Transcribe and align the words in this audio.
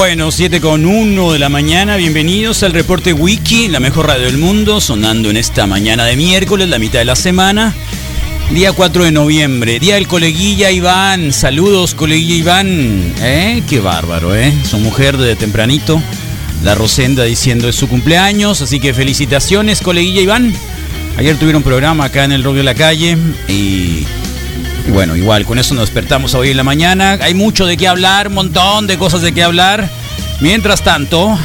Bueno, 0.00 0.30
7 0.30 0.62
con 0.62 0.86
1 0.86 1.32
de 1.34 1.38
la 1.38 1.50
mañana, 1.50 1.96
bienvenidos 1.96 2.62
al 2.62 2.72
reporte 2.72 3.12
Wiki, 3.12 3.68
la 3.68 3.80
mejor 3.80 4.06
radio 4.06 4.24
del 4.24 4.38
mundo, 4.38 4.80
sonando 4.80 5.28
en 5.28 5.36
esta 5.36 5.66
mañana 5.66 6.06
de 6.06 6.16
miércoles, 6.16 6.70
la 6.70 6.78
mitad 6.78 7.00
de 7.00 7.04
la 7.04 7.16
semana, 7.16 7.74
día 8.50 8.72
4 8.72 9.04
de 9.04 9.12
noviembre, 9.12 9.78
día 9.78 9.96
del 9.96 10.08
coleguilla 10.08 10.70
Iván, 10.70 11.34
saludos 11.34 11.94
coleguilla 11.94 12.34
Iván, 12.34 13.12
¿eh? 13.20 13.62
Qué 13.68 13.80
bárbaro, 13.80 14.34
¿eh? 14.34 14.54
Su 14.64 14.78
mujer 14.78 15.18
de 15.18 15.36
tempranito, 15.36 16.02
la 16.64 16.74
Rosenda 16.74 17.24
diciendo 17.24 17.68
es 17.68 17.76
su 17.76 17.86
cumpleaños, 17.86 18.62
así 18.62 18.80
que 18.80 18.94
felicitaciones 18.94 19.82
coleguilla 19.82 20.22
Iván. 20.22 20.54
Ayer 21.18 21.36
tuvieron 21.36 21.62
programa 21.62 22.06
acá 22.06 22.24
en 22.24 22.32
el 22.32 22.42
Rock 22.42 22.54
de 22.54 22.62
la 22.62 22.74
Calle 22.74 23.18
y 23.48 24.06
bueno, 24.88 25.14
igual, 25.14 25.44
con 25.44 25.58
eso 25.58 25.74
nos 25.74 25.84
despertamos 25.84 26.34
hoy 26.34 26.50
en 26.50 26.56
la 26.56 26.64
mañana. 26.64 27.18
Hay 27.20 27.34
mucho 27.34 27.66
de 27.66 27.76
qué 27.76 27.86
hablar, 27.86 28.28
un 28.28 28.34
montón 28.34 28.86
de 28.86 28.98
cosas 28.98 29.22
de 29.22 29.32
qué 29.32 29.42
hablar. 29.42 29.88
Mientras 30.40 30.82
tanto, 30.82 31.38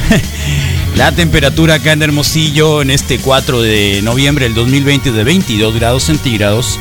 la 0.95 1.11
temperatura 1.11 1.75
acá 1.75 1.91
en 1.91 2.01
Hermosillo 2.01 2.81
en 2.81 2.89
este 2.89 3.19
4 3.19 3.61
de 3.61 4.01
noviembre 4.01 4.45
del 4.45 4.55
2020 4.55 5.09
es 5.09 5.15
de 5.15 5.23
22 5.25 5.75
grados 5.75 6.03
centígrados 6.03 6.79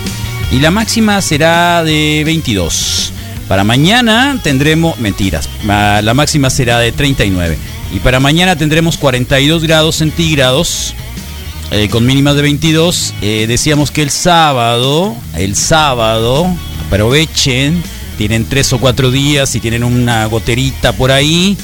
y 0.52 0.60
la 0.60 0.70
máxima 0.70 1.20
será 1.22 1.82
de 1.82 2.22
22. 2.24 3.12
Para 3.48 3.64
mañana 3.64 4.38
tendremos, 4.44 4.98
mentiras, 5.00 5.48
la 5.66 6.14
máxima 6.14 6.50
será 6.50 6.78
de 6.78 6.92
39. 6.92 7.58
Y 7.92 7.98
para 7.98 8.20
mañana 8.20 8.56
tendremos 8.56 8.96
42 8.96 9.64
grados 9.64 9.96
centígrados 9.96 10.94
eh, 11.72 11.88
con 11.88 12.06
mínimas 12.06 12.36
de 12.36 12.42
22. 12.42 13.14
Eh, 13.22 13.46
decíamos 13.48 13.90
que 13.90 14.02
el 14.02 14.10
sábado, 14.10 15.16
el 15.36 15.56
sábado, 15.56 16.46
aprovechen, 16.86 17.82
tienen 18.16 18.44
tres 18.44 18.72
o 18.72 18.78
cuatro 18.78 19.10
días 19.10 19.54
y 19.56 19.60
tienen 19.60 19.82
una 19.82 20.26
goterita 20.26 20.92
por 20.92 21.10
ahí. 21.10 21.56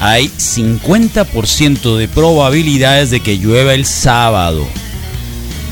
Hay 0.00 0.28
50% 0.28 1.96
de 1.96 2.08
probabilidades 2.08 3.10
de 3.10 3.20
que 3.20 3.38
llueva 3.38 3.74
el 3.74 3.86
sábado. 3.86 4.66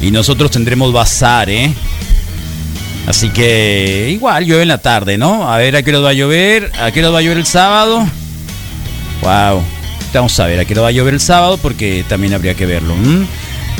Y 0.00 0.10
nosotros 0.10 0.50
tendremos 0.50 0.92
bazar, 0.92 1.50
¿eh? 1.50 1.72
Así 3.06 3.28
que 3.28 4.08
igual 4.10 4.46
llueve 4.46 4.62
en 4.62 4.68
la 4.68 4.78
tarde, 4.78 5.18
¿no? 5.18 5.50
A 5.50 5.58
ver 5.58 5.76
a 5.76 5.82
qué 5.82 5.92
va 5.92 6.10
a 6.10 6.14
llover, 6.14 6.72
a 6.80 6.90
qué 6.90 7.02
va 7.02 7.18
a 7.18 7.22
llover 7.22 7.38
el 7.38 7.46
sábado. 7.46 8.06
Wow. 9.20 9.62
Vamos 10.14 10.38
a 10.38 10.46
ver 10.46 10.60
a 10.60 10.64
qué 10.64 10.74
va 10.74 10.88
a 10.88 10.92
llover 10.92 11.14
el 11.14 11.20
sábado 11.20 11.58
porque 11.58 12.04
también 12.08 12.34
habría 12.34 12.54
que 12.54 12.66
verlo. 12.66 12.94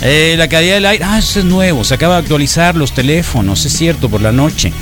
Eh, 0.02 0.34
la 0.36 0.48
calidad 0.48 0.74
del 0.74 0.86
aire, 0.86 1.04
ah, 1.04 1.18
eso 1.18 1.38
es 1.38 1.44
nuevo, 1.44 1.84
se 1.84 1.94
acaba 1.94 2.14
de 2.14 2.20
actualizar 2.22 2.74
los 2.74 2.92
teléfonos, 2.92 3.64
es 3.64 3.72
cierto, 3.72 4.08
por 4.10 4.20
la 4.20 4.32
noche. 4.32 4.72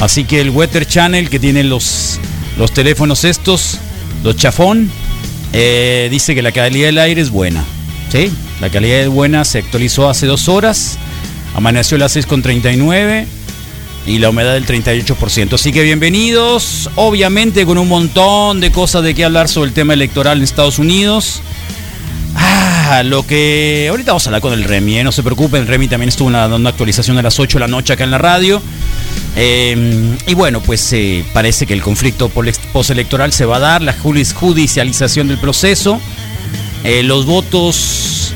Así 0.00 0.24
que 0.24 0.40
el 0.40 0.50
Weather 0.50 0.86
Channel 0.86 1.30
que 1.30 1.38
tiene 1.40 1.64
los, 1.64 2.20
los 2.56 2.72
teléfonos 2.72 3.24
estos, 3.24 3.78
los 4.22 4.36
chafón, 4.36 4.92
eh, 5.52 6.08
dice 6.10 6.34
que 6.34 6.42
la 6.42 6.52
calidad 6.52 6.86
del 6.88 6.98
aire 6.98 7.20
es 7.20 7.30
buena. 7.30 7.64
¿Sí? 8.10 8.32
La 8.60 8.70
calidad 8.70 9.00
es 9.00 9.08
buena, 9.08 9.44
se 9.44 9.58
actualizó 9.58 10.08
hace 10.08 10.26
dos 10.26 10.48
horas, 10.48 10.98
amaneció 11.54 11.96
a 11.96 12.00
las 12.00 12.16
6.39 12.16 13.26
y 14.06 14.18
la 14.18 14.30
humedad 14.30 14.54
del 14.54 14.64
38%. 14.66 15.52
Así 15.54 15.72
que 15.72 15.82
bienvenidos, 15.82 16.88
obviamente 16.94 17.66
con 17.66 17.76
un 17.76 17.86
montón 17.88 18.60
de 18.60 18.72
cosas 18.72 19.02
de 19.02 19.14
qué 19.14 19.24
hablar 19.26 19.48
sobre 19.48 19.68
el 19.68 19.74
tema 19.74 19.92
electoral 19.92 20.38
en 20.38 20.44
Estados 20.44 20.78
Unidos. 20.78 21.42
Ah, 22.34 23.02
lo 23.04 23.26
que. 23.26 23.86
Ahorita 23.90 24.12
vamos 24.12 24.26
a 24.26 24.30
hablar 24.30 24.40
con 24.40 24.52
el 24.54 24.64
Remy, 24.64 25.00
¿eh? 25.00 25.04
no 25.04 25.12
se 25.12 25.22
preocupen. 25.22 25.62
El 25.62 25.66
Remy 25.68 25.88
también 25.88 26.08
estuvo 26.08 26.28
una- 26.28 26.40
dando 26.40 26.56
una 26.56 26.70
actualización 26.70 27.18
a 27.18 27.22
las 27.22 27.38
8 27.38 27.58
de 27.58 27.60
la 27.60 27.68
noche 27.68 27.92
acá 27.92 28.04
en 28.04 28.10
la 28.10 28.18
radio. 28.18 28.62
Eh, 29.40 30.16
y 30.26 30.34
bueno, 30.34 30.60
pues 30.60 30.92
eh, 30.92 31.24
parece 31.32 31.64
que 31.64 31.72
el 31.72 31.80
conflicto 31.80 32.28
postelectoral 32.72 33.32
se 33.32 33.44
va 33.44 33.58
a 33.58 33.60
dar, 33.60 33.82
la 33.82 33.92
judicialización 33.92 35.28
del 35.28 35.38
proceso, 35.38 36.00
eh, 36.82 37.04
los 37.04 37.24
votos 37.24 38.32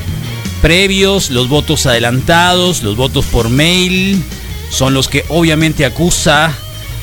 previos, 0.61 1.29
los 1.29 1.49
votos 1.49 1.87
adelantados, 1.87 2.83
los 2.83 2.95
votos 2.95 3.25
por 3.25 3.49
mail, 3.49 4.23
son 4.69 4.93
los 4.93 5.09
que 5.09 5.25
obviamente 5.27 5.83
acusa 5.83 6.55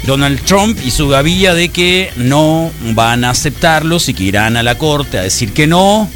Donald 0.06 0.41
Trump 0.47 0.78
y 0.83 0.93
su 0.93 1.06
gavilla 1.09 1.53
de 1.53 1.69
que 1.69 2.10
no 2.16 2.71
van 2.94 3.22
a 3.25 3.31
aceptarlos 3.31 4.09
y 4.09 4.15
que 4.15 4.25
irán 4.25 4.56
a 4.56 4.62
la 4.62 4.78
corte 4.78 5.19
a 5.19 5.22
decir 5.22 5.53
que 5.53 5.66
no. 5.66 6.09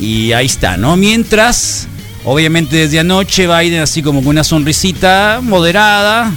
Y 0.00 0.32
ahí 0.32 0.46
está, 0.46 0.78
¿no? 0.78 0.96
Mientras, 0.96 1.86
obviamente 2.24 2.76
desde 2.76 2.98
anoche 2.98 3.46
Biden 3.46 3.82
así 3.82 4.02
como 4.02 4.20
con 4.20 4.28
una 4.28 4.42
sonrisita 4.42 5.40
moderada, 5.42 6.32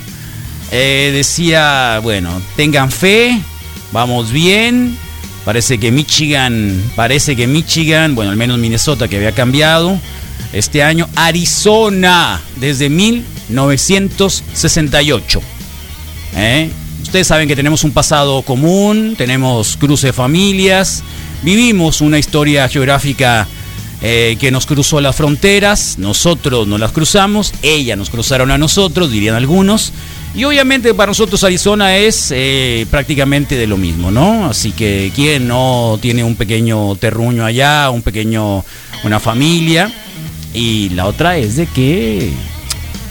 eh, 0.72 1.12
decía, 1.14 2.00
bueno, 2.04 2.42
tengan 2.56 2.92
fe, 2.92 3.40
vamos 3.92 4.32
bien. 4.32 4.98
Parece 5.46 5.78
que 5.78 5.92
Michigan, 5.92 6.82
parece 6.96 7.36
que 7.36 7.46
Michigan, 7.48 8.16
bueno, 8.16 8.32
al 8.32 8.38
menos 8.38 8.58
Minnesota 8.58 9.08
que 9.08 9.16
había 9.16 9.32
cambiado 9.32 9.98
este 10.52 10.84
año, 10.84 11.08
Arizona 11.16 12.42
desde 12.58 12.90
1968. 12.90 15.42
¿eh? 16.36 16.70
Ustedes 17.02 17.28
saben 17.28 17.48
que 17.48 17.56
tenemos 17.56 17.86
un 17.86 17.92
pasado 17.92 18.42
común, 18.42 19.16
tenemos 19.18 19.78
cruce 19.78 20.08
de 20.08 20.14
familias, 20.14 21.02
vivimos 21.44 22.02
una 22.02 22.20
historia 22.20 22.68
geográfica 22.68 23.48
eh, 24.02 24.36
que 24.40 24.52
nos 24.52 24.66
cruzó 24.66 25.00
las 25.00 25.16
fronteras, 25.16 25.98
nosotros 25.98 26.68
no 26.68 26.78
las 26.78 26.92
cruzamos, 26.92 27.54
ellas 27.62 27.98
nos 27.98 28.10
cruzaron 28.10 28.52
a 28.52 28.58
nosotros, 28.58 29.10
dirían 29.10 29.36
algunos. 29.36 29.94
Y 30.36 30.44
obviamente 30.44 30.94
para 30.94 31.12
nosotros 31.12 31.44
Arizona 31.44 31.98
es 31.98 32.32
eh, 32.36 32.86
prácticamente 32.92 33.56
de 33.56 33.66
lo 33.66 33.78
mismo, 33.78 34.12
¿no? 34.12 34.46
Así 34.46 34.72
que 34.72 35.12
quién 35.16 35.48
no 35.48 35.98
tiene 36.02 36.24
un 36.24 36.36
pequeño 36.36 36.96
terruño 36.96 37.46
allá, 37.46 37.90
un 37.90 38.02
pequeño, 38.02 38.64
una 39.04 39.20
familia. 39.20 39.92
Y 40.54 40.90
la 40.90 41.08
otra 41.08 41.38
es 41.38 41.56
de 41.56 41.66
que 41.68 42.32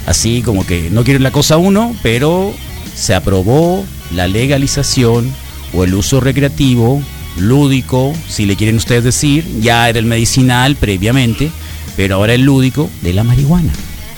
así 0.06 0.42
como 0.42 0.64
que 0.64 0.88
no 0.90 1.04
quieren 1.04 1.22
la 1.22 1.32
cosa 1.32 1.56
uno, 1.56 1.96
pero 2.02 2.54
se 2.94 3.14
aprobó 3.14 3.84
la 4.14 4.28
legalización 4.28 5.32
o 5.74 5.84
el 5.84 5.94
uso 5.94 6.20
recreativo, 6.20 7.02
lúdico, 7.36 8.14
si 8.28 8.46
le 8.46 8.56
quieren 8.56 8.76
ustedes 8.76 9.04
decir, 9.04 9.44
ya 9.60 9.88
era 9.88 9.98
el 9.98 10.06
medicinal 10.06 10.76
previamente, 10.76 11.50
pero 11.96 12.16
ahora 12.16 12.34
el 12.34 12.42
lúdico 12.42 12.88
de 13.02 13.12
la 13.12 13.24
marihuana 13.24 13.72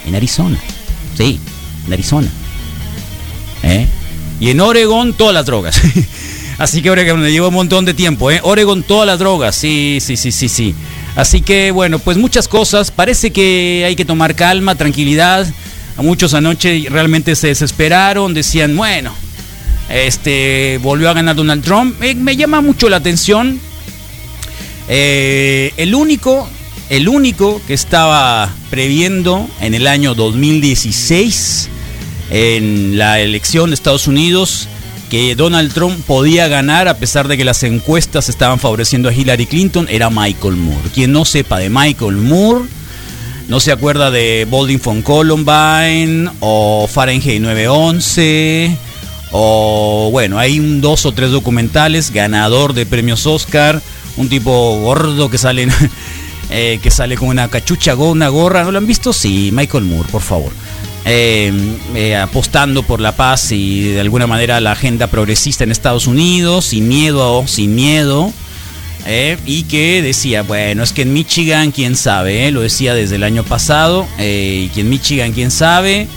en 0.07 0.15
Arizona. 0.15 0.59
Sí, 1.17 1.41
en 1.87 1.93
Arizona. 1.93 2.29
¿Eh? 3.63 3.87
Y 4.41 4.51
en 4.51 4.61
Oregon 4.61 5.13
todas 5.13 5.35
las 5.35 5.47
drogas. 5.47 5.81
Así 6.59 6.83
que 6.83 6.91
Oregon 6.91 7.21
me 7.21 7.31
lleva 7.31 7.49
un 7.49 7.55
montón 7.55 7.85
de 7.85 7.95
tiempo, 7.95 8.31
¿eh? 8.31 8.41
Oregon 8.43 8.83
todas 8.83 9.07
las 9.07 9.21
drogas, 9.21 9.55
sí, 9.55 9.99
sí, 10.01 10.17
sí, 10.17 10.33
sí, 10.33 10.49
sí. 10.49 10.75
Así 11.15 11.41
que 11.41 11.71
bueno, 11.71 11.99
pues 11.99 12.17
muchas 12.17 12.49
cosas. 12.49 12.91
Parece 12.91 13.31
que 13.31 13.85
hay 13.87 13.95
que 13.95 14.05
tomar 14.05 14.35
calma, 14.35 14.75
tranquilidad. 14.75 15.47
A 15.97 16.03
muchos 16.03 16.35
anoche 16.35 16.87
realmente 16.91 17.37
se 17.37 17.49
desesperaron, 17.49 18.35
decían, 18.35 18.77
bueno, 18.77 19.13
este 19.89 20.79
volvió 20.83 21.11
a 21.11 21.15
ganar 21.15 21.37
Donald 21.37 21.65
Trump. 21.65 22.01
Eh, 22.03 22.15
me 22.15 22.37
llama 22.37 22.61
mucho 22.61 22.89
la 22.89 22.97
atención. 22.97 23.61
Eh, 24.89 25.73
el 25.77 25.95
único, 25.95 26.49
el 26.89 27.09
único 27.09 27.61
que 27.67 27.75
estaba 27.75 28.53
previendo 28.71 29.49
en 29.61 29.75
el 29.75 29.87
año 29.87 30.15
2016 30.15 31.69
en 32.31 32.99
la 32.99 33.21
elección 33.21 33.71
de 33.71 33.75
Estados 33.75 34.07
Unidos 34.07 34.69
que 35.09 35.35
Donald 35.35 35.73
Trump 35.73 36.05
podía 36.07 36.49
ganar 36.49 36.87
a 36.87 36.99
pesar 36.99 37.29
de 37.29 37.37
que 37.37 37.45
las 37.45 37.63
encuestas 37.63 38.29
estaban 38.29 38.59
favoreciendo 38.59 39.09
a 39.09 39.13
Hillary 39.13 39.47
Clinton 39.47 39.87
era 39.91 40.11
Michael 40.11 40.57
Moore. 40.57 40.91
Quien 40.95 41.13
no 41.13 41.25
sepa 41.25 41.59
de 41.59 41.71
Michael 41.71 42.17
Moore, 42.17 42.65
no 43.49 43.61
se 43.61 43.73
acuerda 43.73 44.11
de 44.11 44.47
Bolding 44.49 44.81
von 44.83 45.03
Columbine 45.03 46.31
o 46.41 46.87
Fahrenheit 46.87 47.41
911 47.41 48.77
o 49.31 50.09
bueno, 50.11 50.39
hay 50.39 50.61
un 50.61 50.81
dos 50.81 51.07
o 51.07 51.13
tres 51.13 51.31
documentales 51.31 52.11
ganador 52.11 52.75
de 52.75 52.87
premios 52.87 53.27
Oscar, 53.27 53.81
un 54.17 54.29
tipo 54.29 54.79
gordo 54.81 55.31
que 55.31 55.39
sale 55.39 55.69
eh, 56.51 56.79
que 56.83 56.91
sale 56.91 57.17
con 57.17 57.29
una 57.29 57.49
cachucha, 57.49 57.95
una 57.95 58.29
gorra, 58.29 58.65
¿no 58.65 58.73
lo 58.73 58.79
han 58.79 58.87
visto? 58.87 59.13
Sí, 59.13 59.51
Michael 59.53 59.85
Moore, 59.85 60.09
por 60.11 60.23
favor. 60.23 60.53
Eh, 61.11 61.51
eh, 61.95 62.17
apostando 62.17 62.83
por 62.83 63.01
la 63.01 63.13
paz 63.13 63.51
y 63.51 63.93
de 63.93 64.01
alguna 64.01 64.27
manera 64.27 64.61
la 64.61 64.73
agenda 64.73 65.07
progresista 65.07 65.65
en 65.65 65.73
Estados 65.73 66.07
Unidos, 66.07 66.67
sin 66.67 66.87
miedo, 66.87 67.47
sin 67.47 67.75
miedo. 67.75 68.33
y 69.47 69.63
que 69.63 70.03
decía, 70.03 70.43
bueno, 70.43 70.83
es 70.83 70.93
que 70.93 71.03
en 71.03 71.15
Michigan, 71.15 71.71
quién 71.71 71.97
sabe, 71.97 72.51
lo 72.51 72.61
decía 72.61 72.95
desde 72.95 73.17
el 73.17 73.23
año 73.23 73.43
pasado, 73.43 74.07
y 74.19 74.71
en 74.77 74.91
Michigan, 74.91 75.33
quién 75.33 75.51
sabe, 75.51 76.09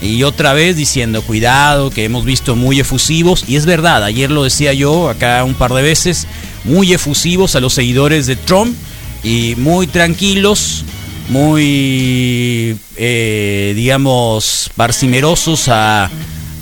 y 0.00 0.22
otra 0.22 0.52
vez 0.52 0.76
diciendo, 0.76 1.22
cuidado, 1.22 1.90
que 1.90 2.04
hemos 2.04 2.24
visto 2.24 2.56
muy 2.56 2.80
efusivos. 2.80 3.44
Y 3.48 3.56
es 3.56 3.66
verdad, 3.66 4.04
ayer 4.04 4.30
lo 4.30 4.44
decía 4.44 4.72
yo 4.72 5.08
acá 5.08 5.44
un 5.44 5.54
par 5.54 5.72
de 5.74 5.82
veces, 5.82 6.26
muy 6.64 6.92
efusivos 6.92 7.54
a 7.56 7.60
los 7.60 7.74
seguidores 7.74 8.26
de 8.26 8.36
Trump 8.36 8.74
y 9.22 9.54
muy 9.56 9.86
tranquilos, 9.86 10.84
muy, 11.28 12.76
eh, 12.96 13.72
digamos, 13.76 14.70
parsimerosos 14.76 15.68
a 15.68 16.10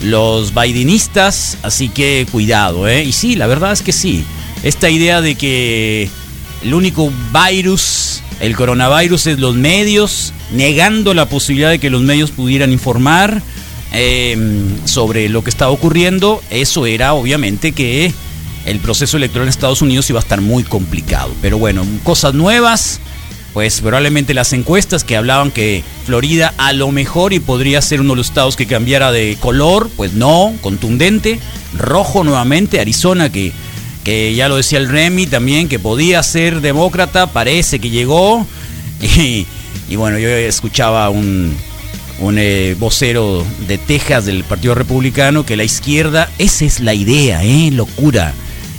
los 0.02 0.52
Bidenistas. 0.54 1.58
Así 1.62 1.88
que 1.88 2.26
cuidado, 2.30 2.88
¿eh? 2.88 3.04
Y 3.04 3.12
sí, 3.12 3.36
la 3.36 3.46
verdad 3.46 3.72
es 3.72 3.82
que 3.82 3.92
sí. 3.92 4.24
Esta 4.62 4.90
idea 4.90 5.20
de 5.20 5.36
que 5.36 6.10
el 6.62 6.74
único 6.74 7.12
virus 7.32 8.22
el 8.40 8.54
coronavirus 8.54 9.26
es 9.26 9.38
los 9.40 9.56
medios, 9.56 10.32
negando 10.52 11.12
la 11.12 11.26
posibilidad 11.26 11.70
de 11.70 11.80
que 11.80 11.90
los 11.90 12.02
medios 12.02 12.30
pudieran 12.30 12.72
informar 12.72 13.42
em, 13.92 14.86
sobre 14.86 15.28
lo 15.28 15.42
que 15.42 15.50
estaba 15.50 15.72
ocurriendo. 15.72 16.40
Eso 16.50 16.86
era 16.86 17.14
obviamente 17.14 17.72
que 17.72 18.12
el 18.64 18.78
proceso 18.78 19.16
electoral 19.16 19.46
en 19.46 19.50
Estados 19.50 19.82
Unidos 19.82 20.08
iba 20.10 20.20
a 20.20 20.22
estar 20.22 20.40
muy 20.40 20.62
complicado. 20.62 21.34
Pero 21.42 21.58
bueno, 21.58 21.84
cosas 22.04 22.34
nuevas. 22.34 23.00
Pues 23.54 23.80
probablemente 23.80 24.34
las 24.34 24.52
encuestas 24.52 25.04
que 25.04 25.16
hablaban 25.16 25.50
que 25.50 25.82
Florida 26.04 26.54
a 26.58 26.72
lo 26.72 26.92
mejor 26.92 27.32
y 27.32 27.40
podría 27.40 27.80
ser 27.82 28.00
uno 28.00 28.12
de 28.12 28.18
los 28.18 28.28
estados 28.28 28.56
que 28.56 28.66
cambiara 28.66 29.10
de 29.10 29.36
color, 29.40 29.90
pues 29.96 30.12
no, 30.12 30.54
contundente, 30.60 31.40
rojo 31.76 32.24
nuevamente, 32.24 32.80
Arizona 32.80 33.30
que 33.30 33.52
ya 34.34 34.48
lo 34.48 34.56
decía 34.56 34.78
el 34.78 34.88
Remy 34.88 35.26
también, 35.26 35.68
que 35.68 35.78
podía 35.78 36.22
ser 36.22 36.60
demócrata, 36.60 37.26
parece 37.26 37.78
que 37.78 37.90
llegó. 37.90 38.46
Y, 39.90 39.96
bueno, 39.96 40.18
yo 40.18 40.28
escuchaba 40.28 41.08
un, 41.08 41.56
un 42.18 42.36
eh, 42.36 42.76
vocero 42.78 43.42
de 43.66 43.78
Texas 43.78 44.26
del 44.26 44.44
Partido 44.44 44.74
Republicano 44.74 45.46
que 45.46 45.56
la 45.56 45.64
izquierda, 45.64 46.30
esa 46.36 46.66
es 46.66 46.80
la 46.80 46.92
idea, 46.92 47.42
¿eh? 47.42 47.70
Locura. 47.70 48.34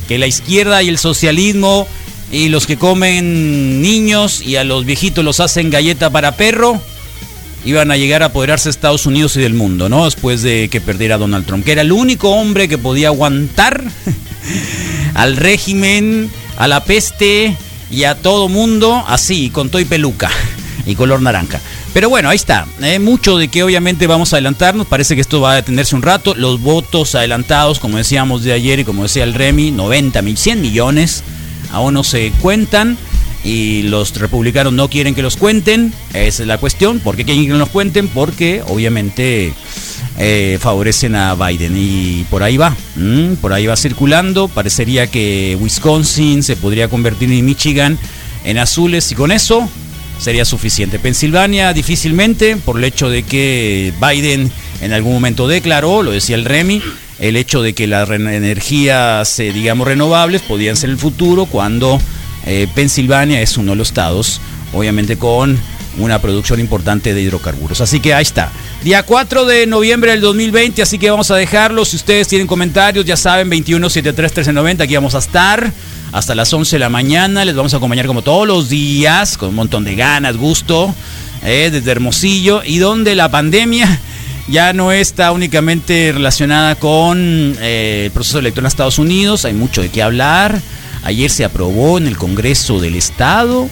Que 0.07 0.19
la 0.19 0.27
izquierda 0.27 0.83
y 0.83 0.89
el 0.89 0.99
socialismo 0.99 1.87
y 2.31 2.49
los 2.49 2.67
que 2.67 2.77
comen 2.77 3.81
niños 3.81 4.41
y 4.41 4.55
a 4.55 4.63
los 4.63 4.85
viejitos 4.85 5.23
los 5.23 5.39
hacen 5.39 5.69
galleta 5.69 6.09
para 6.09 6.35
perro, 6.35 6.81
iban 7.65 7.91
a 7.91 7.97
llegar 7.97 8.23
a 8.23 8.27
apoderarse 8.27 8.65
de 8.65 8.71
Estados 8.71 9.05
Unidos 9.05 9.35
y 9.35 9.41
del 9.41 9.53
mundo, 9.53 9.89
¿no? 9.89 10.05
Después 10.05 10.41
de 10.41 10.69
que 10.69 10.81
perdiera 10.81 11.17
Donald 11.17 11.45
Trump, 11.45 11.65
que 11.65 11.71
era 11.71 11.81
el 11.81 11.91
único 11.91 12.29
hombre 12.31 12.67
que 12.67 12.77
podía 12.77 13.07
aguantar 13.07 13.83
al 15.13 15.37
régimen, 15.37 16.29
a 16.57 16.67
la 16.67 16.83
peste 16.83 17.55
y 17.91 18.03
a 18.03 18.15
todo 18.15 18.47
mundo 18.47 19.03
así, 19.07 19.49
con 19.49 19.69
toy 19.69 19.85
peluca 19.85 20.29
y 20.85 20.95
color 20.95 21.21
naranja. 21.21 21.59
Pero 21.93 22.09
bueno, 22.09 22.29
ahí 22.29 22.35
está. 22.35 22.67
¿eh? 22.81 22.99
mucho 22.99 23.37
de 23.37 23.47
que 23.47 23.63
obviamente 23.63 24.05
vamos 24.05 24.31
a 24.31 24.35
adelantarnos. 24.35 24.85
Parece 24.87 25.15
que 25.15 25.21
esto 25.21 25.41
va 25.41 25.53
a 25.53 25.55
detenerse 25.55 25.95
un 25.95 26.03
rato. 26.03 26.35
Los 26.35 26.61
votos 26.61 27.15
adelantados, 27.15 27.79
como 27.79 27.97
decíamos 27.97 28.43
de 28.43 28.53
ayer 28.53 28.79
y 28.79 28.85
como 28.85 29.03
decía 29.03 29.23
el 29.23 29.33
Remy, 29.33 29.71
90 29.71 30.21
mil, 30.21 30.37
100 30.37 30.61
millones, 30.61 31.23
aún 31.71 31.93
no 31.93 32.03
se 32.03 32.31
cuentan. 32.41 32.97
Y 33.43 33.83
los 33.83 34.17
republicanos 34.17 34.73
no 34.73 34.89
quieren 34.89 35.15
que 35.15 35.21
los 35.21 35.37
cuenten. 35.37 35.93
Esa 36.13 36.43
es 36.43 36.47
la 36.47 36.57
cuestión. 36.57 36.99
¿Por 36.99 37.15
qué 37.15 37.23
quieren 37.23 37.45
que 37.45 37.53
los 37.53 37.69
cuenten? 37.69 38.09
Porque 38.09 38.61
obviamente 38.67 39.53
eh, 40.17 40.57
favorecen 40.59 41.15
a 41.15 41.35
Biden. 41.35 41.73
Y 41.77 42.25
por 42.29 42.43
ahí 42.43 42.57
va, 42.57 42.75
por 43.41 43.53
ahí 43.53 43.65
va 43.65 43.77
circulando. 43.77 44.49
Parecería 44.49 45.07
que 45.07 45.57
Wisconsin 45.59 46.43
se 46.43 46.57
podría 46.57 46.89
convertir 46.89 47.31
en 47.31 47.45
Michigan 47.45 47.97
en 48.43 48.57
azules 48.57 49.11
y 49.11 49.15
con 49.15 49.31
eso 49.31 49.67
sería 50.19 50.45
suficiente. 50.45 50.99
Pensilvania 50.99 51.73
difícilmente 51.73 52.57
por 52.57 52.77
el 52.77 52.83
hecho 52.83 53.09
de 53.09 53.23
que 53.23 53.93
Biden 54.01 54.51
en 54.81 54.93
algún 54.93 55.13
momento 55.13 55.47
declaró, 55.47 56.03
lo 56.03 56.11
decía 56.11 56.35
el 56.35 56.45
Remy, 56.45 56.81
el 57.19 57.35
hecho 57.35 57.61
de 57.61 57.73
que 57.73 57.87
las 57.87 58.09
energías, 58.09 59.39
eh, 59.39 59.51
digamos, 59.51 59.87
renovables 59.87 60.41
podían 60.41 60.75
ser 60.75 60.89
el 60.89 60.97
futuro 60.97 61.45
cuando 61.45 61.99
eh, 62.45 62.67
Pensilvania 62.73 63.41
es 63.41 63.57
uno 63.57 63.71
de 63.71 63.77
los 63.77 63.89
estados, 63.89 64.39
obviamente 64.73 65.17
con 65.17 65.59
una 65.97 66.21
producción 66.21 66.59
importante 66.59 67.13
de 67.13 67.21
hidrocarburos. 67.21 67.81
Así 67.81 67.99
que 67.99 68.13
ahí 68.13 68.21
está. 68.21 68.51
Día 68.83 69.03
4 69.03 69.45
de 69.45 69.67
noviembre 69.67 70.11
del 70.11 70.21
2020, 70.21 70.81
así 70.81 70.97
que 70.97 71.09
vamos 71.09 71.29
a 71.31 71.35
dejarlo. 71.35 71.83
Si 71.83 71.97
ustedes 71.97 72.27
tienen 72.27 72.47
comentarios, 72.47 73.05
ya 73.05 73.17
saben, 73.17 73.49
2173 73.49 74.79
aquí 74.79 74.95
vamos 74.95 75.15
a 75.15 75.19
estar 75.19 75.73
hasta 76.11 76.35
las 76.35 76.53
11 76.53 76.77
de 76.77 76.79
la 76.79 76.89
mañana. 76.89 77.43
Les 77.43 77.55
vamos 77.55 77.73
a 77.73 77.77
acompañar 77.77 78.07
como 78.07 78.21
todos 78.21 78.47
los 78.47 78.69
días, 78.69 79.37
con 79.37 79.49
un 79.49 79.55
montón 79.55 79.83
de 79.83 79.95
ganas, 79.95 80.37
gusto, 80.37 80.93
eh, 81.43 81.69
desde 81.71 81.91
Hermosillo, 81.91 82.61
y 82.63 82.77
donde 82.77 83.15
la 83.15 83.29
pandemia 83.29 83.99
ya 84.49 84.73
no 84.73 84.91
está 84.91 85.31
únicamente 85.31 86.11
relacionada 86.11 86.75
con 86.75 87.55
eh, 87.59 88.03
el 88.05 88.11
proceso 88.11 88.39
electoral 88.39 88.65
en 88.65 88.67
Estados 88.67 88.99
Unidos, 88.99 89.45
hay 89.45 89.53
mucho 89.53 89.81
de 89.81 89.89
qué 89.89 90.01
hablar. 90.01 90.59
Ayer 91.03 91.29
se 91.29 91.45
aprobó 91.45 91.97
en 91.97 92.07
el 92.07 92.17
Congreso 92.17 92.79
del 92.79 92.95
Estado 92.95 93.69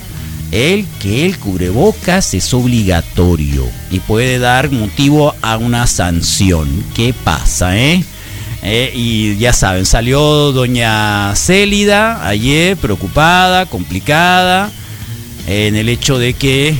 el 0.51 0.85
que 1.01 1.25
el 1.25 1.38
cubrebocas 1.38 2.33
es 2.33 2.53
obligatorio 2.53 3.68
y 3.91 4.00
puede 4.00 4.39
dar 4.39 4.71
motivo 4.71 5.35
a 5.41 5.57
una 5.57 5.88
sanción. 5.88 6.83
¿Qué 6.95 7.13
pasa, 7.13 7.77
eh? 7.77 8.03
eh 8.63 8.91
y 8.95 9.35
ya 9.38 9.51
saben, 9.51 9.85
salió 9.85 10.53
doña 10.53 11.35
Célida 11.35 12.25
ayer 12.25 12.77
preocupada, 12.77 13.65
complicada, 13.65 14.71
en 15.47 15.75
el 15.75 15.89
hecho 15.89 16.18
de 16.18 16.33
que, 16.33 16.75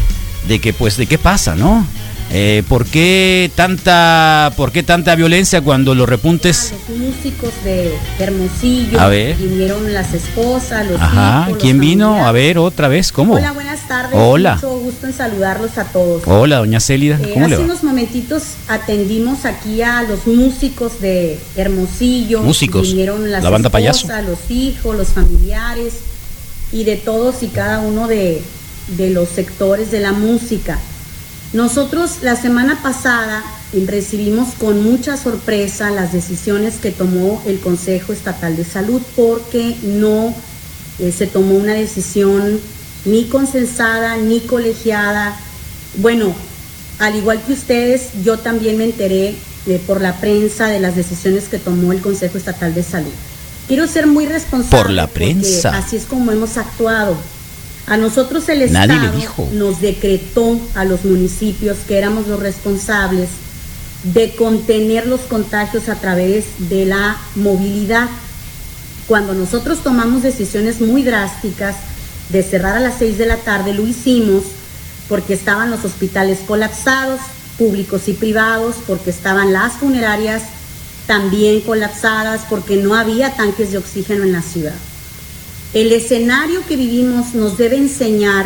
de 0.48 0.60
que, 0.60 0.72
pues, 0.74 0.96
de 0.98 1.08
qué 1.08 1.18
pasa, 1.18 1.56
¿no? 1.56 1.86
Eh, 2.30 2.64
¿por, 2.68 2.86
qué 2.86 3.50
tanta, 3.56 4.52
¿Por 4.58 4.72
qué 4.72 4.84
tanta 4.84 5.16
violencia 5.16 5.62
cuando 5.62 5.96
los 5.96 6.10
repuntes... 6.10 6.74
Los 6.90 6.98
músicos 6.98 7.54
de 7.64 7.94
Hermosillo, 8.20 9.00
a 9.00 9.08
ver. 9.08 9.38
vinieron 9.38 9.94
las 9.94 10.14
esposas, 10.14 10.86
los 10.88 11.00
Ajá, 11.00 11.48
¿quién 11.58 11.80
vino? 11.80 12.28
A 12.28 12.32
ver, 12.34 12.58
otra 12.58 12.90
vez, 12.90 13.14
¿cómo? 13.14 13.36
Hola, 13.36 13.54
buenas 13.54 13.88
tardes. 13.88 14.14
Hola. 14.14 14.56
Mucho 14.56 14.78
gusto 14.78 15.08
en 15.08 15.14
saludarlos 15.14 15.78
a 15.78 15.86
todos. 15.86 16.24
Hola, 16.26 16.58
doña 16.58 16.82
Célida, 16.82 17.16
eh, 17.16 17.32
¿cómo 17.34 17.48
le 17.48 17.56
va? 17.56 17.64
Hace 17.64 17.72
unos 17.72 17.84
momentitos 17.84 18.44
atendimos 18.68 19.46
aquí 19.46 19.82
a 19.82 20.04
los 20.04 20.28
músicos 20.28 21.00
de 21.00 21.40
Hermosillo. 21.56 22.42
Músicos, 22.42 22.90
vinieron 22.90 23.32
las 23.32 23.42
la 23.42 23.50
banda 23.50 23.70
esposas, 23.70 24.04
payaso. 24.04 24.30
los 24.30 24.52
hijos, 24.52 24.96
los 24.98 25.08
familiares 25.10 25.94
y 26.74 26.84
de 26.84 26.98
todos 26.98 27.42
y 27.44 27.48
cada 27.48 27.80
uno 27.80 28.08
de, 28.10 28.42
de 28.98 29.12
los 29.12 29.30
sectores 29.30 29.92
de 29.92 30.02
la 30.02 30.12
música. 30.12 30.78
Nosotros 31.54 32.18
la 32.22 32.36
semana 32.36 32.82
pasada 32.84 33.44
recibimos 33.86 34.50
con 34.60 34.84
mucha 34.84 35.18
sorpresa 35.18 35.90
las 35.92 36.12
decisiones 36.12 36.76
que 36.76 36.92
tomó 36.92 37.42
el 37.46 37.60
Consejo 37.60 38.14
Estatal 38.14 38.56
de 38.56 38.66
Salud 38.66 39.02
porque 39.16 39.76
no 39.84 40.34
eh, 41.00 41.12
se 41.12 41.28
tomó 41.28 41.56
una 41.56 41.74
decisión 41.74 42.60
ni 43.06 43.26
consensada 43.26 44.18
ni 44.18 44.42
colegiada. 44.42 45.38
Bueno, 45.98 46.36
al 47.00 47.16
igual 47.16 47.42
que 47.42 47.54
ustedes, 47.54 48.10
yo 48.24 48.40
también 48.40 48.78
me 48.78 48.86
enteré 48.86 49.36
eh, 49.68 49.82
por 49.86 50.02
la 50.02 50.20
prensa 50.20 50.68
de 50.68 50.80
las 50.80 50.96
decisiones 50.96 51.46
que 51.46 51.60
tomó 51.60 51.94
el 51.94 52.02
Consejo 52.02 52.38
Estatal 52.38 52.74
de 52.74 52.84
Salud. 52.84 53.12
Quiero 53.68 53.88
ser 53.88 54.08
muy 54.08 54.26
responsable. 54.26 54.84
Por 54.84 54.92
la 54.92 55.08
prensa. 55.08 55.78
Así 55.78 55.98
es 55.98 56.06
como 56.06 56.32
hemos 56.32 56.58
actuado. 56.58 57.18
A 57.88 57.96
nosotros 57.96 58.50
el 58.50 58.72
Nadie 58.72 58.96
Estado 58.96 59.16
dijo. 59.16 59.50
nos 59.54 59.80
decretó 59.80 60.60
a 60.76 60.84
los 60.84 61.06
municipios 61.06 61.78
que 61.88 61.98
éramos 61.98 62.28
los 62.28 62.40
responsables 62.40 63.30
de 64.04 64.36
contener 64.36 65.08
los 65.08 65.22
contagios 65.22 65.88
a 65.88 65.96
través 65.96 66.46
de 66.70 66.86
la 66.86 67.18
movilidad. 67.36 68.10
Cuando 69.08 69.34
nosotros 69.34 69.80
tomamos 69.84 70.22
decisiones 70.22 70.82
muy 70.82 71.02
drásticas 71.04 71.78
de 72.30 72.44
cerrar 72.44 72.76
a 72.76 72.82
las 72.82 72.96
6 73.00 73.18
de 73.18 73.26
la 73.26 73.38
tarde, 73.38 73.74
lo 73.74 73.88
hicimos 73.88 74.44
porque 75.08 75.34
estaban 75.34 75.72
los 75.72 75.86
hospitales 75.86 76.40
colapsados, 76.46 77.22
públicos 77.58 78.10
y 78.10 78.14
privados, 78.14 78.76
porque 78.86 79.12
estaban 79.12 79.54
las 79.54 79.74
funerarias 79.74 80.44
también 81.06 81.62
colapsadas, 81.62 82.42
porque 82.50 82.76
no 82.76 82.96
había 82.96 83.34
tanques 83.38 83.72
de 83.72 83.78
oxígeno 83.78 84.26
en 84.26 84.34
la 84.34 84.42
ciudad. 84.42 84.76
El 85.74 85.92
escenario 85.92 86.62
que 86.66 86.78
vivimos 86.78 87.34
nos 87.34 87.58
debe 87.58 87.76
enseñar 87.76 88.46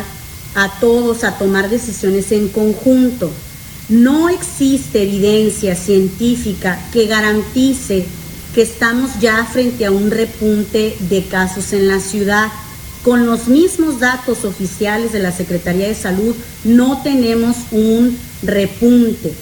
a 0.56 0.80
todos 0.80 1.24
a 1.24 1.38
tomar 1.38 1.70
decisiones 1.70 2.32
en 2.32 2.50
conjunto. 2.50 3.30
No 3.90 4.28
existe 4.28 5.04
evidencia 5.04 5.76
científica 5.76 6.90
que 6.92 7.06
garantice 7.06 8.06
que 8.56 8.64
estamos 8.64 9.12
ya 9.20 9.46
frente 9.46 9.86
a 9.86 9.92
un 9.92 10.10
repunte 10.10 10.96
de 11.00 11.26
casos 11.26 11.74
en 11.74 11.88
la 11.88 12.00
ciudad. 12.00 12.48
Con 13.04 13.26
los 13.26 13.48
mismos 13.48 14.00
datos 14.00 14.44
oficiales 14.44 15.12
de 15.12 15.20
la 15.20 15.32
Secretaría 15.32 15.88
de 15.88 15.96
Salud 15.96 16.36
no 16.64 17.02
tenemos 17.04 17.56
un 17.72 18.18
repunte. 18.42 19.34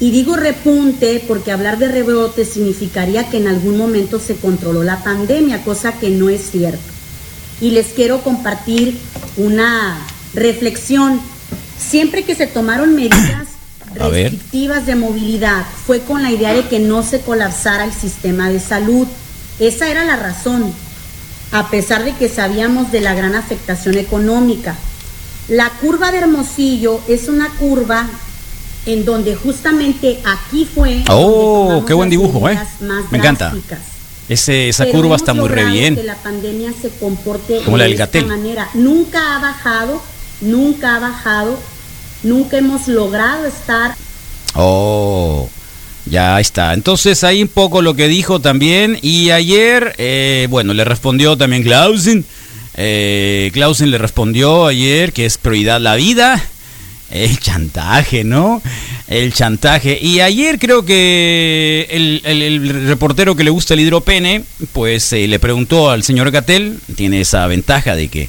Y 0.00 0.10
digo 0.10 0.34
repunte 0.34 1.22
porque 1.28 1.52
hablar 1.52 1.78
de 1.78 1.88
rebrote 1.88 2.44
significaría 2.44 3.28
que 3.30 3.36
en 3.36 3.48
algún 3.48 3.76
momento 3.76 4.18
se 4.18 4.34
controló 4.34 4.82
la 4.82 5.04
pandemia, 5.04 5.62
cosa 5.62 5.98
que 5.98 6.10
no 6.10 6.28
es 6.28 6.50
cierto. 6.50 6.99
Y 7.60 7.70
les 7.70 7.88
quiero 7.88 8.22
compartir 8.22 8.98
una 9.36 9.98
reflexión. 10.34 11.20
Siempre 11.78 12.24
que 12.24 12.34
se 12.34 12.46
tomaron 12.46 12.94
medidas 12.94 13.48
restrictivas 13.94 14.86
de 14.86 14.94
movilidad 14.94 15.64
fue 15.86 16.00
con 16.00 16.22
la 16.22 16.30
idea 16.30 16.54
de 16.54 16.68
que 16.68 16.78
no 16.78 17.02
se 17.02 17.20
colapsara 17.20 17.84
el 17.84 17.92
sistema 17.92 18.48
de 18.48 18.60
salud. 18.60 19.06
Esa 19.58 19.88
era 19.88 20.04
la 20.04 20.16
razón, 20.16 20.72
a 21.52 21.68
pesar 21.68 22.04
de 22.04 22.14
que 22.14 22.28
sabíamos 22.28 22.92
de 22.92 23.00
la 23.00 23.14
gran 23.14 23.34
afectación 23.34 23.98
económica. 23.98 24.76
La 25.48 25.68
curva 25.80 26.12
de 26.12 26.18
Hermosillo 26.18 27.00
es 27.08 27.28
una 27.28 27.48
curva 27.58 28.06
en 28.86 29.04
donde 29.04 29.34
justamente 29.34 30.20
aquí 30.24 30.66
fue. 30.72 31.02
Oh, 31.10 31.84
qué 31.86 31.92
buen 31.92 32.08
dibujo, 32.08 32.48
¿eh? 32.48 32.58
Me 33.10 33.18
encanta. 33.18 33.52
Ese, 34.30 34.70
esa 34.70 34.86
curva 34.86 35.16
está 35.16 35.34
muy 35.34 35.48
re 35.48 35.66
bien. 35.66 35.96
Que 35.96 36.04
la 36.04 36.14
pandemia 36.14 36.72
se 36.80 36.88
comporte 36.88 37.60
Como 37.64 37.76
de 37.76 37.92
esta 37.92 38.22
manera. 38.22 38.70
Nunca 38.72 39.36
ha 39.36 39.40
bajado, 39.40 40.00
nunca 40.40 40.96
ha 40.96 41.00
bajado 41.00 41.58
nunca 42.22 42.58
hemos 42.58 42.88
logrado 42.88 43.46
estar. 43.46 43.94
Oh, 44.54 45.48
ya 46.06 46.40
está. 46.40 46.74
Entonces 46.74 47.24
ahí 47.24 47.42
un 47.42 47.48
poco 47.48 47.82
lo 47.82 47.94
que 47.94 48.08
dijo 48.08 48.40
también. 48.40 48.98
Y 49.02 49.30
ayer, 49.30 49.94
eh, 49.98 50.46
bueno, 50.50 50.74
le 50.74 50.84
respondió 50.84 51.36
también 51.36 51.62
Clausen. 51.62 52.24
Eh, 52.76 53.50
Clausen 53.52 53.90
le 53.90 53.98
respondió 53.98 54.66
ayer 54.66 55.12
que 55.12 55.26
es 55.26 55.38
prioridad 55.38 55.80
la 55.80 55.96
vida. 55.96 56.42
El 57.10 57.38
chantaje, 57.40 58.22
¿no? 58.22 58.62
El 59.10 59.34
chantaje. 59.34 59.98
Y 60.00 60.20
ayer 60.20 60.60
creo 60.60 60.84
que 60.84 61.88
el, 61.90 62.86
reportero 62.86 63.34
que 63.34 63.42
le 63.42 63.50
gusta 63.50 63.74
el 63.74 63.80
hidropene, 63.80 64.44
pues 64.72 65.12
eh, 65.12 65.26
le 65.26 65.40
preguntó 65.40 65.90
al 65.90 66.04
señor 66.04 66.30
Gatel, 66.30 66.78
tiene 66.94 67.20
esa 67.20 67.44
ventaja 67.48 67.96
de 67.96 68.06
que 68.06 68.28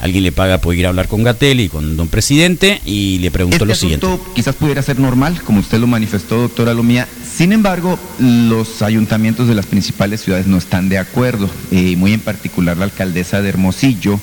alguien 0.00 0.22
le 0.22 0.30
paga 0.30 0.58
por 0.58 0.74
ir 0.74 0.84
a 0.84 0.90
hablar 0.90 1.08
con 1.08 1.22
Gatel 1.22 1.60
y 1.60 1.70
con 1.70 1.96
don 1.96 2.08
presidente 2.08 2.82
y 2.84 3.18
le 3.20 3.30
preguntó 3.30 3.64
lo 3.64 3.74
siguiente. 3.74 4.06
Quizás 4.34 4.54
pudiera 4.54 4.82
ser 4.82 5.00
normal, 5.00 5.40
como 5.44 5.60
usted 5.60 5.78
lo 5.78 5.86
manifestó, 5.86 6.42
doctora 6.42 6.74
Lomía. 6.74 7.08
Sin 7.34 7.54
embargo, 7.54 7.98
los 8.18 8.82
ayuntamientos 8.82 9.48
de 9.48 9.54
las 9.54 9.64
principales 9.64 10.20
ciudades 10.20 10.46
no 10.46 10.58
están 10.58 10.90
de 10.90 10.98
acuerdo, 10.98 11.48
eh, 11.70 11.96
muy 11.96 12.12
en 12.12 12.20
particular 12.20 12.76
la 12.76 12.84
alcaldesa 12.84 13.40
de 13.40 13.48
Hermosillo 13.48 14.20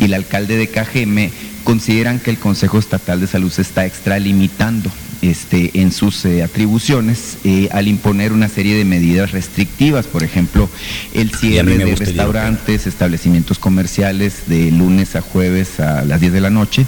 y 0.00 0.04
el 0.04 0.14
alcalde 0.14 0.56
de 0.56 0.68
Cajeme 0.68 1.30
consideran 1.62 2.20
que 2.20 2.30
el 2.30 2.38
Consejo 2.38 2.78
Estatal 2.78 3.20
de 3.20 3.26
Salud 3.26 3.52
se 3.52 3.60
está 3.60 3.84
extralimitando 3.84 4.90
este, 5.22 5.70
en 5.80 5.92
sus 5.92 6.24
eh, 6.24 6.42
atribuciones 6.42 7.38
eh, 7.44 7.68
al 7.72 7.88
imponer 7.88 8.32
una 8.32 8.48
serie 8.48 8.76
de 8.76 8.84
medidas 8.84 9.30
restrictivas, 9.30 10.06
por 10.06 10.22
ejemplo, 10.22 10.68
el 11.14 11.30
cierre 11.30 11.78
de 11.78 11.94
restaurantes, 11.94 12.86
establecimientos 12.86 13.58
comerciales 13.58 14.48
de 14.48 14.70
lunes 14.70 15.16
a 15.16 15.20
jueves 15.20 15.80
a 15.80 16.04
las 16.04 16.20
10 16.20 16.32
de 16.32 16.40
la 16.40 16.50
noche 16.50 16.86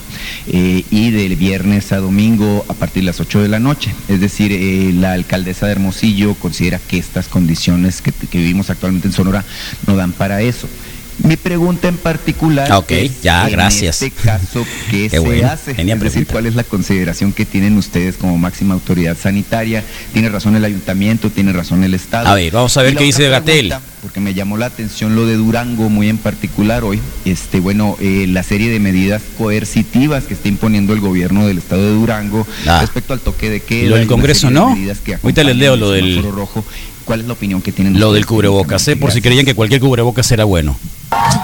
eh, 0.48 0.84
y 0.90 1.10
del 1.10 1.36
viernes 1.36 1.92
a 1.92 1.98
domingo 1.98 2.64
a 2.68 2.74
partir 2.74 3.04
de 3.04 3.06
las 3.06 3.20
8 3.20 3.40
de 3.40 3.48
la 3.48 3.60
noche. 3.60 3.94
Es 4.08 4.20
decir, 4.20 4.94
la 4.94 5.12
alcaldesa 5.12 5.66
de 5.66 5.72
Hermosillo 5.72 6.34
considera 6.34 6.78
que 6.78 6.98
estas 6.98 7.28
condiciones 7.28 8.02
que 8.02 8.12
vivimos 8.38 8.68
actualmente 8.68 9.08
en 9.08 9.14
Sonora 9.14 9.44
no 9.86 9.96
dan 9.96 10.12
para 10.12 10.42
eso. 10.42 10.68
Mi 11.18 11.36
pregunta 11.36 11.88
en 11.88 11.96
particular 11.96 12.68
ah, 12.70 12.82
es, 12.88 13.22
ya, 13.22 13.48
gracias. 13.48 14.02
en 14.02 14.08
este 14.08 14.22
caso, 14.22 14.66
¿qué, 14.90 15.08
se 15.10 15.44
hace? 15.44 15.70
es 15.78 16.00
decir, 16.00 16.26
¿cuál 16.26 16.46
es 16.46 16.54
la 16.54 16.64
consideración 16.64 17.32
que 17.32 17.44
tienen 17.44 17.76
ustedes 17.78 18.16
como 18.16 18.36
máxima 18.36 18.74
autoridad 18.74 19.16
sanitaria? 19.16 19.84
¿Tiene 20.12 20.28
razón 20.28 20.56
el 20.56 20.64
ayuntamiento? 20.64 21.30
¿Tiene 21.30 21.52
razón 21.52 21.84
el 21.84 21.94
Estado? 21.94 22.28
A 22.28 22.34
ver, 22.34 22.52
vamos 22.52 22.76
a 22.76 22.82
ver 22.82 22.96
qué 22.96 23.04
dice 23.04 23.28
Gatel. 23.28 23.74
Porque 24.04 24.20
me 24.20 24.34
llamó 24.34 24.58
la 24.58 24.66
atención 24.66 25.16
lo 25.16 25.24
de 25.24 25.34
Durango 25.34 25.88
muy 25.88 26.10
en 26.10 26.18
particular 26.18 26.84
hoy. 26.84 27.00
Este, 27.24 27.58
bueno, 27.58 27.96
eh, 28.00 28.26
la 28.28 28.42
serie 28.42 28.70
de 28.70 28.78
medidas 28.78 29.22
coercitivas 29.38 30.24
que 30.24 30.34
está 30.34 30.48
imponiendo 30.48 30.92
el 30.92 31.00
gobierno 31.00 31.46
del 31.46 31.56
Estado 31.56 31.84
de 31.84 31.94
Durango 31.94 32.46
ah. 32.68 32.80
respecto 32.82 33.14
al 33.14 33.20
toque 33.20 33.48
de 33.48 33.60
queda. 33.60 33.88
Lo 33.88 33.96
del 33.96 34.06
Congreso 34.06 34.50
no. 34.50 34.76
Ahorita 35.22 35.42
les 35.42 35.56
leo 35.56 35.76
lo 35.76 35.90
del... 35.90 36.22
Rojo. 36.22 36.62
¿Cuál 37.06 37.20
es 37.20 37.26
la 37.26 37.32
opinión 37.32 37.62
que 37.62 37.72
tienen? 37.72 37.98
Lo 37.98 38.12
del 38.12 38.26
cubrebocas, 38.26 38.86
¿eh? 38.88 38.96
por 38.96 39.10
si 39.10 39.22
creían 39.22 39.46
que 39.46 39.54
cualquier 39.54 39.80
cubrebocas 39.80 40.30
era 40.32 40.44
bueno. 40.44 40.76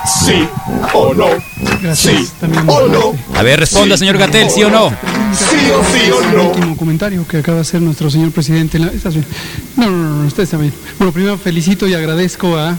Sí 0.04 0.46
o 0.92 1.14
no. 1.14 1.28
Sí 1.94 2.28
o 2.66 2.88
no. 2.88 3.38
A 3.38 3.42
ver, 3.42 3.60
responda, 3.60 3.96
señor 3.96 4.18
Gatel, 4.18 4.50
sí 4.50 4.62
o 4.64 4.68
no. 4.68 4.92
Sí 5.34 5.70
o 5.70 5.84
sí 5.84 6.10
o 6.10 6.20
no. 6.32 6.40
El 6.42 6.49
último 6.49 6.76
comentario 6.76 7.26
que 7.26 7.38
acaba 7.38 7.56
de 7.56 7.62
hacer 7.62 7.80
nuestro 7.82 8.10
señor 8.10 8.30
presidente. 8.30 8.78
¿Estás 8.94 9.14
bien? 9.14 9.26
No, 9.76 9.90
no, 9.90 10.16
no, 10.16 10.26
usted 10.26 10.42
está 10.42 10.56
bien. 10.56 10.72
Bueno, 10.99 11.12
primero 11.12 11.38
felicito 11.38 11.87
y 11.87 11.94
agradezco 11.94 12.56
a 12.56 12.76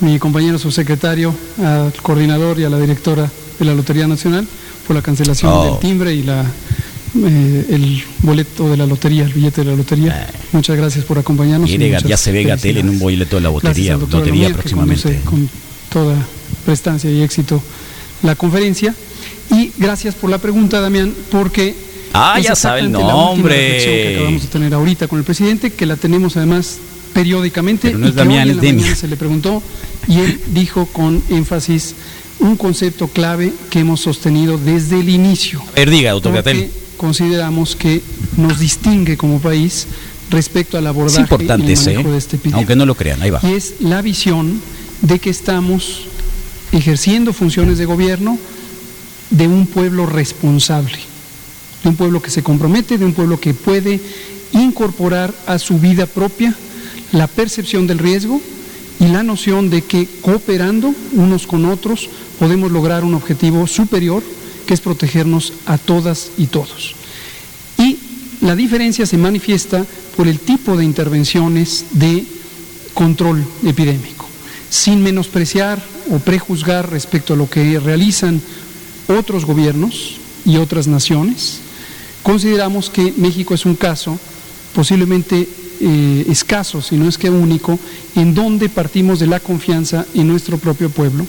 mi 0.00 0.18
compañero 0.18 0.58
subsecretario, 0.58 1.34
al 1.62 1.92
coordinador 2.02 2.58
y 2.58 2.64
a 2.64 2.70
la 2.70 2.78
directora 2.78 3.30
de 3.58 3.64
la 3.64 3.74
Lotería 3.74 4.06
Nacional 4.06 4.46
por 4.86 4.96
la 4.96 5.02
cancelación 5.02 5.52
del 5.62 5.72
oh. 5.72 5.78
timbre 5.78 6.14
y 6.14 6.22
la 6.22 6.44
eh, 7.14 7.66
el 7.68 8.02
boleto 8.22 8.70
de 8.70 8.76
la 8.76 8.86
lotería, 8.86 9.24
el 9.24 9.32
billete 9.32 9.62
de 9.62 9.70
la 9.70 9.76
lotería. 9.76 10.22
Eh. 10.22 10.38
Muchas 10.52 10.76
gracias 10.76 11.04
por 11.04 11.18
acompañarnos. 11.18 11.70
ya 11.70 12.16
se 12.16 12.32
ve 12.32 12.44
Gatel 12.44 12.78
en 12.78 12.88
un 12.88 12.98
boleto 12.98 13.36
de 13.36 13.42
la 13.42 13.50
lotería, 13.50 13.96
lotería 13.96 14.50
próximamente. 14.50 15.20
Con 15.24 15.48
toda 15.90 16.16
prestancia 16.64 17.10
y 17.10 17.22
éxito 17.22 17.62
la 18.22 18.34
conferencia. 18.34 18.94
Y 19.52 19.72
gracias 19.78 20.14
por 20.14 20.30
la 20.30 20.38
pregunta, 20.38 20.80
Damián, 20.80 21.12
porque 21.30 21.74
ah, 22.12 22.40
ya 22.40 22.56
sabe 22.56 22.80
el 22.80 22.92
nombre 22.92 23.54
que 23.54 24.14
acabamos 24.16 24.42
de 24.42 24.48
tener 24.48 24.74
ahorita 24.74 25.08
con 25.08 25.18
el 25.18 25.24
presidente, 25.24 25.70
que 25.70 25.86
la 25.86 25.96
tenemos 25.96 26.36
además 26.36 26.78
periódicamente. 27.12 27.92
no 27.92 28.08
es 28.08 28.14
Damián, 28.14 28.48
es 28.48 28.98
Se 28.98 29.08
le 29.08 29.16
preguntó 29.16 29.62
y 30.08 30.18
él 30.18 30.40
dijo 30.48 30.86
con 30.86 31.22
énfasis 31.28 31.94
un 32.38 32.56
concepto 32.56 33.08
clave 33.08 33.52
que 33.70 33.80
hemos 33.80 34.00
sostenido 34.00 34.58
desde 34.58 35.00
el 35.00 35.08
inicio. 35.08 35.62
A 35.72 35.76
ver, 35.76 35.90
diga, 35.90 36.14
consideramos 36.96 37.76
que 37.76 38.00
nos 38.36 38.58
distingue 38.58 39.16
como 39.16 39.40
país 39.40 39.86
respecto 40.30 40.78
al 40.78 40.86
abordaje 40.86 41.16
es 41.16 41.22
importante 41.22 41.72
¿eh? 41.72 42.02
de 42.02 42.16
este 42.16 42.38
Aunque 42.52 42.74
no 42.74 42.86
lo 42.86 42.94
crean, 42.94 43.20
ahí 43.22 43.30
va. 43.30 43.40
Y 43.42 43.52
es 43.52 43.74
la 43.80 44.00
visión 44.02 44.60
de 45.02 45.18
que 45.18 45.30
estamos 45.30 46.06
ejerciendo 46.72 47.32
funciones 47.32 47.78
de 47.78 47.84
gobierno 47.84 48.38
de 49.32 49.48
un 49.48 49.66
pueblo 49.66 50.06
responsable, 50.06 50.98
de 51.82 51.88
un 51.88 51.96
pueblo 51.96 52.22
que 52.22 52.30
se 52.30 52.42
compromete, 52.42 52.98
de 52.98 53.04
un 53.04 53.14
pueblo 53.14 53.40
que 53.40 53.54
puede 53.54 54.00
incorporar 54.52 55.34
a 55.46 55.58
su 55.58 55.78
vida 55.78 56.06
propia 56.06 56.54
la 57.12 57.26
percepción 57.26 57.86
del 57.86 57.98
riesgo 57.98 58.40
y 59.00 59.06
la 59.08 59.22
noción 59.22 59.70
de 59.70 59.82
que 59.82 60.06
cooperando 60.20 60.94
unos 61.12 61.46
con 61.46 61.64
otros 61.64 62.08
podemos 62.38 62.70
lograr 62.70 63.04
un 63.04 63.14
objetivo 63.14 63.66
superior 63.66 64.22
que 64.66 64.74
es 64.74 64.80
protegernos 64.80 65.54
a 65.66 65.78
todas 65.78 66.30
y 66.36 66.46
todos. 66.46 66.94
Y 67.78 67.98
la 68.42 68.54
diferencia 68.54 69.06
se 69.06 69.16
manifiesta 69.16 69.84
por 70.16 70.28
el 70.28 70.38
tipo 70.38 70.76
de 70.76 70.84
intervenciones 70.84 71.86
de 71.92 72.24
control 72.92 73.44
epidémico, 73.64 74.26
sin 74.68 75.02
menospreciar 75.02 75.82
o 76.10 76.18
prejuzgar 76.18 76.90
respecto 76.90 77.32
a 77.32 77.36
lo 77.36 77.48
que 77.48 77.80
realizan 77.80 78.40
otros 79.08 79.44
gobiernos 79.44 80.16
y 80.44 80.56
otras 80.56 80.86
naciones. 80.86 81.60
Consideramos 82.22 82.90
que 82.90 83.12
México 83.16 83.54
es 83.54 83.64
un 83.64 83.74
caso 83.74 84.18
posiblemente 84.74 85.48
eh, 85.80 86.26
escaso, 86.28 86.80
si 86.80 86.96
no 86.96 87.08
es 87.08 87.18
que 87.18 87.28
único, 87.28 87.78
en 88.14 88.34
donde 88.34 88.68
partimos 88.68 89.18
de 89.18 89.26
la 89.26 89.40
confianza 89.40 90.06
en 90.14 90.28
nuestro 90.28 90.56
propio 90.56 90.90
pueblo 90.90 91.26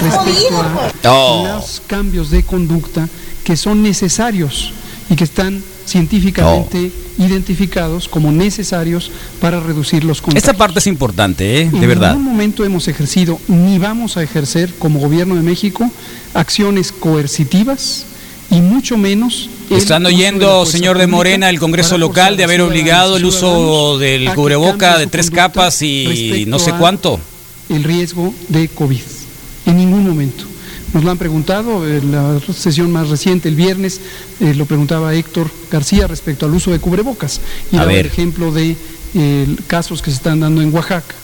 respecto 0.00 0.60
a 1.04 1.12
oh. 1.12 1.46
los 1.46 1.82
cambios 1.86 2.30
de 2.30 2.42
conducta 2.42 3.08
que 3.44 3.56
son 3.56 3.82
necesarios 3.82 4.72
y 5.08 5.16
que 5.16 5.24
están 5.24 5.62
científicamente 5.86 6.90
identificados 7.18 8.08
como 8.08 8.32
necesarios 8.32 9.10
para 9.40 9.60
reducir 9.60 10.04
los 10.04 10.20
contagios. 10.20 10.44
Esta 10.44 10.56
parte 10.56 10.78
es 10.78 10.86
importante, 10.86 11.62
¿eh? 11.62 11.70
de 11.70 11.86
verdad. 11.86 12.12
En 12.12 12.18
ningún 12.18 12.32
momento 12.32 12.64
hemos 12.64 12.88
ejercido 12.88 13.38
ni 13.48 13.78
vamos 13.78 14.16
a 14.16 14.22
ejercer 14.22 14.72
como 14.78 15.00
gobierno 15.00 15.34
de 15.34 15.42
México 15.42 15.90
acciones 16.34 16.92
coercitivas 16.92 18.06
y 18.50 18.60
mucho 18.60 18.98
menos 18.98 19.48
están 19.70 20.04
oyendo, 20.04 20.66
señor 20.66 20.98
de 20.98 21.06
Morena, 21.06 21.48
el 21.48 21.58
Congreso 21.58 21.96
local 21.96 22.36
de 22.36 22.44
haber 22.44 22.60
obligado 22.60 23.16
el 23.16 23.24
uso 23.24 23.98
del 23.98 24.32
cubreboca 24.34 24.98
de 24.98 25.06
tres 25.06 25.30
capas 25.30 25.80
y 25.80 26.44
no 26.46 26.58
sé 26.58 26.72
cuánto. 26.72 27.18
El 27.68 27.84
riesgo 27.84 28.34
de 28.48 28.68
COVID. 28.68 29.00
En 29.64 29.76
ningún 29.78 30.06
momento. 30.06 30.51
Nos 30.92 31.04
lo 31.04 31.10
han 31.10 31.18
preguntado, 31.18 31.88
en 31.88 32.12
la 32.12 32.38
sesión 32.54 32.92
más 32.92 33.08
reciente, 33.08 33.48
el 33.48 33.56
viernes, 33.56 34.00
eh, 34.40 34.54
lo 34.54 34.66
preguntaba 34.66 35.14
Héctor 35.14 35.50
García 35.70 36.06
respecto 36.06 36.44
al 36.44 36.52
uso 36.52 36.70
de 36.70 36.80
cubrebocas. 36.80 37.40
Y 37.70 37.76
A 37.76 37.80
daba 37.80 37.94
el 37.94 38.06
ejemplo 38.06 38.52
de 38.52 38.76
eh, 39.14 39.56
casos 39.66 40.02
que 40.02 40.10
se 40.10 40.18
están 40.18 40.40
dando 40.40 40.60
en 40.60 40.72
Oaxaca. 40.72 41.14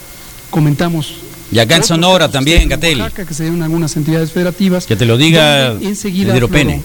Comentamos. 0.50 1.16
Y 1.52 1.58
acá 1.58 1.76
en 1.76 1.84
Sonora 1.84 2.30
también, 2.30 2.68
Gatel. 2.68 3.00
Oaxaca, 3.00 3.26
que 3.26 3.34
se 3.34 3.46
en 3.46 3.62
algunas 3.62 3.94
entidades 3.96 4.32
federativas. 4.32 4.86
Que 4.86 4.96
te 4.96 5.04
lo 5.04 5.18
diga 5.18 5.72
enseguida 5.72 6.34
Pene. 6.48 6.82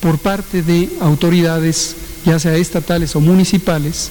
por 0.00 0.18
parte 0.18 0.62
de 0.62 0.88
autoridades, 1.00 1.94
ya 2.24 2.40
sea 2.40 2.56
estatales 2.56 3.14
o 3.14 3.20
municipales, 3.20 4.10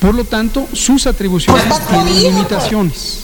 Por 0.00 0.16
lo 0.16 0.24
tanto, 0.24 0.66
sus 0.72 1.06
atribuciones 1.06 1.74
tienen 1.88 2.20
limitaciones 2.34 3.20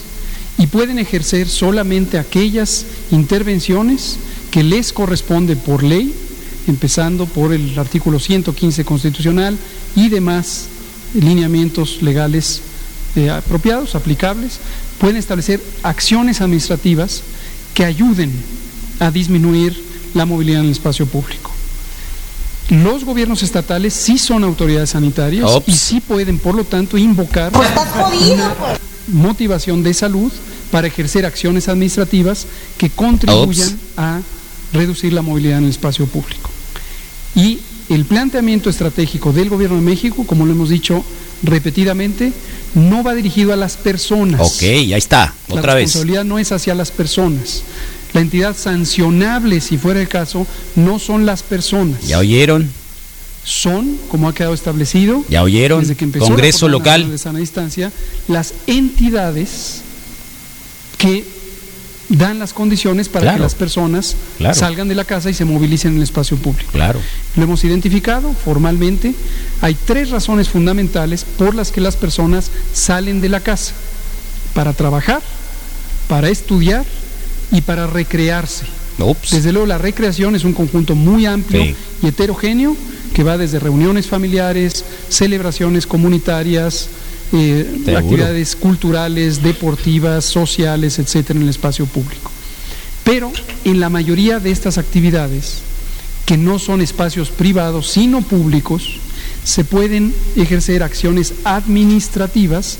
y 0.57 0.67
pueden 0.67 0.97
ejercer 0.97 1.49
solamente 1.49 2.17
aquellas 2.17 2.85
intervenciones 3.11 4.15
que 4.49 4.63
les 4.63 4.93
corresponde 4.93 5.57
por 5.57 5.83
ley, 5.83 6.15
empezando 6.67 7.25
por 7.25 7.51
el 7.51 7.77
artículo 7.77 8.17
115 8.17 8.85
constitucional 8.85 9.57
y 9.93 10.07
demás 10.07 10.67
lineamientos 11.13 12.01
legales 12.01 12.61
eh, 13.17 13.29
apropiados, 13.29 13.93
aplicables, 13.93 14.59
pueden 14.99 15.17
establecer 15.17 15.61
acciones 15.83 16.39
administrativas 16.39 17.23
que 17.73 17.83
ayuden 17.83 18.31
a 18.99 19.11
disminuir 19.11 19.86
la 20.13 20.25
movilidad 20.25 20.59
en 20.61 20.65
el 20.67 20.71
espacio 20.71 21.05
público. 21.05 21.51
Los 22.69 23.05
gobiernos 23.05 23.43
estatales 23.43 23.93
sí 23.93 24.17
son 24.17 24.43
autoridades 24.43 24.89
sanitarias 24.89 25.45
Ops. 25.49 25.69
y 25.69 25.71
sí 25.73 26.01
pueden, 26.01 26.37
por 26.37 26.53
lo 26.55 26.65
tanto, 26.65 26.97
invocar 26.97 27.51
una 27.55 28.53
motivación 29.07 29.83
de 29.83 29.93
salud 29.93 30.31
para 30.69 30.87
ejercer 30.87 31.25
acciones 31.25 31.69
administrativas 31.69 32.45
que 32.77 32.89
contribuyan 32.89 33.69
Ops. 33.69 33.77
a 33.97 34.21
reducir 34.73 35.13
la 35.13 35.21
movilidad 35.21 35.59
en 35.59 35.63
el 35.65 35.69
espacio 35.69 36.07
público. 36.07 36.49
Y 37.35 37.59
el 37.89 38.03
planteamiento 38.03 38.69
estratégico 38.69 39.31
del 39.31 39.49
Gobierno 39.49 39.77
de 39.77 39.81
México, 39.83 40.25
como 40.27 40.45
lo 40.45 40.51
hemos 40.51 40.67
dicho 40.69 41.05
repetidamente, 41.43 42.33
no 42.75 43.01
va 43.01 43.13
dirigido 43.13 43.53
a 43.53 43.55
las 43.55 43.77
personas. 43.77 44.41
Ok, 44.41 44.61
ahí 44.63 44.93
está, 44.93 45.33
La 45.47 45.55
otra 45.55 45.73
vez. 45.73 45.85
responsabilidad 45.85 46.25
no 46.25 46.37
es 46.37 46.51
hacia 46.51 46.75
las 46.75 46.91
personas. 46.91 47.61
La 48.17 48.21
entidad 48.21 48.57
sancionable, 48.57 49.61
si 49.61 49.77
fuera 49.77 50.01
el 50.01 50.07
caso, 50.07 50.47
no 50.75 50.97
son 50.97 51.27
las 51.27 51.43
personas. 51.43 52.01
¿Ya 52.07 52.17
oyeron? 52.17 52.67
Son, 53.43 53.95
como 54.09 54.27
ha 54.27 54.33
quedado 54.33 54.55
establecido, 54.55 55.23
¿Ya 55.29 55.43
oyeron? 55.43 55.81
desde 55.81 55.95
que 55.95 56.05
empezó 56.05 56.25
la 56.25 56.29
Congreso 56.31 56.65
Nacional 56.67 57.01
local. 57.01 57.11
de 57.11 57.17
sana 57.19 57.37
distancia, 57.37 57.91
las 58.27 58.55
entidades 58.65 59.81
que 60.97 61.25
dan 62.09 62.39
las 62.39 62.53
condiciones 62.53 63.07
para 63.07 63.21
Claro. 63.21 63.37
que 63.37 63.43
las 63.43 63.53
personas 63.53 64.15
Claro. 64.39 64.55
salgan 64.55 64.87
de 64.87 64.95
la 64.95 65.05
casa 65.05 65.29
y 65.29 65.35
se 65.35 65.45
movilicen 65.45 65.91
en 65.91 65.97
el 65.97 66.03
espacio 66.03 66.37
público. 66.37 66.71
Claro. 66.71 66.99
Lo 67.35 67.43
hemos 67.43 67.63
identificado 67.65 68.33
formalmente. 68.33 69.13
Hay 69.61 69.75
tres 69.85 70.09
razones 70.09 70.49
fundamentales 70.49 71.23
por 71.23 71.53
las 71.53 71.71
que 71.71 71.81
las 71.81 71.95
personas 71.95 72.49
salen 72.73 73.21
de 73.21 73.29
la 73.29 73.41
casa. 73.41 73.73
Para 74.55 74.73
trabajar, 74.73 75.21
para 76.07 76.29
estudiar 76.29 76.83
y 77.51 77.61
para 77.61 77.87
recrearse. 77.87 78.65
Desde 79.31 79.51
luego 79.51 79.67
la 79.67 79.77
recreación 79.77 80.35
es 80.35 80.43
un 80.43 80.53
conjunto 80.53 80.95
muy 80.95 81.25
amplio 81.25 81.63
Sí. 81.63 81.75
y 82.01 82.07
heterogéneo 82.07 82.75
que 83.13 83.23
va 83.23 83.37
desde 83.37 83.59
reuniones 83.59 84.07
familiares, 84.07 84.83
celebraciones 85.09 85.85
comunitarias, 85.85 86.87
eh, 87.33 87.83
actividades 87.95 88.55
culturales, 88.55 89.43
deportivas, 89.43 90.25
sociales, 90.25 90.97
etcétera, 90.99 91.37
en 91.37 91.43
el 91.43 91.49
espacio 91.49 91.85
público. 91.85 92.31
Pero 93.03 93.31
en 93.63 93.79
la 93.79 93.89
mayoría 93.89 94.39
de 94.39 94.51
estas 94.51 94.77
actividades, 94.77 95.59
que 96.25 96.37
no 96.37 96.59
son 96.59 96.81
espacios 96.81 97.29
privados, 97.29 97.89
sino 97.91 98.21
públicos, 98.21 98.99
se 99.43 99.63
pueden 99.63 100.13
ejercer 100.35 100.83
acciones 100.83 101.33
administrativas 101.45 102.77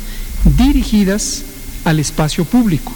dirigidas 0.57 1.43
al 1.85 1.99
espacio 1.99 2.43
público. 2.45 2.91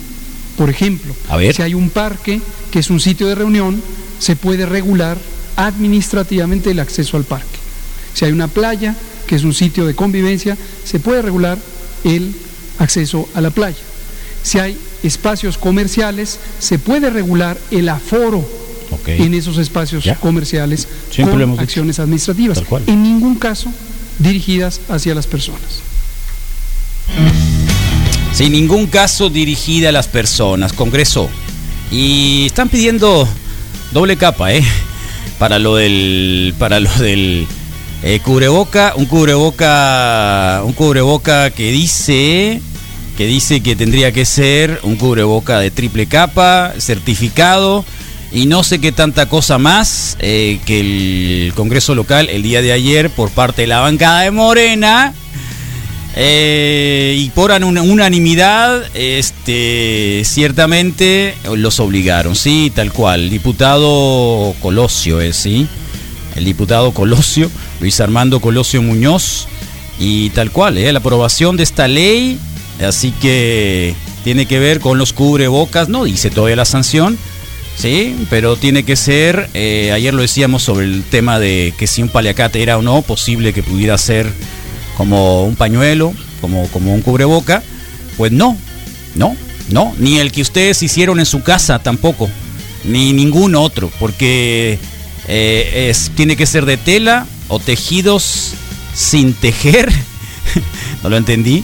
Por 0.57 0.69
ejemplo, 0.69 1.15
A 1.29 1.37
ver. 1.37 1.55
si 1.55 1.61
hay 1.61 1.73
un 1.73 1.89
parque 1.89 2.41
que 2.71 2.79
es 2.79 2.89
un 2.89 2.99
sitio 2.99 3.27
de 3.27 3.35
reunión, 3.35 3.81
se 4.19 4.35
puede 4.35 4.65
regular 4.65 5.17
administrativamente 5.55 6.71
el 6.71 6.79
acceso 6.79 7.17
al 7.17 7.23
parque. 7.23 7.59
Si 8.13 8.25
hay 8.25 8.31
una 8.31 8.47
playa, 8.47 8.95
que 9.27 9.35
es 9.35 9.43
un 9.43 9.53
sitio 9.53 9.85
de 9.85 9.95
convivencia, 9.95 10.57
se 10.83 10.99
puede 10.99 11.21
regular 11.21 11.57
el 12.03 12.33
acceso 12.79 13.27
a 13.33 13.41
la 13.41 13.49
playa. 13.49 13.77
Si 14.43 14.59
hay 14.59 14.77
espacios 15.03 15.57
comerciales, 15.57 16.39
se 16.59 16.79
puede 16.79 17.09
regular 17.09 17.57
el 17.71 17.89
aforo 17.89 18.47
en 19.07 19.33
esos 19.33 19.57
espacios 19.57 20.03
Ya. 20.03 20.15
comerciales 20.15 20.87
Siempre 21.11 21.39
con 21.43 21.51
dicho. 21.51 21.61
acciones 21.61 21.99
administrativas. 21.99 22.61
En 22.87 23.03
ningún 23.03 23.35
caso 23.35 23.71
dirigidas 24.19 24.81
hacia 24.89 25.15
las 25.15 25.27
personas. 25.27 25.61
Sin 28.33 28.53
ningún 28.53 28.87
caso 28.87 29.29
dirigida 29.29 29.89
a 29.89 29.91
las 29.91 30.07
personas, 30.07 30.73
Congreso. 30.73 31.29
Y 31.91 32.45
están 32.45 32.69
pidiendo 32.69 33.27
doble 33.91 34.17
capa, 34.17 34.53
¿eh? 34.53 34.63
Para 35.37 35.59
lo 35.59 35.75
del. 35.75 36.53
Para 36.57 36.79
lo 36.79 36.89
del. 36.97 37.47
eh, 38.03 38.19
cubreboca, 38.23 38.93
un 38.95 39.05
cubreboca, 39.05 40.61
un 40.65 40.73
cubreboca 40.73 41.51
que 41.51 41.71
dice 41.71 42.61
que 43.17 43.27
dice 43.27 43.61
que 43.61 43.75
tendría 43.75 44.11
que 44.11 44.25
ser 44.25 44.79
un 44.83 44.95
cubreboca 44.95 45.59
de 45.59 45.69
triple 45.69 46.07
capa, 46.07 46.73
certificado 46.79 47.85
y 48.31 48.45
no 48.45 48.63
sé 48.63 48.79
qué 48.79 48.91
tanta 48.91 49.27
cosa 49.27 49.57
más 49.57 50.17
eh, 50.19 50.59
que 50.65 50.79
el 50.79 51.53
Congreso 51.53 51.93
local 51.93 52.29
el 52.29 52.41
día 52.41 52.61
de 52.61 52.71
ayer 52.71 53.09
por 53.09 53.29
parte 53.29 53.63
de 53.63 53.67
la 53.67 53.81
bancada 53.81 54.21
de 54.21 54.31
Morena 54.31 55.13
eh, 56.15 57.15
y 57.17 57.30
por 57.30 57.52
un- 57.52 57.78
unanimidad, 57.78 58.84
este, 58.93 60.24
ciertamente 60.26 61.36
los 61.56 61.80
obligaron, 61.80 62.36
sí, 62.36 62.71
tal 62.76 62.91
cual. 62.91 63.30
Diputado 63.30 64.54
Colosio 64.62 65.21
es, 65.21 65.36
sí. 65.38 65.67
El 66.36 66.45
diputado 66.45 66.91
Colosio, 66.93 67.50
Luis 67.80 68.00
Armando 68.00 68.39
Colosio 68.39 68.82
Muñoz, 68.82 69.47
y 70.00 70.30
tal 70.32 70.52
cual, 70.52 70.78
eh, 70.78 70.91
la 70.91 71.00
aprobación 71.00 71.58
de 71.58 71.63
esta 71.63 71.88
ley, 71.88 72.39
así 72.86 73.12
que 73.12 73.93
tiene 74.24 74.45
que 74.45 74.60
ver 74.60 74.80
con 74.80 74.97
los 74.97 75.13
cubrebocas, 75.13 75.89
no 75.89 76.04
dice 76.06 76.30
todavía 76.30 76.56
la 76.56 76.65
sanción, 76.65 77.17
Sí, 77.78 78.15
pero 78.30 78.58
tiene 78.58 78.84
que 78.84 78.97
ser, 78.97 79.50
eh, 79.54 79.91
ayer 79.93 80.13
lo 80.13 80.21
decíamos 80.21 80.62
sobre 80.62 80.86
el 80.86 81.04
tema 81.04 81.39
de 81.39 81.74
que 81.80 81.88
si 81.88 82.04
un 82.04 82.10
paliacate 82.10 82.62
era 82.62 82.78
o 82.78 82.82
no 82.82 83.02
posible 83.02 83.54
que 83.54 83.63
pudiera 83.63 83.97
ser 83.97 84.30
como 85.01 85.45
un 85.45 85.55
pañuelo, 85.55 86.13
como, 86.41 86.67
como 86.67 86.93
un 86.93 87.01
cubreboca, 87.01 87.63
pues 88.17 88.31
no, 88.31 88.55
no, 89.15 89.35
no, 89.71 89.95
ni 89.97 90.19
el 90.19 90.31
que 90.31 90.43
ustedes 90.43 90.83
hicieron 90.83 91.19
en 91.19 91.25
su 91.25 91.41
casa 91.41 91.79
tampoco, 91.79 92.29
ni 92.83 93.11
ningún 93.11 93.55
otro, 93.55 93.91
porque 93.99 94.77
eh, 95.27 95.87
es, 95.89 96.11
tiene 96.13 96.35
que 96.35 96.45
ser 96.45 96.67
de 96.67 96.77
tela 96.77 97.25
o 97.47 97.57
tejidos 97.57 98.51
sin 98.93 99.33
tejer, 99.33 99.91
no 101.01 101.09
lo 101.09 101.17
entendí, 101.17 101.63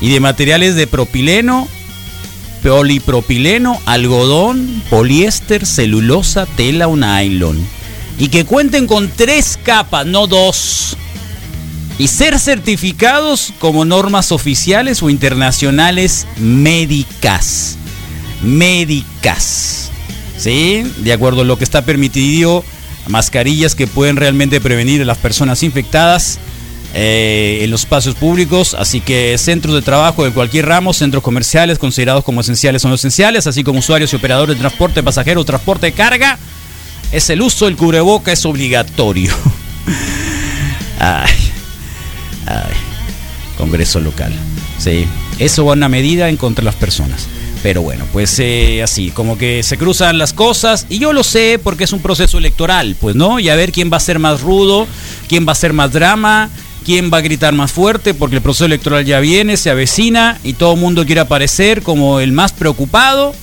y 0.00 0.10
de 0.10 0.20
materiales 0.20 0.76
de 0.76 0.86
propileno 0.86 1.66
polipropileno, 2.62 3.80
algodón, 3.84 4.80
poliéster, 4.90 5.66
celulosa, 5.66 6.46
tela 6.46 6.86
o 6.86 6.96
nylon. 6.96 7.66
y 8.16 8.28
que 8.28 8.44
cuenten 8.44 8.86
con 8.86 9.08
tres 9.08 9.58
capas, 9.60 10.06
no 10.06 10.28
dos. 10.28 10.96
Y 11.98 12.08
ser 12.08 12.38
certificados 12.38 13.52
como 13.58 13.84
normas 13.84 14.32
oficiales 14.32 15.02
o 15.02 15.08
internacionales 15.08 16.26
médicas. 16.38 17.78
Médicas. 18.42 19.90
¿Sí? 20.36 20.84
De 20.98 21.12
acuerdo 21.12 21.40
a 21.40 21.44
lo 21.44 21.56
que 21.56 21.64
está 21.64 21.82
permitido, 21.82 22.62
mascarillas 23.08 23.74
que 23.74 23.86
pueden 23.86 24.16
realmente 24.16 24.60
prevenir 24.60 25.00
a 25.02 25.06
las 25.06 25.18
personas 25.18 25.62
infectadas 25.62 26.38
eh, 26.94 27.60
en 27.62 27.70
los 27.70 27.82
espacios 27.82 28.14
públicos, 28.14 28.74
así 28.74 29.00
que 29.00 29.36
centros 29.38 29.74
de 29.74 29.82
trabajo 29.82 30.24
de 30.24 30.30
cualquier 30.30 30.66
ramo, 30.66 30.94
centros 30.94 31.22
comerciales 31.22 31.78
considerados 31.78 32.24
como 32.24 32.40
esenciales 32.40 32.84
o 32.84 32.88
no 32.88 32.94
esenciales, 32.94 33.46
así 33.46 33.64
como 33.64 33.80
usuarios 33.80 34.12
y 34.12 34.16
operadores 34.16 34.56
de 34.56 34.60
transporte 34.60 35.02
pasajero, 35.02 35.44
transporte 35.44 35.86
de 35.86 35.92
carga, 35.92 36.38
es 37.12 37.28
el 37.30 37.42
uso 37.42 37.66
del 37.66 37.76
cubreboca 37.76 38.32
es 38.32 38.44
obligatorio. 38.46 39.34
ay, 40.98 41.52
ay, 42.46 42.74
Congreso 43.56 44.00
local. 44.00 44.32
Sí, 44.78 45.06
eso 45.38 45.64
va 45.64 45.72
una 45.72 45.88
medida 45.88 46.28
en 46.28 46.36
contra 46.36 46.62
de 46.62 46.66
las 46.66 46.74
personas. 46.74 47.26
Pero 47.62 47.82
bueno, 47.82 48.04
pues 48.12 48.38
eh, 48.38 48.82
así, 48.82 49.10
como 49.10 49.38
que 49.38 49.62
se 49.62 49.78
cruzan 49.78 50.18
las 50.18 50.32
cosas 50.32 50.86
y 50.88 50.98
yo 50.98 51.12
lo 51.12 51.24
sé 51.24 51.58
porque 51.62 51.84
es 51.84 51.92
un 51.92 52.00
proceso 52.00 52.38
electoral, 52.38 52.96
pues 53.00 53.16
no, 53.16 53.40
y 53.40 53.48
a 53.48 53.56
ver 53.56 53.72
quién 53.72 53.90
va 53.90 53.96
a 53.96 54.00
ser 54.00 54.18
más 54.18 54.42
rudo, 54.42 54.86
quién 55.28 55.48
va 55.48 55.52
a 55.52 55.56
ser 55.56 55.72
más 55.72 55.92
drama, 55.92 56.50
quién 56.84 57.10
va 57.12 57.18
a 57.18 57.22
gritar 57.22 57.54
más 57.54 57.72
fuerte, 57.72 58.14
porque 58.14 58.36
el 58.36 58.42
proceso 58.42 58.66
electoral 58.66 59.04
ya 59.04 59.18
viene, 59.20 59.56
se 59.56 59.70
avecina 59.70 60.38
y 60.44 60.52
todo 60.52 60.74
el 60.74 60.80
mundo 60.80 61.06
quiere 61.06 61.22
aparecer 61.22 61.82
como 61.82 62.20
el 62.20 62.30
más 62.30 62.52
preocupado 62.52 63.34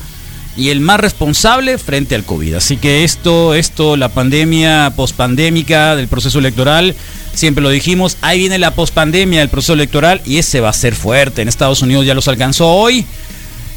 y 0.56 0.70
el 0.70 0.80
más 0.80 1.00
responsable 1.00 1.78
frente 1.78 2.16
al 2.16 2.24
COVID. 2.24 2.56
Así 2.56 2.78
que 2.78 3.04
esto, 3.04 3.56
esto, 3.56 3.98
la 3.98 4.10
pandemia 4.10 4.94
pospandémica 4.96 5.96
del 5.96 6.08
proceso 6.08 6.40
electoral, 6.40 6.96
siempre 7.34 7.64
lo 7.64 7.70
dijimos, 7.70 8.18
ahí 8.22 8.40
viene 8.40 8.60
la 8.60 8.76
pospandemia 8.76 9.40
del 9.40 9.50
proceso 9.50 9.74
electoral 9.74 10.22
y 10.26 10.38
ese 10.38 10.60
va 10.60 10.70
a 10.70 10.74
ser 10.74 10.96
fuerte. 10.96 11.42
En 11.42 11.48
Estados 11.48 11.82
Unidos 11.82 12.06
ya 12.06 12.14
los 12.14 12.28
alcanzó 12.28 12.70
hoy 12.70 13.06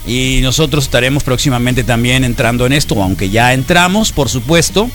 y 0.07 0.41
nosotros 0.43 0.85
estaremos 0.85 1.25
próximamente 1.25 1.83
también 1.83 2.25
entrando 2.25 2.67
en 2.67 2.73
esto, 2.73 3.03
aunque 3.03 3.31
ya 3.31 3.53
entramos, 3.53 4.13
por 4.13 4.29
supuesto. 4.29 4.91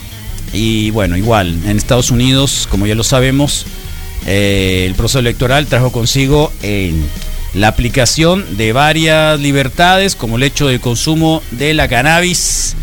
Y 0.54 0.92
bueno, 0.92 1.18
igual, 1.18 1.58
en 1.66 1.78
Estados 1.78 2.12
Unidos, 2.12 2.68
como 2.70 2.86
ya 2.86 2.96
lo 2.96 3.04
sabemos, 3.04 3.66
eh, 4.28 4.84
el 4.86 4.96
proceso 4.96 5.20
electoral 5.20 5.66
trajo 5.66 5.92
consigo 5.92 6.52
la 7.54 7.68
aplicación 7.68 8.58
de 8.58 8.74
varias 8.74 9.40
libertades, 9.40 10.16
como 10.16 10.38
el 10.38 10.44
hecho 10.44 10.68
de 10.68 10.80
consumo 10.80 11.44
de 11.52 11.74
la 11.74 11.88
cannabis 11.88 12.76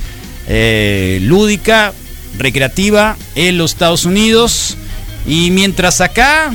eh, 0.46 1.18
lúdica, 1.22 1.92
recreativa 2.37 3.16
en 3.35 3.59
los 3.59 3.72
Estados 3.72 4.04
Unidos. 4.04 4.76
Y 5.26 5.50
mientras 5.50 6.00
acá, 6.00 6.54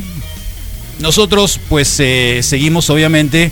nosotros 1.00 1.60
pues 1.70 2.00
eh, 2.00 2.42
seguimos 2.44 2.90
obviamente, 2.90 3.52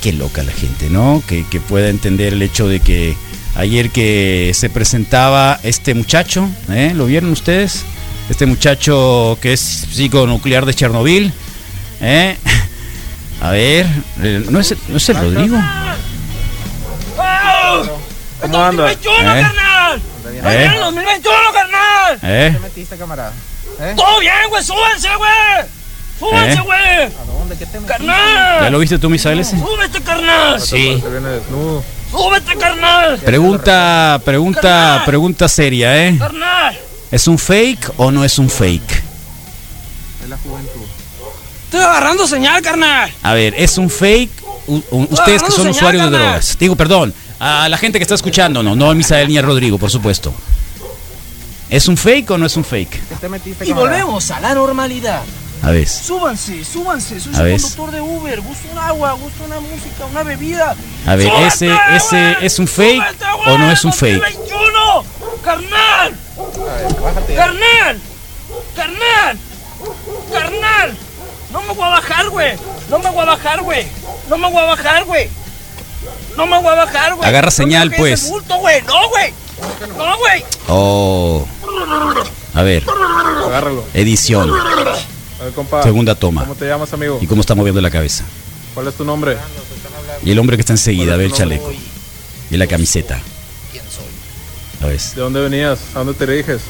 qué, 0.00 0.12
loca 0.12 0.42
la 0.42 0.52
gente, 0.52 0.90
¿no? 0.90 1.22
Que, 1.26 1.44
que 1.50 1.60
pueda 1.60 1.88
entender 1.88 2.32
el 2.32 2.42
hecho 2.42 2.68
de 2.68 2.80
que 2.80 3.16
ayer 3.54 3.90
que 3.90 4.52
se 4.54 4.70
presentaba 4.70 5.58
este 5.62 5.94
muchacho, 5.94 6.48
¿lo 6.94 7.06
vieron 7.06 7.30
ustedes? 7.30 7.84
este 8.30 8.46
muchacho 8.46 9.36
que 9.42 9.52
es 9.52 9.60
psiconuclear 9.60 10.64
de 10.64 10.72
Chernobyl. 10.72 11.32
¿eh? 12.00 12.36
A 13.40 13.50
ver, 13.52 13.86
eh, 14.22 14.44
¿no 14.50 14.60
es, 14.60 14.74
¿no 14.88 14.96
es 14.98 15.08
el 15.08 15.16
Rodrigo? 15.16 15.56
¿Cómo 18.40 18.64
anda? 18.64 18.92
¿Eh? 18.92 18.98
carnal! 19.02 20.02
¿Eh? 20.44 20.70
2021, 20.78 21.36
carnal! 21.52 22.18
¿Eh? 22.22 22.50
¿Qué 22.52 22.60
metiste, 22.60 22.96
camarada? 22.96 23.32
¿Eh? 23.80 23.94
¡Todo 23.96 24.20
bien, 24.20 24.34
güey! 24.50 24.62
¡Súbanse, 24.62 25.08
güey! 25.16 25.30
¡Súbanse, 26.18 26.58
¿Eh? 26.58 26.62
güey! 26.62 27.02
¿A 27.04 27.24
dónde? 27.26 27.56
¿Qué 27.56 27.66
te 27.66 27.78
¡Carnal! 27.78 28.62
¿Ya 28.62 28.70
lo 28.70 28.78
viste 28.78 28.98
tú, 28.98 29.08
Misael? 29.08 29.40
ese? 29.40 29.58
¡Súbete, 29.58 30.02
carnal! 30.02 30.60
Sí. 30.60 31.02
¡Súbete, 32.10 32.56
carnal! 32.56 33.18
Pregunta, 33.18 34.20
pregunta, 34.24 35.02
pregunta 35.06 35.48
seria, 35.48 36.06
¿eh? 36.06 36.16
¡Carnal! 36.18 36.78
¿Es 37.10 37.26
un 37.26 37.38
fake 37.38 37.92
o 37.96 38.10
no 38.10 38.22
es 38.24 38.38
un 38.38 38.50
fake? 38.50 39.02
Es 40.22 40.28
la 40.28 40.36
juventud. 40.38 40.86
Estoy 41.70 41.82
agarrando 41.82 42.26
señal, 42.26 42.60
carnal. 42.62 43.12
A 43.22 43.32
ver, 43.32 43.54
¿es 43.56 43.78
un 43.78 43.88
fake? 43.88 44.30
U- 44.66 44.82
ustedes 45.10 45.40
que 45.40 45.52
son 45.52 45.58
señal, 45.66 45.70
usuarios 45.70 46.02
de 46.04 46.10
carnal. 46.10 46.22
drogas. 46.32 46.58
Digo, 46.58 46.74
perdón, 46.74 47.14
a 47.38 47.68
la 47.68 47.78
gente 47.78 48.00
que 48.00 48.02
está 48.02 48.16
escuchando, 48.16 48.60
no, 48.60 48.74
no 48.74 48.90
a 48.90 48.94
Misael 48.94 49.28
ni 49.28 49.38
a 49.38 49.42
Rodrigo, 49.42 49.78
por 49.78 49.88
supuesto. 49.88 50.34
¿Es 51.68 51.86
un 51.86 51.96
fake 51.96 52.28
o 52.32 52.38
no 52.38 52.46
es 52.46 52.56
un 52.56 52.64
fake? 52.64 52.90
¿Qué 53.08 53.14
te 53.20 53.28
metiste, 53.28 53.64
Y 53.68 53.72
volvemos 53.72 54.32
a 54.32 54.40
la 54.40 54.52
normalidad. 54.52 55.22
A 55.62 55.70
ver. 55.70 55.86
Súbanse, 55.88 56.64
súbanse. 56.64 57.20
Soy 57.20 57.34
A 57.36 57.42
ver. 57.42 57.60
conductor 57.60 57.90
de 57.92 58.00
Uber. 58.00 58.40
Gusto 58.40 58.66
un 58.72 58.78
agua, 58.78 59.12
gusto 59.12 59.44
una 59.44 59.60
música, 59.60 60.06
una 60.10 60.24
bebida. 60.24 60.74
A 61.06 61.14
ver, 61.14 61.28
¡Súbete, 61.28 61.46
ese, 61.46 61.66
güey! 61.68 61.96
ese 61.96 62.36
es 62.42 62.58
un 62.58 62.66
fake 62.66 63.00
¡Súbete, 63.00 63.24
o 63.50 63.58
no 63.58 63.70
es 63.70 63.84
un 63.84 63.92
fake? 63.92 64.20
2021, 64.20 65.04
carnal. 65.44 66.16
Carnal. 67.36 68.00
Carnal. 68.74 69.38
Carnal. 70.32 70.96
No 71.52 71.62
me 71.62 71.74
voy 71.74 71.84
a 71.84 71.88
bajar, 71.88 72.28
güey. 72.30 72.52
No 72.88 72.98
me 72.98 73.10
voy 73.10 73.22
a 73.22 73.24
bajar, 73.24 73.60
güey. 73.62 73.86
No 74.28 74.38
me 74.38 74.50
voy 74.50 74.62
a 74.62 74.66
bajar, 74.66 75.04
güey. 75.04 75.28
No 76.36 76.46
me 76.46 76.56
voy 76.60 76.68
a 76.72 76.74
bajar, 76.84 77.14
güey. 77.14 77.28
Agarra 77.28 77.50
señal, 77.50 77.90
pues. 77.96 78.22
ese 78.22 78.30
bulto, 78.32 78.56
güey. 78.58 78.82
No, 78.82 79.08
güey. 79.08 79.32
No, 79.96 80.18
güey. 80.18 80.44
Oh. 80.68 81.46
A 82.54 82.62
ver, 82.62 82.84
Agárralo. 83.46 83.84
edición. 83.94 84.50
A 84.50 85.44
ver, 85.44 85.52
compa. 85.54 85.82
Segunda 85.82 86.14
toma. 86.14 86.42
¿Cómo 86.42 86.54
te 86.54 86.66
llamas, 86.66 86.92
amigo? 86.92 87.18
¿Y 87.20 87.26
cómo 87.26 87.40
está 87.40 87.54
moviendo 87.54 87.80
la 87.80 87.90
cabeza? 87.90 88.24
¿Cuál 88.74 88.88
es 88.88 88.94
tu 88.94 89.04
nombre? 89.04 89.36
Y 90.24 90.30
el 90.30 90.38
hombre 90.38 90.56
que 90.56 90.62
está 90.62 90.72
enseguida, 90.72 91.14
a 91.14 91.16
ver 91.16 91.26
el 91.26 91.32
¿Cuál 91.32 91.52
es 91.52 91.58
tu 91.60 91.64
chaleco. 91.66 91.84
Y 92.50 92.56
la 92.56 92.66
camiseta. 92.66 93.20
¿Quién 93.72 93.84
soy? 93.90 95.14
¿De 95.14 95.20
dónde 95.20 95.40
venías? 95.40 95.78
¿A 95.94 95.98
dónde 95.98 96.14
te 96.14 96.26
diriges? 96.26 96.62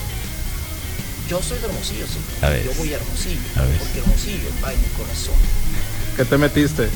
Yo 1.31 1.40
soy 1.40 1.59
de 1.59 1.66
Hermosillo, 1.66 2.07
sí. 2.07 2.19
A 2.45 2.49
ver. 2.49 2.64
Yo 2.64 2.73
voy 2.77 2.93
a 2.93 2.97
Hermosillo. 2.97 3.38
A 3.57 3.62
ver. 3.62 3.79
Porque 3.79 3.99
Hermosillo 4.01 4.49
va 4.64 4.73
en 4.73 4.81
mi 4.81 4.87
corazón. 4.88 5.35
¿Qué 6.16 6.25
te 6.25 6.37
metiste? 6.37 6.88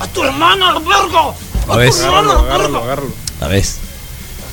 ¡A 0.00 0.06
tu 0.06 0.22
hermana, 0.24 0.78
vergo! 0.78 1.34
A 1.68 1.76
ver. 1.76 1.90
Agárralo, 1.90 2.38
agárralo, 2.38 2.82
agárralo. 2.82 3.12
A 3.42 3.48
ver. 3.48 3.64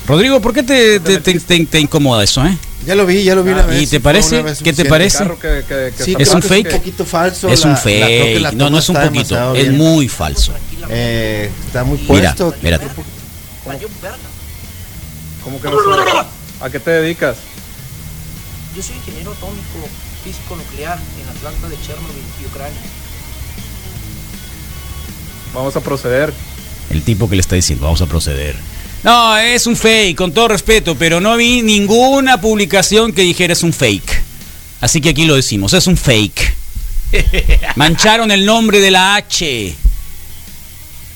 Rodrigo, 0.06 0.40
¿por 0.40 0.52
qué 0.52 0.62
te, 0.62 1.00
te, 1.00 1.18
te- 1.20 1.40
te- 1.40 1.66
te 1.66 1.80
incomoda 1.80 2.22
eso, 2.22 2.44
eh? 2.44 2.56
Ya 2.84 2.94
lo 2.94 3.06
vi, 3.06 3.24
ya 3.24 3.34
lo 3.34 3.42
vi 3.42 3.50
una 3.52 3.62
Ah, 3.62 3.66
vez. 3.66 3.82
¿y 3.82 3.86
te 3.86 4.00
parece? 4.00 4.44
¿Qué 4.62 4.72
te 4.72 4.84
parece? 4.84 5.18
Carro 5.18 5.38
que, 5.38 5.64
que, 5.66 5.92
que 5.96 6.04
Sí, 6.04 6.10
está 6.12 6.22
¿Es 6.22 6.34
un 6.34 6.42
fake? 6.42 6.66
Es 6.68 6.72
un 6.74 6.78
poquito 6.78 7.04
falso. 7.06 7.48
Es 7.48 7.64
la- 7.64 7.70
un 7.70 7.76
fake. 7.76 8.40
la 8.42 8.52
No, 8.52 8.70
no 8.70 8.78
es 8.78 8.88
un 8.88 8.96
está 8.96 9.08
poquito. 9.08 9.54
Es 9.54 9.62
bien. 9.68 9.76
muy 9.78 10.08
falso. 10.08 10.52
Eh, 10.90 11.50
está 11.66 11.82
muy 11.84 11.98
Mira, 12.08 12.34
puesto. 12.34 12.52
espérate. 12.54 12.86
¿Cómo 15.42 15.60
que 15.60 15.68
no? 15.68 16.35
¿A 16.60 16.70
qué 16.70 16.80
te 16.80 16.90
dedicas? 16.90 17.36
Yo 18.74 18.82
soy 18.82 18.96
ingeniero 18.96 19.32
atómico, 19.32 19.88
físico 20.24 20.56
nuclear 20.56 20.98
en 21.20 21.26
la 21.26 21.32
planta 21.32 21.68
de 21.68 21.76
Chernobyl 21.80 22.22
y 22.42 22.46
Ucrania. 22.46 22.80
Vamos 25.54 25.76
a 25.76 25.80
proceder. 25.80 26.32
El 26.90 27.02
tipo 27.02 27.28
que 27.28 27.36
le 27.36 27.40
está 27.40 27.56
diciendo, 27.56 27.84
vamos 27.84 28.00
a 28.00 28.06
proceder. 28.06 28.56
No, 29.02 29.36
es 29.36 29.66
un 29.66 29.76
fake, 29.76 30.16
con 30.16 30.32
todo 30.32 30.48
respeto, 30.48 30.96
pero 30.96 31.20
no 31.20 31.36
vi 31.36 31.62
ninguna 31.62 32.40
publicación 32.40 33.12
que 33.12 33.22
dijera 33.22 33.52
es 33.52 33.62
un 33.62 33.72
fake. 33.72 34.22
Así 34.80 35.00
que 35.00 35.10
aquí 35.10 35.24
lo 35.26 35.36
decimos, 35.36 35.72
es 35.74 35.86
un 35.86 35.96
fake. 35.96 36.54
Mancharon 37.76 38.30
el 38.30 38.44
nombre 38.44 38.80
de 38.80 38.90
la 38.90 39.14
H. 39.16 39.74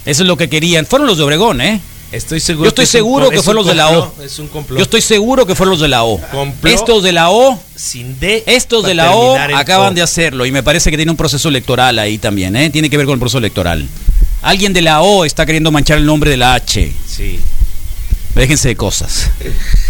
Eso 0.04 0.22
es 0.22 0.26
lo 0.26 0.36
que 0.36 0.48
querían. 0.48 0.86
Fueron 0.86 1.06
los 1.06 1.18
de 1.18 1.24
Obregón, 1.24 1.60
¿eh? 1.60 1.80
Estoy 2.12 2.40
seguro 2.40 2.64
Yo 2.64 2.68
estoy 2.70 2.84
que 2.84 2.90
seguro 2.90 3.30
que 3.30 3.42
fueron 3.42 3.64
los 3.64 3.66
de 3.66 3.74
la 3.74 3.90
O. 3.90 4.12
Es 4.22 4.38
un 4.38 4.48
complot. 4.48 4.78
Yo 4.78 4.82
estoy 4.82 5.00
seguro 5.00 5.46
que 5.46 5.54
fueron 5.54 5.72
los 5.72 5.80
de 5.80 5.88
la 5.88 6.02
O. 6.02 6.20
Complot 6.20 6.74
Estos 6.74 7.02
de 7.02 7.12
la 7.12 7.30
O, 7.30 7.58
sin 7.76 8.18
D. 8.18 8.42
estos 8.46 8.84
de 8.84 8.94
la 8.94 9.12
O 9.12 9.36
acaban 9.36 9.92
O. 9.92 9.94
de 9.94 10.02
hacerlo 10.02 10.44
y 10.44 10.50
me 10.52 10.62
parece 10.62 10.90
que 10.90 10.96
tiene 10.96 11.10
un 11.10 11.16
proceso 11.16 11.48
electoral 11.48 11.98
ahí 11.98 12.18
también, 12.18 12.56
¿eh? 12.56 12.70
Tiene 12.70 12.90
que 12.90 12.96
ver 12.96 13.06
con 13.06 13.14
el 13.14 13.20
proceso 13.20 13.38
electoral. 13.38 13.86
Alguien 14.42 14.72
de 14.72 14.82
la 14.82 15.02
O 15.02 15.24
está 15.24 15.46
queriendo 15.46 15.70
manchar 15.70 15.98
el 15.98 16.06
nombre 16.06 16.30
de 16.30 16.36
la 16.36 16.54
H. 16.54 16.92
Sí. 17.06 17.38
Déjense 18.34 18.68
de 18.68 18.76
cosas. 18.76 19.30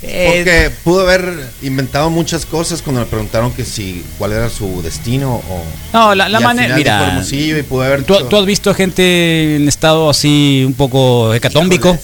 Porque 0.00 0.70
pudo 0.84 1.00
haber 1.00 1.50
inventado 1.60 2.08
muchas 2.08 2.46
cosas 2.46 2.82
cuando 2.82 3.00
le 3.00 3.06
preguntaron 3.06 3.52
que 3.52 3.64
si 3.64 4.04
cuál 4.16 4.32
era 4.32 4.48
su 4.48 4.80
destino 4.80 5.42
o 5.48 5.64
No, 5.92 6.14
la, 6.14 6.40
manera. 6.40 6.76
Mira, 6.76 7.24
y 7.30 7.62
pudo 7.64 7.82
haber 7.82 8.04
¿tú, 8.04 8.14
tú 8.30 8.36
has 8.36 8.46
visto 8.46 8.72
gente 8.74 9.56
en 9.56 9.66
estado 9.66 10.08
así 10.08 10.62
un 10.64 10.74
poco 10.74 11.34
hecatómbico? 11.34 11.98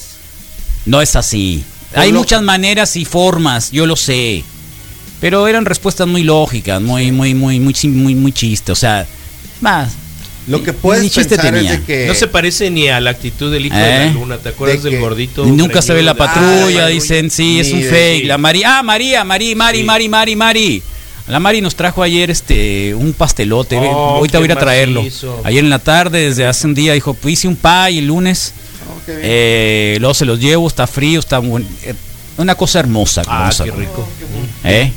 No 0.87 1.01
es 1.01 1.15
así. 1.15 1.65
Hay 1.95 2.11
loco. 2.11 2.21
muchas 2.21 2.43
maneras 2.43 2.97
y 2.97 3.05
formas, 3.05 3.71
yo 3.71 3.87
lo 3.87 3.95
sé. 3.95 4.43
Pero 5.21 5.47
eran 5.47 5.65
respuestas 5.65 6.09
muy 6.09 6.25
lógicas, 6.25 6.83
muy, 6.83 7.13
muy, 7.13 7.35
muy, 7.35 7.61
muy, 7.61 7.75
muy, 7.85 8.15
muy 8.15 8.33
chiste. 8.33 8.73
O 8.73 8.77
sea, 8.77 9.07
más. 9.61 9.93
Lo 10.47 10.63
que 10.63 10.73
puedes 10.75 11.03
Ni 11.03 11.09
chiste 11.11 11.37
pensar 11.37 11.55
tenía. 11.55 11.73
es 11.75 11.81
de 11.81 11.85
que 11.87 12.07
No 12.07 12.15
se 12.15 12.29
parece 12.29 12.71
ni 12.71 12.89
a 12.89 13.01
la 13.01 13.11
actitud 13.11 13.51
del 13.51 13.65
hijo 13.67 13.77
de 13.77 13.83
¿Eh? 13.83 14.07
la 14.07 14.13
luna. 14.13 14.37
¿Te 14.39 14.51
acuerdas 14.51 14.83
De 14.83 14.91
del 14.91 15.01
gordito? 15.01 15.45
Nunca 15.47 15.81
se 15.81 15.95
ve 15.95 16.03
la 16.03 16.15
patrulla, 16.15 16.85
Ah, 16.85 16.89
dicen, 16.89 17.31
sí, 17.31 17.61
es 17.61 17.73
un 17.73 17.83
fake. 17.83 18.21
sí. 18.23 18.27
La 18.27 18.37
María, 18.39 18.79
ah, 18.79 18.83
María, 18.83 19.25
María, 19.25 19.57
Mari, 19.57 19.79
Sí. 19.79 19.85
Mari, 19.85 20.09
Mari, 20.09 20.37
Mari. 20.37 20.83
La 21.29 21.41
Mari 21.41 21.63
nos 21.63 21.75
trajo 21.75 22.03
ayer 22.03 22.31
este 22.31 22.95
un 22.95 23.15
pastelote. 23.15 23.77
Oh, 23.79 24.17
Ahorita 24.17 24.39
voy 24.39 24.45
a 24.49 24.53
ir 24.53 24.57
a 24.59 24.61
traerlo. 24.61 25.03
Ayer 25.45 25.65
en 25.65 25.71
la 25.71 25.79
tarde, 25.79 26.29
desde 26.29 26.47
hace 26.47 26.67
un 26.67 26.75
día, 26.75 26.93
dijo, 26.93 27.15
pues 27.15 27.33
hice 27.35 27.49
un 27.49 27.57
pie 27.57 27.99
el 27.99 28.07
lunes. 28.09 28.53
Oh. 28.87 29.01
Eh, 29.09 29.97
luego 30.01 30.13
se 30.13 30.27
los 30.27 30.39
llevo, 30.39 30.69
está 30.69 30.87
frío, 30.87 31.21
está 31.21 31.39
buen- 31.39 31.67
eh, 31.85 31.95
una 32.37 32.55
cosa 32.55 32.81
hermosa. 32.81 33.23
Ah, 33.27 33.51
qué 33.57 33.71
rico. 33.71 34.07
¿Eh? 34.65 34.93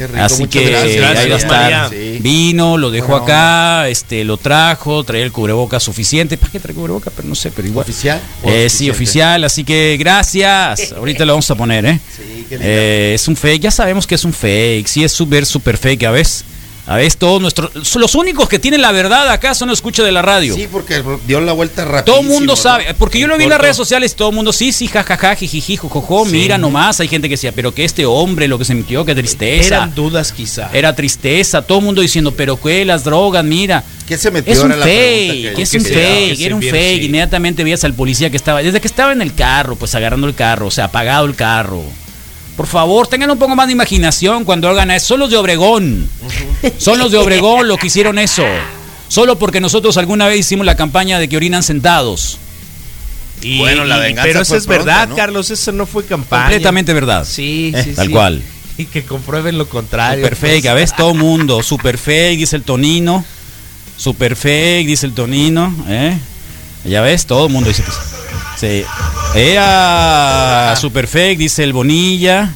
Qué 0.00 0.06
rico, 0.06 0.24
Así 0.24 0.46
que 0.46 0.64
gracias. 0.64 1.18
ahí 1.18 1.28
va 1.28 1.34
a 1.34 1.38
estar. 1.38 1.90
Sí. 1.90 2.18
Vino, 2.22 2.78
lo 2.78 2.90
dejó 2.90 3.16
acá, 3.16 3.86
este, 3.86 4.24
lo 4.24 4.38
trajo, 4.38 5.04
traía 5.04 5.26
el 5.26 5.30
cubreboca 5.30 5.78
suficiente. 5.78 6.38
¿Para 6.38 6.52
qué 6.52 6.58
trae 6.58 6.74
cubreboca? 6.74 7.10
Pero 7.14 7.28
no 7.28 7.34
sé, 7.34 7.50
pero 7.50 7.68
igual. 7.68 7.82
¿Oficial? 7.82 8.18
Eh, 8.44 8.70
sí, 8.70 8.88
oficial, 8.88 9.44
así 9.44 9.62
que 9.62 9.98
gracias. 10.00 10.92
Ahorita 10.96 11.26
lo 11.26 11.34
vamos 11.34 11.50
a 11.50 11.54
poner, 11.54 11.84
¿eh? 11.84 12.00
Sí, 12.16 12.46
qué 12.48 12.54
lindo. 12.56 12.66
Eh, 12.66 13.12
es 13.14 13.28
un 13.28 13.36
fake, 13.36 13.60
ya 13.60 13.70
sabemos 13.70 14.06
que 14.06 14.14
es 14.14 14.24
un 14.24 14.32
fake. 14.32 14.86
Sí, 14.86 15.04
es 15.04 15.12
súper, 15.12 15.44
súper 15.44 15.76
fake. 15.76 16.04
A 16.04 16.12
veces, 16.12 16.46
a 16.86 16.96
veces 16.96 17.16
todos 17.18 17.40
nuestros. 17.40 17.70
Los 17.94 18.14
únicos 18.14 18.48
que 18.48 18.58
tienen 18.58 18.80
la 18.82 18.90
verdad 18.92 19.28
acá 19.30 19.54
son 19.54 19.68
los 19.68 19.78
escucha 19.78 20.02
de 20.02 20.10
la 20.12 20.22
radio. 20.22 20.54
Sí, 20.54 20.66
porque 20.70 21.02
dio 21.26 21.40
la 21.40 21.52
vuelta 21.52 21.84
rápido. 21.84 22.04
Todo 22.14 22.20
el 22.22 22.26
mundo 22.28 22.56
sabe, 22.56 22.94
porque 22.98 23.18
yo 23.20 23.26
lo 23.26 23.36
vi 23.36 23.44
en 23.44 23.50
las 23.50 23.60
redes 23.60 23.76
sociales, 23.76 24.14
todo 24.16 24.30
el 24.30 24.34
mundo, 24.34 24.52
sí, 24.52 24.72
sí, 24.72 24.86
jajaja, 24.88 25.34
jijiji, 25.36 25.76
jojojo, 25.76 26.24
mira 26.24 26.58
nomás, 26.58 26.98
hay 27.00 27.08
gente 27.08 27.28
que 27.28 27.34
decía, 27.34 27.52
pero 27.52 27.72
que 27.72 27.84
este 27.84 28.06
hombre, 28.06 28.48
lo 28.48 28.58
que 28.58 28.64
se 28.64 28.74
metió, 28.74 29.04
qué 29.04 29.14
tristeza. 29.14 29.76
Eran 29.76 29.94
dudas 29.94 30.32
quizá. 30.32 30.70
Era 30.72 30.94
tristeza, 30.94 31.62
todo 31.62 31.78
el 31.78 31.84
mundo 31.84 32.00
diciendo, 32.02 32.32
pero 32.32 32.60
qué, 32.60 32.84
las 32.84 33.04
drogas, 33.04 33.44
mira. 33.44 33.84
¿Qué 34.08 34.18
se 34.18 34.30
metió? 34.32 34.52
Es 34.52 34.58
un 34.58 34.72
fake, 34.72 35.54
que- 35.54 35.62
es 35.62 35.70
que 35.70 35.78
un 35.78 35.84
fake, 35.84 36.36
que 36.38 36.44
era 36.46 36.54
un 36.56 36.62
fake. 36.62 37.00
sí. 37.00 37.06
Inmediatamente 37.06 37.62
veías 37.62 37.84
al 37.84 37.94
policía 37.94 38.28
que 38.30 38.36
estaba, 38.36 38.62
desde 38.62 38.80
que 38.80 38.88
estaba 38.88 39.12
en 39.12 39.22
el 39.22 39.34
carro, 39.34 39.76
pues 39.76 39.94
agarrando 39.94 40.26
el 40.26 40.34
carro, 40.34 40.66
o 40.66 40.70
sea, 40.72 40.86
apagado 40.86 41.26
el 41.26 41.36
carro. 41.36 41.82
Por 42.56 42.66
favor, 42.66 43.06
tengan 43.06 43.30
un 43.30 43.38
poco 43.38 43.56
más 43.56 43.66
de 43.68 43.72
imaginación 43.72 44.44
cuando 44.44 44.68
hagan 44.68 44.90
eso. 44.90 45.06
Son 45.08 45.20
los 45.20 45.30
de 45.30 45.36
Obregón. 45.38 46.08
Son 46.78 46.98
los 46.98 47.10
de 47.10 47.18
Obregón 47.18 47.68
los 47.68 47.78
que 47.78 47.86
hicieron 47.86 48.18
eso. 48.18 48.44
Solo 49.08 49.38
porque 49.38 49.60
nosotros 49.60 49.96
alguna 49.96 50.26
vez 50.28 50.40
hicimos 50.40 50.66
la 50.66 50.76
campaña 50.76 51.18
de 51.18 51.28
que 51.28 51.36
orinan 51.36 51.62
sentados. 51.62 52.38
Y- 53.42 53.58
Bueno, 53.58 53.84
la 53.84 53.96
y- 53.96 54.00
venganza 54.00 54.28
Pero 54.28 54.42
eso 54.42 54.48
fue 54.50 54.58
es 54.58 54.66
verdad. 54.66 55.08
Carlos. 55.16 55.50
Eso 55.50 55.72
no 55.72 55.86
fue 55.86 56.04
campaña. 56.04 56.42
Completamente 56.44 56.92
verdad. 56.92 57.24
Sí, 57.28 57.72
sí, 57.82 57.92
Tal 57.92 58.06
sí. 58.08 58.12
cual. 58.12 58.42
Y 58.76 58.84
que 58.84 59.02
comprueben 59.04 59.56
lo 59.58 59.66
contrario. 59.68 60.22
Super 60.24 60.36
fake, 60.36 60.66
a 60.66 60.74
veces 60.74 60.94
todo 60.96 61.14
mundo. 61.14 61.62
Super 61.62 61.96
fake, 61.98 62.38
dice 62.38 62.56
el 62.56 62.62
Tonino. 62.62 63.24
Super 63.96 64.36
fake, 64.36 64.86
dice 64.86 65.06
el 65.06 65.12
Tonino. 65.12 65.74
¿eh? 65.88 66.16
Ya 66.84 67.00
ves, 67.00 67.26
todo 67.26 67.46
el 67.46 67.52
mundo 67.52 67.68
dice 67.68 67.82
que 67.82 67.90
sí. 68.58 68.84
Ea, 69.34 70.74
super 70.80 71.06
fake, 71.06 71.38
dice 71.38 71.64
el 71.64 71.72
Bonilla. 71.72 72.50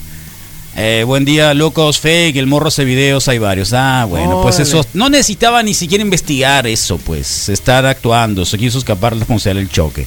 Eh, 0.76 1.04
buen 1.06 1.24
día, 1.24 1.54
locos, 1.54 2.00
fake, 2.00 2.36
el 2.36 2.46
morro 2.48 2.66
hace 2.68 2.84
videos, 2.84 3.28
hay 3.28 3.38
varios. 3.38 3.72
Ah, 3.72 4.06
bueno, 4.08 4.40
pues 4.42 4.58
eso, 4.58 4.84
no 4.92 5.08
necesitaba 5.08 5.62
ni 5.62 5.72
siquiera 5.72 6.02
investigar 6.02 6.66
eso, 6.66 6.98
pues, 6.98 7.48
estar 7.48 7.86
actuando, 7.86 8.44
se 8.44 8.58
quiso 8.58 8.78
escapar 8.78 9.16
responsable 9.16 9.60
del 9.60 9.70
choque. 9.70 10.06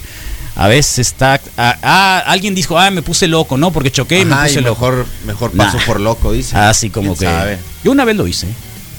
A 0.57 0.67
veces 0.67 0.99
está, 0.99 1.39
ah, 1.57 1.77
ah, 1.81 2.23
alguien 2.25 2.53
dijo, 2.53 2.77
ah, 2.77 2.89
me 2.91 3.01
puse 3.01 3.27
loco, 3.27 3.57
¿no? 3.57 3.71
Porque 3.71 3.91
choqué 3.91 4.19
y 4.19 4.25
me 4.25 4.33
Ajá, 4.33 4.47
y 4.47 4.49
puse 4.49 4.61
loco. 4.61 4.81
mejor, 4.85 5.05
mejor 5.25 5.51
paso 5.51 5.77
Nah. 5.77 5.85
por 5.85 5.99
loco, 6.01 6.33
dice. 6.33 6.57
Así 6.57 6.89
como 6.89 7.15
¿Quién 7.15 7.29
que... 7.31 7.37
sabe? 7.37 7.59
Yo 7.85 7.91
una 7.91 8.03
vez 8.03 8.17
lo 8.17 8.27
hice. 8.27 8.47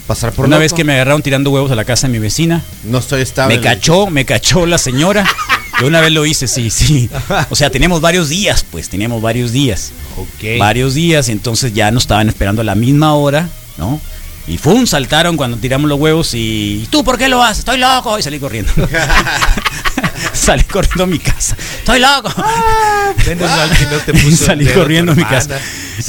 Pasar 0.06 0.32
por 0.32 0.46
Una 0.46 0.56
loco. 0.56 0.60
vez 0.62 0.72
que 0.72 0.84
me 0.84 0.94
agarraron 0.94 1.20
tirando 1.20 1.50
huevos 1.50 1.70
a 1.70 1.74
la 1.74 1.84
casa 1.84 2.06
de 2.06 2.12
mi 2.14 2.18
vecina, 2.18 2.62
No 2.84 2.96
estoy 2.98 3.20
estable. 3.20 3.56
me 3.56 3.62
cachó, 3.62 4.06
me 4.06 4.24
cachó 4.24 4.64
la 4.64 4.78
señora. 4.78 5.26
Yo 5.80 5.86
una 5.86 6.00
vez 6.00 6.10
lo 6.12 6.26
hice, 6.26 6.48
sí, 6.48 6.70
sí. 6.70 7.08
O 7.50 7.56
sea, 7.56 7.70
teníamos 7.70 8.00
varios 8.00 8.28
días, 8.28 8.64
pues, 8.68 8.88
teníamos 8.88 9.22
varios 9.22 9.52
días. 9.52 9.92
Ok. 10.16 10.58
Varios 10.58 10.94
días, 10.94 11.28
y 11.28 11.32
entonces 11.32 11.72
ya 11.72 11.90
nos 11.90 12.04
estaban 12.04 12.28
esperando 12.28 12.62
a 12.62 12.64
la 12.64 12.74
misma 12.74 13.14
hora, 13.14 13.48
¿no? 13.76 14.00
Y 14.48 14.56
¡fum! 14.56 14.86
saltaron 14.86 15.36
cuando 15.36 15.58
tiramos 15.58 15.88
los 15.90 16.00
huevos 16.00 16.32
y 16.32 16.82
¿y 16.82 16.88
tú 16.90 17.04
por 17.04 17.18
qué 17.18 17.28
lo 17.28 17.42
haces? 17.42 17.60
Estoy 17.60 17.76
loco 17.76 18.18
y 18.18 18.22
salí 18.22 18.38
corriendo. 18.40 18.72
salí 20.32 20.64
corriendo 20.64 21.04
a 21.04 21.06
mi 21.06 21.18
casa. 21.18 21.54
Estoy 21.78 22.00
loco. 22.00 22.32
Menos 23.26 23.50
mal 23.50 23.70
que 23.70 23.84
no 23.84 23.98
te 23.98 24.12
puso 24.24 24.46
Salí 24.46 24.66
corriendo 24.66 25.12
a 25.12 25.14
mi 25.14 25.24
casa. 25.24 25.58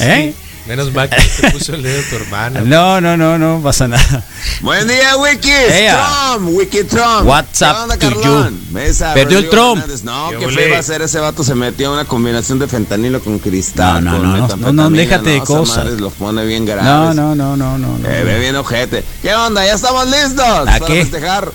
¿Eh? 0.00 0.32
Sí, 0.34 0.49
Menos 0.70 0.92
mal 0.94 1.10
que 1.10 1.16
no 1.16 1.22
te 1.40 1.50
puso 1.50 1.74
el 1.74 1.82
dedo 1.82 2.00
tu 2.08 2.14
hermana. 2.14 2.60
No, 2.64 3.00
no, 3.00 3.16
no, 3.16 3.36
no 3.38 3.60
pasa 3.60 3.88
nada. 3.88 4.22
Buen 4.60 4.86
día, 4.86 5.16
Wiki. 5.16 5.50
Ea. 5.72 5.96
Trump, 6.30 6.50
Wiki 6.52 6.84
Trump. 6.84 7.26
What's 7.26 7.60
up 7.62 7.68
¿Qué 7.74 7.82
onda, 7.82 7.96
to 7.96 8.08
Carlón? 8.08 8.60
you? 8.68 8.72
Mesa, 8.72 9.12
Perdió 9.12 9.38
el 9.38 9.48
Trump. 9.50 9.84
No, 10.04 10.30
¿Qué 10.30 10.36
qué 10.36 10.46
ole? 10.46 10.54
feo 10.54 10.72
va 10.74 10.78
a 10.78 10.82
ser 10.84 11.02
ese 11.02 11.18
vato. 11.18 11.42
Se 11.42 11.56
metió 11.56 11.88
a 11.88 11.94
una 11.94 12.04
combinación 12.04 12.60
de 12.60 12.68
fentanilo 12.68 13.20
con 13.20 13.40
cristal. 13.40 14.04
No, 14.04 14.12
no, 14.12 14.46
con 14.46 14.60
no, 14.60 14.72
no, 14.72 14.90
no, 14.90 14.96
déjate 14.96 15.30
de 15.30 15.40
cosas. 15.40 15.78
madre 15.86 15.98
Los 15.98 16.12
pone 16.12 16.44
bien 16.46 16.64
graves. 16.64 16.84
No, 16.84 17.14
no, 17.14 17.34
no, 17.34 17.56
no, 17.56 17.76
no. 17.76 17.98
no. 17.98 18.08
Eh, 18.08 18.22
ve 18.22 18.38
bien 18.38 18.54
ojete. 18.54 19.02
¿Qué 19.22 19.34
onda? 19.34 19.66
¿Ya 19.66 19.74
estamos 19.74 20.06
listos? 20.06 20.44
¿A 20.46 20.64
para 20.64 20.86
qué? 20.86 21.00
festejar 21.02 21.50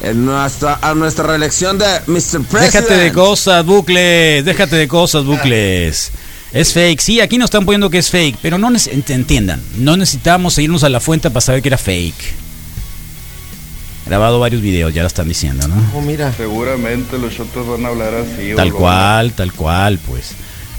en 0.00 0.24
nuestra, 0.24 0.78
a 0.80 0.94
nuestra 0.94 1.26
reelección 1.26 1.76
de 1.76 1.84
Mr. 2.06 2.42
President. 2.44 2.72
Déjate 2.72 2.96
de 2.96 3.12
cosas, 3.12 3.66
bucles. 3.66 4.46
Déjate 4.46 4.76
de 4.76 4.88
cosas, 4.88 5.26
bucles. 5.26 6.10
Es 6.52 6.72
fake. 6.72 7.00
Sí, 7.00 7.20
aquí 7.20 7.38
nos 7.38 7.46
están 7.46 7.64
poniendo 7.64 7.90
que 7.90 7.98
es 7.98 8.10
fake, 8.10 8.38
pero 8.42 8.58
no 8.58 8.70
entiendan. 8.86 9.62
No 9.78 9.96
necesitamos 9.96 10.58
irnos 10.58 10.82
a 10.84 10.88
la 10.88 11.00
fuente 11.00 11.30
para 11.30 11.40
saber 11.40 11.62
que 11.62 11.68
era 11.68 11.78
fake. 11.78 12.34
Grabado 14.06 14.40
varios 14.40 14.60
videos, 14.60 14.92
ya 14.92 15.02
lo 15.02 15.06
están 15.08 15.28
diciendo, 15.28 15.68
¿no? 15.68 15.76
Oh, 15.94 16.00
mira. 16.00 16.32
Seguramente 16.36 17.18
los 17.18 17.32
shotos 17.32 17.66
van 17.68 17.84
a 17.84 17.88
hablar 17.88 18.14
así. 18.14 18.52
Tal 18.56 18.72
o- 18.72 18.76
cual, 18.76 19.32
tal 19.32 19.52
cual, 19.52 19.98
pues. 19.98 20.32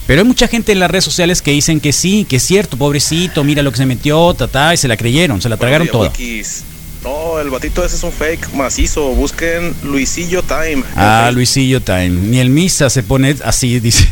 Pero 0.08 0.22
hay 0.22 0.28
mucha 0.28 0.48
gente 0.50 0.74
en 0.74 0.80
las 0.80 0.92
redes 0.92 1.06
sociales 1.06 1.42
que 1.42 1.52
dicen 1.52 1.80
que 1.80 1.94
sí, 1.94 2.26
que 2.28 2.38
es 2.38 2.44
cierto, 2.44 2.76
pobrecito, 2.76 3.44
mira 3.46 3.64
lo 3.64 3.72
que 3.72 3.78
se 3.78 3.86
metió, 3.86 4.34
tatá, 4.34 4.74
y 4.74 4.78
se 4.78 4.88
la 4.90 4.98
creyeron, 4.98 5.42
se 5.42 5.48
la 5.48 5.56
tragaron 5.56 5.88
toda. 5.88 6.10
Wikis. 6.10 6.64
No, 7.04 7.40
el 7.40 7.50
batito 7.50 7.86
ese 7.86 7.96
es 7.96 8.04
un 8.04 8.12
fake 8.12 8.54
macizo. 8.54 9.08
Busquen 9.14 9.74
Luisillo 9.84 10.44
Time. 10.44 10.84
Ah, 10.96 11.32
Luisillo 11.34 11.80
Time. 11.82 12.10
Ni 12.10 12.40
el 12.40 12.50
Misa 12.50 12.90
se 12.90 13.02
pone 13.04 13.36
así, 13.46 13.80
dice. 13.80 14.08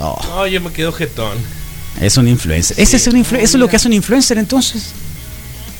No, 0.00 0.18
No, 0.28 0.46
yo 0.46 0.60
me 0.60 0.72
quedo 0.72 0.90
jetón. 0.92 1.36
es 2.00 2.16
un 2.16 2.26
influencer. 2.26 2.78
Ese 2.80 2.96
es 2.96 3.06
un 3.06 3.14
influ- 3.22 3.36
Eso 3.38 3.56
es 3.56 3.60
lo 3.60 3.68
que 3.68 3.76
hace 3.76 3.86
un 3.88 3.94
influencer 3.94 4.38
entonces. 4.38 4.88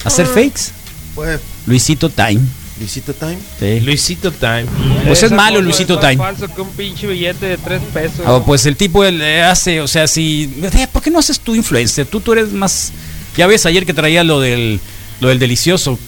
Hacer 0.04 0.26
fakes. 0.26 0.72
Pues, 1.14 1.40
Luisito 1.66 2.08
Time. 2.10 2.40
Luisito 2.78 3.12
Time. 3.12 3.38
Sí. 3.58 3.80
Luisito 3.80 4.30
Time. 4.32 4.64
Pues 5.06 5.22
es 5.22 5.30
malo 5.32 5.60
Luisito 5.60 5.98
Time. 5.98 6.16
falso 6.16 6.48
que 6.54 6.60
un 6.62 6.70
pinche 6.70 7.06
billete 7.06 7.46
de 7.46 7.58
tres 7.58 7.80
pesos. 7.92 8.20
Oh, 8.26 8.42
pues 8.44 8.64
el 8.66 8.76
tipo 8.76 9.04
él, 9.04 9.20
eh, 9.20 9.42
hace, 9.42 9.80
o 9.80 9.88
sea, 9.88 10.06
si. 10.06 10.50
eh, 10.62 10.86
¿Por 10.90 11.02
qué 11.02 11.10
no 11.10 11.18
haces 11.18 11.40
tu 11.40 11.54
influencer? 11.54 12.06
Tú, 12.06 12.20
tú 12.20 12.32
eres 12.32 12.50
más. 12.52 12.92
Ya 13.36 13.46
ves 13.46 13.66
ayer 13.66 13.84
que 13.84 13.92
traía 13.94 14.24
lo 14.24 14.40
del. 14.40 14.80
Lo 15.20 15.28
del 15.28 15.38
delicioso. 15.38 15.98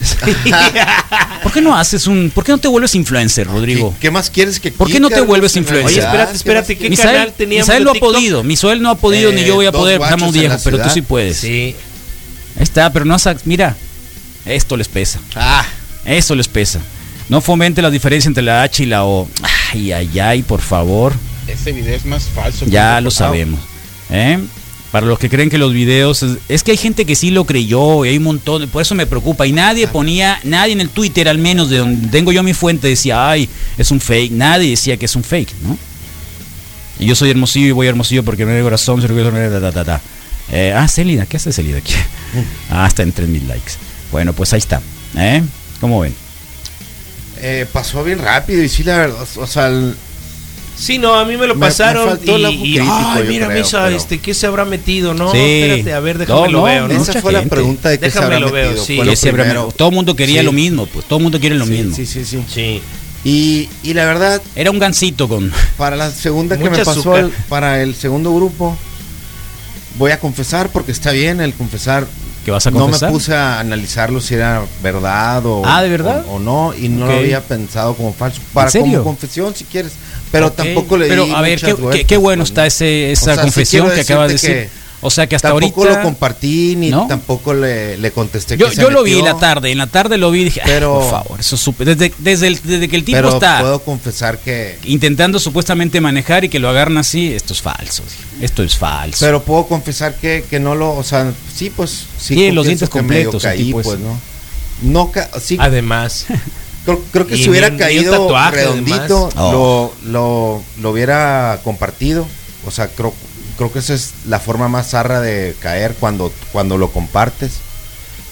¿Por 1.42 1.52
qué 1.52 1.60
no 1.60 1.76
haces 1.76 2.06
un. 2.06 2.30
¿Por 2.34 2.44
qué 2.44 2.52
no 2.52 2.58
te 2.58 2.68
vuelves 2.68 2.94
influencer, 2.94 3.46
Rodrigo? 3.46 3.94
¿Qué 4.00 4.10
más 4.10 4.30
quieres 4.30 4.58
que 4.58 4.72
¿Por 4.72 4.90
qué 4.90 5.00
no 5.00 5.10
te 5.10 5.20
vuelves 5.20 5.54
en 5.56 5.64
influencer? 5.64 5.92
Oye, 5.92 6.00
espérate, 6.00 6.30
¿Qué 6.30 6.36
espérate, 6.36 6.78
¿qué? 6.78 6.90
Misael, 6.90 7.10
canal 7.12 7.32
teníamos 7.36 7.68
Misael 7.68 7.84
no 7.84 7.90
ha 7.90 7.94
podido. 7.94 8.42
Misael 8.42 8.80
no 8.80 8.90
ha 8.90 8.94
podido, 8.94 9.30
ni 9.32 9.42
Eh, 9.42 9.46
yo 9.46 9.56
voy 9.56 9.66
a 9.66 9.72
poder. 9.72 10.00
Estamos 10.00 10.32
guachos 10.32 10.36
en 10.36 10.40
viejo, 10.40 10.56
pero 10.64 10.82
tú 10.82 10.88
sí 10.88 11.02
puedes. 11.02 11.36
Sí. 11.36 11.76
Ahí 12.56 12.62
está, 12.62 12.90
pero 12.90 13.04
no 13.04 13.14
has. 13.14 13.28
Mira, 13.44 13.76
esto 14.46 14.76
les 14.76 14.88
pesa. 14.88 15.20
Ah, 15.36 15.64
Eso 16.06 16.34
les 16.34 16.48
pesa. 16.48 16.80
No 17.28 17.40
fomente 17.40 17.82
la 17.82 17.90
diferencia 17.90 18.28
entre 18.28 18.42
la 18.42 18.62
H 18.62 18.82
y 18.82 18.86
la 18.86 19.04
O. 19.04 19.28
Ay, 19.72 19.92
ay, 19.92 20.18
ay, 20.20 20.42
por 20.42 20.60
favor. 20.60 21.12
Ese 21.46 21.72
video 21.72 21.94
es 21.94 22.04
más 22.04 22.24
falso. 22.24 22.64
Ya 22.66 23.00
lo 23.00 23.10
sabemos. 23.10 23.60
¿eh? 24.10 24.38
Para 24.92 25.06
los 25.06 25.18
que 25.18 25.28
creen 25.30 25.48
que 25.50 25.56
los 25.58 25.72
videos. 25.72 26.22
Es, 26.22 26.36
es 26.48 26.62
que 26.62 26.70
hay 26.72 26.76
gente 26.76 27.04
que 27.06 27.16
sí 27.16 27.30
lo 27.30 27.44
creyó 27.46 28.04
y 28.04 28.10
hay 28.10 28.18
un 28.18 28.24
montón. 28.24 28.68
Por 28.68 28.82
eso 28.82 28.94
me 28.94 29.06
preocupa. 29.06 29.46
Y 29.46 29.52
nadie 29.52 29.88
ponía. 29.88 30.38
Nadie 30.44 30.74
en 30.74 30.80
el 30.82 30.90
Twitter, 30.90 31.28
al 31.28 31.38
menos 31.38 31.70
de 31.70 31.78
donde 31.78 32.08
tengo 32.08 32.30
yo 32.30 32.42
mi 32.42 32.52
fuente, 32.52 32.88
decía, 32.88 33.28
ay, 33.30 33.48
es 33.78 33.90
un 33.90 34.00
fake. 34.00 34.32
Nadie 34.32 34.70
decía 34.70 34.96
que 34.98 35.06
es 35.06 35.16
un 35.16 35.24
fake, 35.24 35.54
¿no? 35.62 35.78
Y 37.00 37.06
yo 37.06 37.14
soy 37.16 37.30
hermosillo 37.30 37.66
y 37.68 37.72
voy 37.72 37.86
a 37.86 37.90
hermosillo 37.90 38.22
porque 38.22 38.44
me 38.44 38.54
da 38.54 38.62
corazón. 38.62 39.00
se 39.00 39.08
lo- 39.08 39.30
ta, 39.30 39.60
ta, 39.60 39.72
ta, 39.72 39.84
ta. 39.84 40.00
Eh, 40.52 40.74
ah, 40.76 40.86
Celida, 40.86 41.24
¿qué 41.24 41.38
hace 41.38 41.52
Celida 41.52 41.78
aquí? 41.78 41.94
Ah, 42.70 42.86
está 42.86 43.02
en 43.02 43.12
3000 43.12 43.48
likes. 43.48 43.72
Bueno, 44.10 44.34
pues 44.34 44.52
ahí 44.52 44.58
está. 44.58 44.80
¿eh? 45.16 45.42
¿Cómo 45.80 46.00
ven? 46.00 46.14
eh, 47.40 47.66
pasó 47.72 48.04
bien 48.04 48.18
rápido 48.18 48.62
y 48.62 48.68
sí, 48.68 48.84
la 48.84 48.98
verdad. 48.98 49.26
O 49.36 49.46
sea, 49.46 49.68
el- 49.68 49.94
Sí, 50.76 50.98
no, 50.98 51.14
a 51.14 51.24
mí 51.24 51.36
me 51.36 51.46
lo 51.46 51.54
Me- 51.54 51.60
me 51.60 51.66
pasaron 51.66 52.18
el 52.26 52.50
y, 52.52 52.76
crítico, 52.76 52.84
ay, 52.90 53.24
mira, 53.28 53.46
creo, 53.46 53.58
Misa, 53.58 53.84
pero- 53.84 53.96
este, 53.96 54.18
¿qué 54.20 54.34
se 54.34 54.46
habrá 54.46 54.64
metido? 54.64 55.14
No, 55.14 55.30
Sí. 55.30 55.38
espérate, 55.38 55.92
a 55.94 56.00
ver, 56.00 56.18
déjame 56.18 56.40
No, 56.40 56.46
lo 56.46 56.58
no, 56.58 56.64
veo, 56.64 56.88
¿no? 56.88 56.94
esa 57.02 57.20
fue 57.20 57.32
la 57.32 57.42
pregunta 57.44 57.88
de 57.90 57.98
qué 57.98 58.06
se 58.10 58.18
Déjame 58.18 58.26
habrá 58.36 58.40
lo 58.40 58.52
veo, 58.52 58.68
metido. 58.70 58.84
sí. 58.84 59.16
Se 59.16 59.28
habrá- 59.28 59.44
primero. 59.44 59.68
todo 59.76 59.88
el 59.90 59.94
mundo 59.94 60.16
quería 60.16 60.40
Sí. 60.40 60.46
lo 60.46 60.52
mismo, 60.52 60.86
pues 60.86 61.04
todo 61.06 61.18
el 61.18 61.22
mundo 61.24 61.38
quiere 61.38 61.54
lo 61.56 61.66
Sí, 61.66 61.70
mismo. 61.72 61.94
Sí, 61.94 62.06
sí, 62.06 62.24
sí. 62.24 62.42
Sí. 62.52 62.82
Y, 63.24 63.68
y 63.84 63.94
la 63.94 64.04
verdad, 64.06 64.42
Era 64.56 64.70
un 64.72 64.78
gancito 64.80 65.28
con. 65.28 65.52
para 65.76 65.94
la 65.94 66.10
segunda 66.10 66.58
que 66.58 66.68
me 66.68 66.84
pasó, 66.84 67.16
el- 67.16 67.30
para 67.48 67.80
el 67.82 67.94
segundo 67.94 68.34
grupo, 68.34 68.76
voy 69.98 70.10
a 70.10 70.18
confesar 70.18 70.70
porque 70.70 70.92
está 70.92 71.10
bien 71.12 71.40
el 71.40 71.54
confesar. 71.54 72.06
¿Que 72.44 72.50
vas 72.50 72.66
a 72.66 72.72
no 72.72 72.78
me 72.78 72.82
confesar? 72.86 73.12
puse 73.12 73.34
a 73.36 73.60
analizarlo 73.60 74.20
si 74.20 74.34
era 74.34 74.64
verdad 74.82 75.46
o, 75.46 75.62
Ah, 75.64 75.80
¿de 75.80 75.88
verdad? 75.88 76.24
o, 76.26 76.32
o 76.32 76.38
no, 76.40 76.74
y 76.76 76.88
no 76.88 77.06
lo 77.06 77.12
había 77.12 77.40
pensado 77.40 77.94
como 77.94 78.12
falso. 78.12 78.40
Para 78.52 78.68
serio? 78.68 78.94
como 78.94 79.04
confesión, 79.04 79.54
si 79.54 79.62
quieres. 79.62 79.92
Pero 80.32 80.50
tampoco 80.52 80.96
le 80.96 81.06
Pero 81.08 81.26
di 81.26 81.32
a 81.32 81.40
ver, 81.40 81.60
qué, 81.60 81.66
qué- 81.66 81.72
vueltas, 81.74 82.06
qué 82.08 82.16
bueno 82.16 82.42
está 82.44 82.66
ese, 82.66 83.10
O 83.10 83.12
esa 83.12 83.34
sea, 83.34 83.42
confesión 83.42 83.90
que 83.90 84.00
acabas 84.00 84.28
de 84.28 84.34
decir. 84.34 84.68
O 85.04 85.10
sea 85.10 85.26
que 85.26 85.34
hasta 85.34 85.48
tampoco 85.48 85.80
ahorita. 85.82 85.98
lo 85.98 86.04
compartí 86.04 86.76
ni 86.76 86.90
¿No? 86.90 87.08
tampoco 87.08 87.52
le, 87.54 87.98
le 87.98 88.12
contesté 88.12 88.56
Yo, 88.56 88.68
que 88.70 88.76
se 88.76 88.82
yo 88.82 88.88
lo 88.88 89.02
vi 89.02 89.14
en 89.14 89.18
metió, 89.18 89.32
la 89.34 89.40
tarde, 89.40 89.72
en 89.72 89.78
la 89.78 89.88
tarde 89.88 90.16
lo 90.16 90.30
vi 90.30 90.42
y 90.42 90.44
dije, 90.44 90.60
"Ay, 90.62 90.70
Pero- 90.74 91.00
por 91.00 91.10
favor, 91.10 91.40
eso 91.40 91.56
es 91.56 91.60
súper. 91.60 91.88
Desde, 91.96 92.14
desde, 92.18 92.46
el- 92.46 92.60
desde 92.62 92.88
que 92.88 92.94
el 92.94 93.02
tipo 93.04 93.16
Pero 93.18 93.30
está 93.30 93.58
puedo 93.62 93.80
confesar 93.80 94.38
que 94.38 94.78
intentando 94.84 95.40
supuestamente 95.40 96.00
manejar 96.00 96.44
y 96.44 96.48
que 96.48 96.60
lo 96.60 96.68
agarran 96.68 96.98
así, 96.98 97.32
esto 97.34 97.52
es 97.52 97.60
falso. 97.60 98.04
Esto 98.40 98.62
es 98.62 98.76
falso. 98.78 99.26
Pero 99.26 99.42
puedo 99.42 99.66
confesar 99.66 100.14
que, 100.14 100.44
que 100.48 100.60
no 100.60 100.76
lo, 100.76 100.94
o 100.94 101.02
sea, 101.02 101.32
sí, 101.52 101.68
pues 101.70 102.04
sí. 102.20 102.36
Tiene 102.36 102.52
los 102.52 102.64
dientes 102.66 102.88
completos 102.88 103.42
caí, 103.42 103.64
tipo 103.64 103.82
pues, 103.82 103.98
¿no? 103.98 104.20
No, 104.82 105.10
sí. 105.40 105.56
Además. 105.60 106.26
Creo, 106.84 107.00
creo 107.12 107.26
que 107.26 107.36
Y 107.36 107.42
si 107.44 107.50
hubiera 107.50 107.68
ni- 107.68 107.76
ni 107.76 107.82
un 107.82 107.86
caído 107.86 108.12
tatuaje, 108.12 108.56
redondito, 108.56 109.28
lo, 109.36 109.92
lo, 110.04 110.62
lo 110.80 110.90
hubiera 110.90 111.60
compartido. 111.62 112.26
O 112.66 112.70
sea, 112.70 112.88
creo, 112.88 113.14
creo 113.56 113.72
que 113.72 113.78
esa 113.80 113.94
es 113.94 114.12
la 114.26 114.40
forma 114.40 114.68
más 114.68 114.90
zarra 114.90 115.20
de 115.20 115.54
caer 115.60 115.94
cuando, 115.98 116.32
cuando 116.52 116.78
lo 116.78 116.90
compartes 116.90 117.52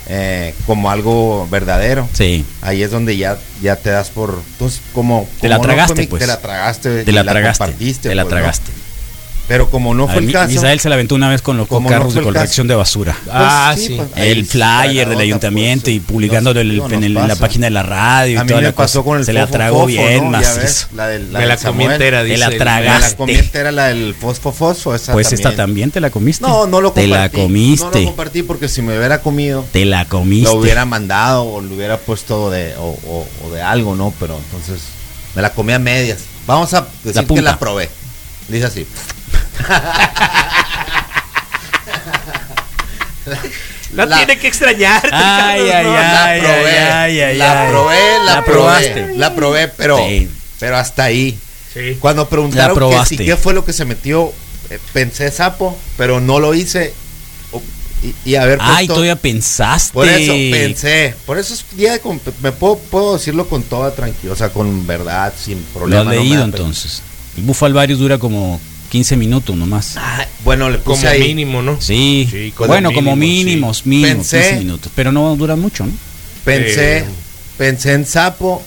eh, 0.08 0.54
como 0.66 0.90
algo 0.90 1.46
verdadero. 1.50 2.08
Sí. 2.12 2.44
Ahí 2.62 2.82
es 2.82 2.90
donde 2.90 3.16
ya, 3.16 3.38
ya 3.62 3.76
te 3.76 3.90
das 3.90 4.10
por... 4.10 4.40
Entonces, 4.52 4.80
como... 4.92 5.28
Te 5.40 5.48
la 5.48 5.56
como 5.58 5.68
no 5.68 5.72
fue 5.74 5.76
tragaste, 5.76 6.00
mi- 6.02 6.06
pues. 6.08 6.20
Te 6.20 6.26
la 6.26 6.40
tragaste. 6.40 7.04
Te 7.04 7.10
y 7.10 7.14
la 7.14 7.22
tragaste, 7.24 7.58
compartiste, 7.64 8.08
te 8.08 8.14
la 8.16 8.24
pues, 8.24 8.34
¿no? 8.34 8.40
Pero 9.50 9.68
como 9.68 9.94
no 9.94 10.06
fue 10.06 10.18
el 10.18 10.30
caso... 10.30 10.46
Misael 10.48 10.78
se 10.78 10.88
la 10.88 10.94
aventó 10.94 11.16
una 11.16 11.28
vez 11.28 11.42
con 11.42 11.56
los 11.56 11.66
Como 11.66 11.88
carros 11.88 12.14
de 12.14 12.22
colección 12.22 12.68
caso. 12.68 12.72
de 12.72 12.74
basura. 12.76 13.16
Ah, 13.28 13.72
Pues 13.74 13.84
sí. 13.84 13.94
pues, 13.96 14.08
el 14.14 14.46
flyer 14.46 15.08
del 15.08 15.18
ayuntamiento 15.18 15.86
pues, 15.86 15.96
y 15.96 15.98
publicándolo 15.98 16.60
en, 16.60 17.14
la 17.14 17.34
página 17.34 17.66
de 17.66 17.70
la 17.70 17.82
radio 17.82 18.34
y 18.34 18.36
A 18.36 18.44
mí 18.44 18.48
toda 18.48 18.60
me 18.60 18.66
la 18.68 18.72
cosa. 18.72 18.84
pasó 18.84 19.04
con 19.04 19.18
el 19.18 19.24
Se 19.24 19.32
la 19.32 19.48
tragó 19.48 19.78
fofo, 19.80 19.86
bien, 19.88 20.30
ves, 20.30 20.86
la 20.94 21.08
del, 21.08 21.32
la 21.32 21.40
Me 21.40 21.46
la 21.46 21.56
comí 21.56 21.82
entera, 21.84 22.20
Te 22.20 22.26
dice. 22.26 22.38
la 22.38 22.44
el- 22.46 22.52
Me 22.52 22.58
la 22.58 22.64
tragaste. 22.64 23.16
comí 23.16 23.34
entera 23.34 23.72
la 23.72 23.86
del 23.88 24.14
fosfo 24.14 24.52
fosfo, 24.52 24.94
esa 24.94 25.14
Pues 25.14 25.26
también. 25.28 25.48
esta 25.48 25.56
también 25.60 25.90
te 25.90 26.00
la 26.00 26.10
comiste. 26.10 26.46
No, 26.46 26.68
no 26.68 26.80
lo 26.80 26.92
Te 26.92 27.02
compartí. 27.08 27.36
la 27.36 27.42
comiste. 27.42 27.84
No 27.86 28.00
lo 28.02 28.06
compartí 28.06 28.42
porque 28.44 28.68
si 28.68 28.82
me 28.82 28.96
hubiera 28.96 29.20
comido, 29.20 29.64
Te 29.72 29.84
la 29.84 30.04
comiste. 30.04 30.48
lo 30.48 30.60
hubiera 30.60 30.84
mandado 30.84 31.42
o 31.42 31.60
lo 31.60 31.74
hubiera 31.74 31.96
puesto 31.98 32.52
de, 32.52 32.76
o, 32.76 32.96
o- 33.04 33.28
o 33.48 33.50
de 33.50 33.62
algo, 33.62 33.96
¿no? 33.96 34.14
Pero 34.20 34.38
entonces 34.38 34.80
me 35.34 35.42
la 35.42 35.52
comí 35.52 35.72
a 35.72 35.80
medias. 35.80 36.18
Vamos 36.46 36.72
a 36.72 36.86
decir 37.02 37.26
que 37.26 37.42
la 37.42 37.58
probé. 37.58 37.90
Dice 38.48 38.66
así. 38.66 38.86
La, 43.92 44.06
La- 44.06 44.16
tiene 44.18 44.38
que 44.38 44.46
extrañar. 44.48 45.02
Ay, 45.12 45.68
ay, 45.68 45.84
la 45.84 46.24
ay, 46.24 46.40
probé, 46.40 46.78
ay, 46.78 47.20
ay, 47.20 47.36
la 47.38 47.62
ay. 47.64 47.70
probé, 47.70 48.18
la, 48.18 48.24
La 48.36 48.44
probé, 48.44 48.58
probaste. 48.58 49.14
la 49.16 49.34
probé, 49.34 49.68
pero, 49.68 49.98
Sí. 49.98 50.28
pero 50.60 50.76
hasta 50.76 51.04
ahí. 51.04 51.36
Sí. 51.74 51.96
Cuando 52.00 52.28
preguntaron 52.28 52.78
que 52.90 53.06
si 53.06 53.16
qué 53.16 53.36
fue 53.36 53.52
lo 53.52 53.64
que 53.64 53.72
se 53.72 53.84
metió, 53.84 54.32
eh, 54.70 54.78
pensé 54.92 55.30
sapo, 55.32 55.76
pero 55.96 56.20
no 56.20 56.38
lo 56.38 56.54
hice. 56.54 56.94
O- 57.52 57.62
Y, 58.02 58.14
y 58.30 58.36
haber 58.36 58.58
Ay, 58.62 58.86
puesto- 58.86 58.94
todavía 58.94 59.16
pensaste. 59.16 59.92
Por 59.92 60.08
eso 60.08 60.32
pensé, 60.32 61.14
por 61.26 61.36
eso 61.36 61.52
es 61.52 61.64
día 61.76 61.92
de 61.92 62.00
me 62.42 62.52
puedo, 62.52 62.78
puedo 62.78 63.18
decirlo 63.18 63.46
con 63.48 63.62
toda 63.64 63.92
tranquilidad, 63.94 64.32
o 64.32 64.36
sea, 64.36 64.48
con 64.50 64.86
verdad, 64.86 65.34
sin 65.38 65.58
Lo 65.74 65.80
problema. 65.80 66.00
has 66.02 66.06
no 66.06 66.12
leído 66.12 66.44
entonces. 66.44 67.02
El 67.36 67.42
Bufo 67.42 67.66
dura 67.98 68.16
como 68.18 68.58
15 68.90 69.16
minutos 69.16 69.56
nomás. 69.56 69.96
Ay, 69.96 70.26
bueno, 70.44 70.68
le 70.68 70.78
puse 70.78 71.02
Como 71.02 71.12
ahí. 71.12 71.20
mínimo, 71.28 71.62
¿no? 71.62 71.80
Sí, 71.80 72.28
Sí, 72.30 72.52
como 72.56 72.68
bueno, 72.68 72.92
como 72.92 73.14
mínimo, 73.16 73.44
mínimos, 73.50 73.86
mínimo, 73.86 74.08
Pensé- 74.22 74.40
15 74.42 74.56
minutos. 74.58 74.92
Pero 74.94 75.12
no 75.12 75.34
dura 75.36 75.56
mucho, 75.56 75.86
¿no? 75.86 75.92
Pensé, 76.44 76.98
Eh. 76.98 77.04
pensé 77.56 77.92
en 77.92 78.04
sapo, 78.06 78.62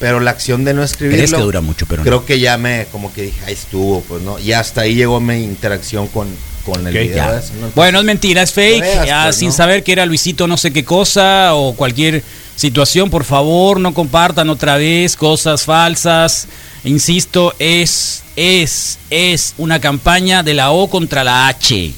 pero 0.00 0.18
la 0.20 0.32
acción 0.32 0.64
de 0.64 0.74
no 0.74 0.82
escribirlo. 0.82 1.16
Crees 1.18 1.32
que 1.32 1.40
dura 1.40 1.60
mucho, 1.60 1.86
pero 1.86 2.02
creo 2.02 2.20
no. 2.20 2.24
que 2.26 2.40
ya 2.40 2.58
me, 2.58 2.86
como 2.90 3.12
que 3.12 3.22
dije, 3.22 3.40
ahí 3.46 3.52
estuvo, 3.52 4.00
pues 4.02 4.22
no. 4.22 4.38
Y 4.38 4.52
hasta 4.52 4.80
ahí 4.80 4.94
llegó 4.96 5.20
mi 5.20 5.44
interacción 5.44 6.08
con, 6.08 6.26
con 6.64 6.84
el 6.86 6.92
video. 6.92 7.14
Ya. 7.16 7.38
ese, 7.38 7.52
¿no? 7.60 7.70
Bueno, 7.76 8.00
es 8.00 8.04
mentira, 8.04 8.42
es 8.42 8.52
fake. 8.52 8.80
veas, 8.80 9.06
ya 9.06 9.22
pues, 9.24 9.36
sin 9.36 9.48
¿no? 9.48 9.54
saber 9.54 9.84
que 9.84 9.92
era 9.92 10.06
Luisito 10.06 10.48
no 10.48 10.56
sé 10.56 10.72
qué 10.72 10.84
cosa 10.84 11.54
o 11.54 11.74
cualquier 11.74 12.22
situación, 12.56 13.10
por 13.10 13.22
favor, 13.24 13.78
no 13.78 13.94
compartan 13.94 14.50
otra 14.50 14.76
vez 14.76 15.14
cosas 15.14 15.62
falsas. 15.64 16.48
Insisto, 16.84 17.54
es, 17.60 18.21
es, 18.36 18.98
es 19.10 19.54
una 19.58 19.80
campaña 19.80 20.42
de 20.42 20.54
la 20.54 20.70
O 20.72 20.88
contra 20.88 21.24
la 21.24 21.48
H. 21.48 21.92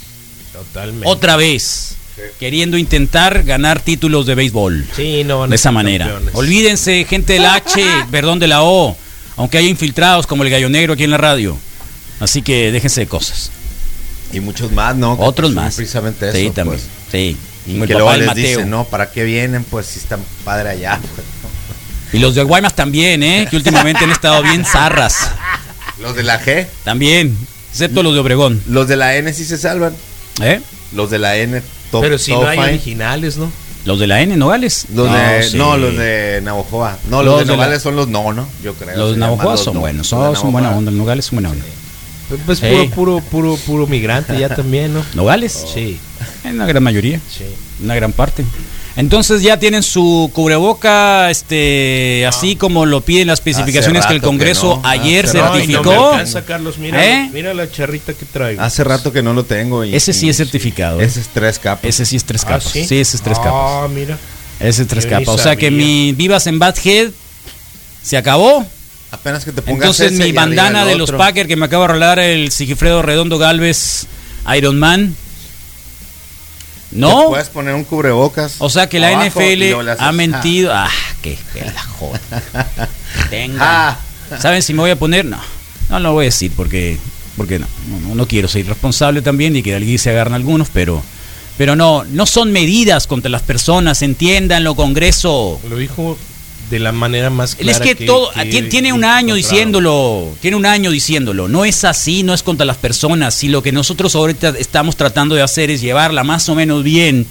Totalmente. 0.53 1.07
Otra 1.09 1.37
vez. 1.37 1.97
Queriendo 2.39 2.79
intentar 2.79 3.43
ganar 3.43 3.81
títulos 3.81 4.25
de 4.27 4.37
béisbol. 4.37 4.87
Sí, 4.95 5.25
no 5.25 5.45
a 5.45 5.49
de 5.49 5.57
esa 5.57 5.73
manera. 5.73 6.07
campeones. 6.07 6.35
Olvídense, 6.37 7.05
gente 7.05 7.33
del 7.35 7.45
H, 7.45 7.83
perdón, 8.11 8.39
de 8.39 8.47
la 8.47 8.63
O, 8.63 8.97
aunque 9.37 9.59
haya 9.59 9.69
infiltrados 9.69 10.27
como 10.27 10.45
el 10.45 10.51
gallo 10.51 10.69
negro 10.69 10.93
aquí 10.95 11.03
en 11.05 11.11
la 11.11 11.17
radio. 11.19 11.57
Así 12.21 12.43
que 12.43 12.71
déjense 12.71 13.01
de 13.01 13.07
cosas. 13.09 13.51
Y 14.33 14.39
muchos 14.41 14.71
más, 14.71 14.95
¿no? 14.95 15.15
Otros 15.15 15.53
más. 15.53 15.75
Precisamente 15.75 16.29
eso. 16.29 16.39
sí, 16.39 16.51
también. 16.51 16.79
pues. 16.79 16.89
Sí. 17.11 17.37
Y 17.67 17.73
que 17.81 17.81
papá 17.81 17.93
luego 17.95 18.13
les 18.17 18.27
Mateo. 18.27 18.49
dicen, 18.49 18.71
¿no? 18.71 18.85
¿Para 18.85 19.11
qué 19.11 19.25
vienen? 19.25 19.65
Pues 19.65 19.87
si 19.87 19.99
están 19.99 20.21
padre 20.45 20.69
allá. 20.71 21.01
pues, 21.15 21.27
Y 22.13 22.19
los 22.19 22.35
de 22.37 22.43
Guaymas 22.45 22.75
también, 22.75 23.23
¿eh? 23.25 23.49
Que 23.51 23.57
últimamente 23.57 24.05
han 24.05 24.11
estado 24.11 24.41
bien 24.43 24.65
zarras. 24.65 25.31
¿no? 25.99 26.05
Los 26.09 26.17
de 26.17 26.23
la 26.23 26.41
G, 26.43 26.67
También. 26.85 27.37
Excepto 27.71 28.03
los 28.03 28.15
de 28.15 28.21
Obregón. 28.21 28.63
los 28.69 28.87
de 28.89 28.97
la 28.97 29.17
N 29.17 29.33
sí 29.33 29.45
se 29.45 29.59
salvan. 29.59 29.95
¿Eh? 30.43 30.61
Los 30.95 31.11
de 31.11 31.19
la 31.19 31.37
N, 31.37 31.61
top, 31.91 32.03
Pero 32.03 32.19
si 32.19 32.31
top 32.33 32.43
no 32.45 32.49
hay 32.49 32.59
originales, 32.59 33.37
¿no? 33.37 33.51
Los 33.85 33.99
de 33.99 34.07
la 34.07 34.21
N, 34.23 34.37
Nogales. 34.37 34.87
Los 34.95 35.13
de, 35.13 35.43
sí. 35.43 35.57
no, 35.59 35.77
los 35.77 35.97
de 35.97 36.41
Navajoa. 36.43 36.99
No, 37.11 37.23
Los 37.23 37.27
los, 37.27 37.39
de 37.41 37.45
de 37.45 37.51
la- 37.51 37.57
Nogales 37.57 37.83
son 37.83 37.97
los 37.97 38.09
no, 38.09 38.33
¿no? 38.33 38.49
Yo 38.63 38.75
creo. 38.75 38.97
Los 38.97 39.11
de 39.13 39.17
Navajoa 39.19 39.57
son 39.57 39.75
no. 39.75 39.81
buenos. 39.81 40.07
Son, 40.07 40.35
son 40.37 40.53
buena 40.53 40.71
onda. 40.77 40.91
Nogales 40.91 41.27
es 41.27 41.31
buena 41.33 41.51
onda. 41.51 41.65
Pues 42.47 42.59
Sí. 42.61 42.67
puro, 42.67 42.89
puro, 42.91 43.21
puro, 43.31 43.57
puro 43.67 43.87
migrante 43.87 44.39
ya 44.39 44.49
también, 44.55 44.95
¿no? 44.95 45.05
¿Nogales? 45.15 45.67
Sí, 45.75 45.99
En 46.45 46.55
una 46.55 46.67
gran 46.67 46.83
mayoría. 46.83 47.21
sí. 47.29 47.45
Una 47.83 47.95
gran 47.95 48.13
parte. 48.13 48.45
Entonces 48.97 49.43
ya 49.43 49.59
tienen 49.59 49.83
su 49.83 50.31
cubreboca, 50.33 51.29
este, 51.29 52.25
así 52.29 52.55
como 52.55 52.87
lo 52.87 53.01
piden 53.01 53.27
las 53.27 53.41
especificaciones 53.41 54.07
que 54.07 54.13
el 54.15 54.21
que 54.21 54.27
Congreso 54.27 54.79
no, 54.83 54.89
ayer 54.89 55.27
hace 55.27 55.41
rato. 55.41 55.55
No, 55.55 55.65
y 55.65 55.67
no 55.67 55.67
me 55.67 55.85
certificó. 55.89 56.11
alcanza, 56.13 56.45
Carlos, 56.45 56.79
mira, 56.79 57.05
¿Eh? 57.05 57.31
mira 57.33 57.55
la 57.55 57.69
charrita 57.69 58.15
que 58.15 58.25
traigo. 58.25 58.63
Hace 58.63 58.85
rato 58.85 59.13
que 59.13 59.21
no 59.23 59.33
lo 59.35 59.45
tengo. 59.45 59.85
Y, 59.85 59.97
Ese 59.97 60.13
sí 60.13 60.27
y- 60.27 60.29
es 60.31 60.37
certificado. 60.37 61.01
¿eh? 61.01 61.05
Ese 61.07 61.21
es 61.21 61.29
tres 61.29 61.59
capas. 61.59 61.85
Ese 61.85 62.07
sí 62.07 62.15
es 62.17 62.25
tres 62.25 62.43
Ah, 62.45 62.49
capas. 62.51 62.65
¿sí? 62.71 62.87
sí? 62.87 62.99
ese 63.01 63.17
es 63.17 63.23
tres 63.23 63.39
capas. 63.39 63.53
Ah, 63.55 63.89
mira. 63.93 64.17
Ese 64.61 64.83
es 64.83 64.89
tres 64.89 65.05
Yo 65.05 65.11
capas. 65.11 65.29
O 65.29 65.39
sea 65.39 65.57
que 65.57 65.73
mi 65.73 66.13
Vivas 66.13 66.47
en 66.47 66.61
Bad 66.61 66.77
Head 66.85 67.11
se 68.01 68.17
acabó. 68.17 68.65
Apenas 69.11 69.45
que 69.45 69.51
te 69.51 69.61
pongas 69.63 69.81
Entonces 69.81 70.13
ese 70.13 70.23
mi 70.25 70.31
bandana 70.31 70.85
de 70.85 70.95
los. 70.97 71.11
Packers 71.11 71.49
que 71.49 71.57
me 71.57 71.67
acaba 71.67 71.89
de 71.89 71.95
regalar 71.95 72.19
el 72.21 72.53
Sigifredo 72.53 73.03
Redondo 73.03 73.39
Galvez 73.39 74.07
Iron 74.57 74.79
Man. 74.79 75.17
Te 76.95 77.01
No. 77.01 77.27
puedes 77.29 77.49
poner 77.49 77.75
un 77.75 77.83
cubrebocas. 77.83 78.55
O 78.61 78.71
sea 78.71 78.89
que 78.89 79.01
la 79.01 79.11
NFL 79.11 79.91
ha 79.91 79.97
ah. 79.99 80.13
mentido. 80.13 80.73
Ah, 80.73 80.89
qué 81.23 81.37
joda. 81.99 82.21
Tenga. 83.31 83.89
Ah. 83.89 83.99
¿Saben 84.39 84.63
si 84.63 84.73
me 84.75 84.81
voy 84.81 84.93
a 84.93 84.97
poner? 84.97 85.25
No. 85.25 85.41
No 85.91 85.99
lo 85.99 86.13
voy 86.13 86.27
a 86.27 86.27
decir 86.27 86.53
porque 86.57 86.97
porque 87.37 87.59
no, 87.59 87.67
no, 87.89 88.09
no, 88.09 88.15
no 88.15 88.29
quiero 88.29 88.47
ser 88.47 88.65
irresponsable 88.65 89.23
también 89.23 89.57
y 89.57 89.63
que 89.63 89.75
alguien 89.75 89.99
se 89.99 90.11
agarren 90.11 90.35
algunos, 90.35 90.69
pero 90.73 91.03
pero 91.59 91.75
no, 91.75 92.05
no 92.05 92.27
son 92.27 92.53
medidas 92.53 93.09
contra 93.09 93.29
las 93.29 93.43
personas, 93.43 94.03
entiéndanlo, 94.03 94.77
Congreso. 94.77 95.61
Lo 95.69 95.77
dijo 95.77 96.17
de 96.71 96.79
la 96.79 96.93
manera 96.93 97.31
más 97.31 97.55
clara 97.55 97.73
Es 97.73 97.81
que, 97.81 97.95
todo 98.07 98.31
tiene, 98.33 98.69
tiene 98.69 98.93
un 98.93 99.05
año 99.05 99.35
diciéndolo, 99.35 100.35
tiene 100.41 100.57
un 100.57 100.67
año 100.67 100.91
diciéndolo. 100.91 101.49
No 101.49 101.65
es 101.65 101.85
así, 101.85 102.23
no 102.23 102.35
es 102.35 102.43
contra 102.43 102.65
las 102.67 102.77
personas. 102.77 103.35
Si 103.35 103.49
lo 103.49 103.63
que 103.63 103.73
nosotros 103.73 104.15
ahorita 104.15 104.55
estamos 104.59 104.97
tratando 104.97 105.35
de 105.35 105.43
hacer 105.43 105.71
es 105.71 105.81
llevarla 105.81 106.25
más 106.25 106.49
o 106.49 106.55
menos 106.55 106.83
bien 106.83 107.27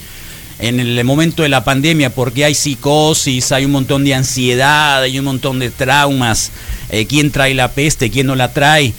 en 0.60 0.80
el 0.80 1.04
momento 1.04 1.44
de 1.44 1.50
la 1.50 1.64
pandemia, 1.64 2.12
porque 2.12 2.46
hay 2.46 2.56
psicosis, 2.56 3.52
hay 3.52 3.66
un 3.66 3.72
montón 3.72 4.04
de 4.06 4.14
ansiedad, 4.14 5.02
hay 5.02 5.20
un 5.20 5.26
montón 5.26 5.60
de 5.60 5.72
traumas. 5.72 6.52
eh, 6.90 7.06
¿Quién 7.06 7.32
trae 7.32 7.54
la 7.54 7.72
peste? 7.72 8.10
¿Quién 8.10 8.28
no 8.28 8.36
la 8.36 8.54
trae? 8.54 8.94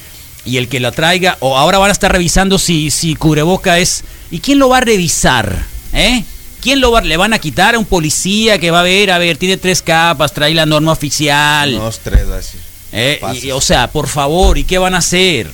Y 0.44 0.58
el 0.58 0.68
que 0.68 0.78
la 0.78 0.92
traiga, 0.92 1.38
o 1.40 1.56
ahora 1.56 1.78
van 1.78 1.88
a 1.88 1.92
estar 1.92 2.12
revisando 2.12 2.58
si, 2.58 2.90
si 2.90 3.14
cubreboca 3.14 3.78
es. 3.78 4.04
¿Y 4.30 4.40
quién 4.40 4.58
lo 4.58 4.68
va 4.68 4.78
a 4.78 4.80
revisar? 4.82 5.64
¿Eh? 5.94 6.24
¿Quién 6.64 6.80
lo 6.80 6.90
va, 6.92 7.02
le 7.02 7.18
van 7.18 7.34
a 7.34 7.38
quitar 7.38 7.74
a 7.74 7.78
un 7.78 7.84
policía 7.84 8.58
que 8.58 8.70
va 8.70 8.80
a 8.80 8.84
ver, 8.84 9.10
a 9.10 9.18
ver, 9.18 9.36
tiene 9.36 9.58
tres 9.58 9.82
capas, 9.82 10.32
trae 10.32 10.54
la 10.54 10.64
norma 10.64 10.92
oficial? 10.92 11.74
Unos 11.74 11.98
tres 11.98 12.26
así. 12.30 12.56
Eh, 12.90 13.20
y- 13.42 13.50
o 13.50 13.60
sea, 13.60 13.92
por 13.92 14.08
favor, 14.08 14.56
¿y 14.56 14.64
qué 14.64 14.78
van 14.78 14.94
a 14.94 14.98
hacer? 14.98 15.50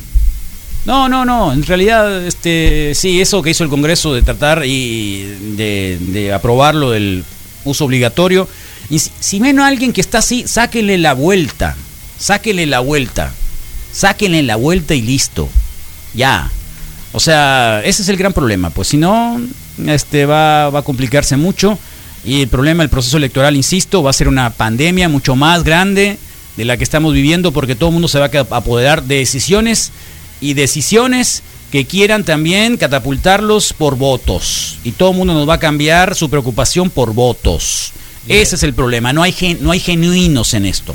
No, 0.84 1.08
no, 1.08 1.24
no. 1.24 1.52
En 1.52 1.66
realidad, 1.66 2.24
este, 2.24 2.92
sí, 2.94 3.20
eso 3.20 3.42
que 3.42 3.50
hizo 3.50 3.64
el 3.64 3.70
Congreso 3.70 4.14
de 4.14 4.22
tratar 4.22 4.64
y 4.64 5.24
de, 5.56 5.98
de 6.00 6.32
aprobar 6.32 6.76
lo 6.76 6.92
del 6.92 7.24
uso 7.64 7.86
obligatorio. 7.86 8.46
Y 8.88 9.00
si, 9.00 9.10
si 9.18 9.42
a 9.42 9.66
alguien 9.66 9.92
que 9.92 10.00
está 10.00 10.18
así, 10.18 10.44
sáquenle 10.46 10.96
la 10.96 11.14
vuelta. 11.14 11.76
Sáquenle 12.20 12.66
la 12.66 12.78
vuelta. 12.78 13.32
Sáquenle 13.92 14.44
la 14.44 14.54
vuelta 14.54 14.94
y 14.94 15.02
listo. 15.02 15.48
Ya. 16.14 16.52
O 17.12 17.18
sea, 17.18 17.82
ese 17.84 18.02
es 18.02 18.08
el 18.08 18.16
gran 18.16 18.32
problema. 18.32 18.70
Pues 18.70 18.86
si 18.86 18.96
no, 18.96 19.40
este 19.88 20.26
va, 20.26 20.70
va 20.70 20.80
a 20.80 20.82
complicarse 20.82 21.36
mucho. 21.36 21.78
Y 22.24 22.42
el 22.42 22.48
problema 22.48 22.82
del 22.82 22.90
proceso 22.90 23.16
electoral, 23.16 23.56
insisto, 23.56 24.02
va 24.02 24.10
a 24.10 24.14
ser 24.14 24.28
una 24.28 24.50
pandemia 24.50 25.08
mucho 25.08 25.36
más 25.36 25.64
grande 25.64 26.18
de 26.56 26.64
la 26.64 26.76
que 26.76 26.84
estamos 26.84 27.14
viviendo 27.14 27.52
porque 27.52 27.74
todo 27.74 27.88
el 27.88 27.94
mundo 27.94 28.08
se 28.08 28.18
va 28.18 28.26
a 28.26 28.56
apoderar 28.56 29.04
de 29.04 29.16
decisiones 29.16 29.90
y 30.40 30.52
decisiones 30.54 31.42
que 31.72 31.86
quieran 31.86 32.24
también 32.24 32.76
catapultarlos 32.76 33.72
por 33.72 33.96
votos. 33.96 34.78
Y 34.84 34.92
todo 34.92 35.12
el 35.12 35.16
mundo 35.16 35.32
nos 35.34 35.48
va 35.48 35.54
a 35.54 35.58
cambiar 35.58 36.14
su 36.14 36.28
preocupación 36.28 36.90
por 36.90 37.14
votos. 37.14 37.92
Ese 38.28 38.56
es 38.56 38.62
el 38.64 38.74
problema. 38.74 39.12
No 39.12 39.22
hay, 39.22 39.32
gen- 39.32 39.58
no 39.62 39.70
hay 39.70 39.80
genuinos 39.80 40.52
en 40.54 40.66
esto. 40.66 40.94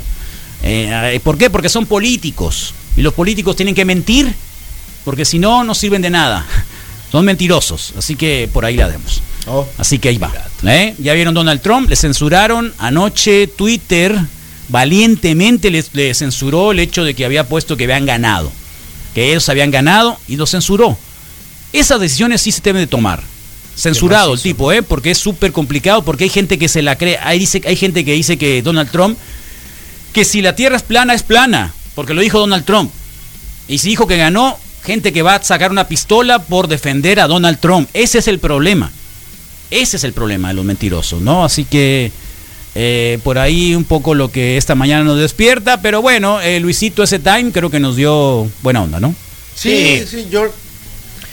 Eh, 0.62 1.18
¿Por 1.24 1.38
qué? 1.38 1.50
Porque 1.50 1.68
son 1.68 1.86
políticos. 1.86 2.72
Y 2.96 3.02
los 3.02 3.14
políticos 3.14 3.56
tienen 3.56 3.74
que 3.74 3.84
mentir 3.84 4.32
porque 5.04 5.24
si 5.24 5.38
no, 5.38 5.64
no 5.64 5.74
sirven 5.74 6.02
de 6.02 6.10
nada. 6.10 6.46
Son 7.10 7.24
mentirosos. 7.24 7.94
Así 7.96 8.16
que 8.16 8.48
por 8.52 8.64
ahí 8.64 8.76
la 8.76 8.88
demos. 8.88 9.22
Así 9.78 9.98
que 9.98 10.08
ahí 10.08 10.18
va. 10.18 10.32
¿eh? 10.64 10.94
Ya 10.98 11.12
vieron 11.14 11.34
Donald 11.34 11.60
Trump, 11.60 11.88
le 11.88 11.96
censuraron 11.96 12.74
anoche 12.78 13.46
Twitter, 13.46 14.18
valientemente 14.68 15.70
le, 15.70 15.84
le 15.92 16.14
censuró 16.14 16.72
el 16.72 16.80
hecho 16.80 17.04
de 17.04 17.14
que 17.14 17.24
había 17.24 17.48
puesto 17.48 17.76
que 17.76 17.84
habían 17.84 18.06
ganado. 18.06 18.50
Que 19.14 19.30
ellos 19.30 19.48
habían 19.48 19.70
ganado 19.70 20.18
y 20.26 20.36
lo 20.36 20.46
censuró. 20.46 20.98
Esas 21.72 22.00
decisiones 22.00 22.42
sí 22.42 22.52
se 22.52 22.60
deben 22.60 22.82
de 22.82 22.86
tomar. 22.86 23.22
Censurado 23.76 24.32
el 24.32 24.40
tipo, 24.40 24.72
¿eh? 24.72 24.82
porque 24.82 25.10
es 25.10 25.18
súper 25.18 25.52
complicado, 25.52 26.02
porque 26.02 26.24
hay 26.24 26.30
gente 26.30 26.58
que 26.58 26.68
se 26.68 26.80
la 26.80 26.96
cree. 26.96 27.18
Hay, 27.22 27.38
dice, 27.38 27.60
hay 27.66 27.76
gente 27.76 28.04
que 28.04 28.14
dice 28.14 28.38
que 28.38 28.62
Donald 28.62 28.90
Trump, 28.90 29.18
que 30.14 30.24
si 30.24 30.40
la 30.40 30.56
tierra 30.56 30.76
es 30.76 30.82
plana, 30.82 31.12
es 31.12 31.22
plana, 31.22 31.74
porque 31.94 32.14
lo 32.14 32.22
dijo 32.22 32.38
Donald 32.38 32.64
Trump. 32.64 32.90
Y 33.68 33.78
si 33.78 33.90
dijo 33.90 34.06
que 34.06 34.16
ganó, 34.16 34.58
gente 34.86 35.12
que 35.12 35.22
va 35.22 35.34
a 35.34 35.42
sacar 35.42 35.70
una 35.70 35.88
pistola 35.88 36.38
por 36.38 36.68
defender 36.68 37.20
a 37.20 37.26
Donald 37.26 37.58
Trump. 37.58 37.88
Ese 37.92 38.18
es 38.18 38.28
el 38.28 38.38
problema. 38.38 38.90
Ese 39.70 39.96
es 39.96 40.04
el 40.04 40.12
problema 40.12 40.48
de 40.48 40.54
los 40.54 40.64
mentirosos, 40.64 41.20
¿no? 41.20 41.44
Así 41.44 41.64
que 41.64 42.12
eh, 42.76 43.18
por 43.24 43.38
ahí 43.38 43.74
un 43.74 43.84
poco 43.84 44.14
lo 44.14 44.30
que 44.30 44.56
esta 44.56 44.74
mañana 44.74 45.02
nos 45.04 45.18
despierta, 45.18 45.80
pero 45.82 46.02
bueno, 46.02 46.40
eh, 46.40 46.60
Luisito 46.60 47.02
ese 47.02 47.18
time 47.18 47.50
creo 47.52 47.68
que 47.70 47.80
nos 47.80 47.96
dio 47.96 48.48
buena 48.62 48.82
onda, 48.82 49.00
¿no? 49.00 49.14
Sí, 49.54 50.04
sí, 50.08 50.26
yo. 50.30 50.44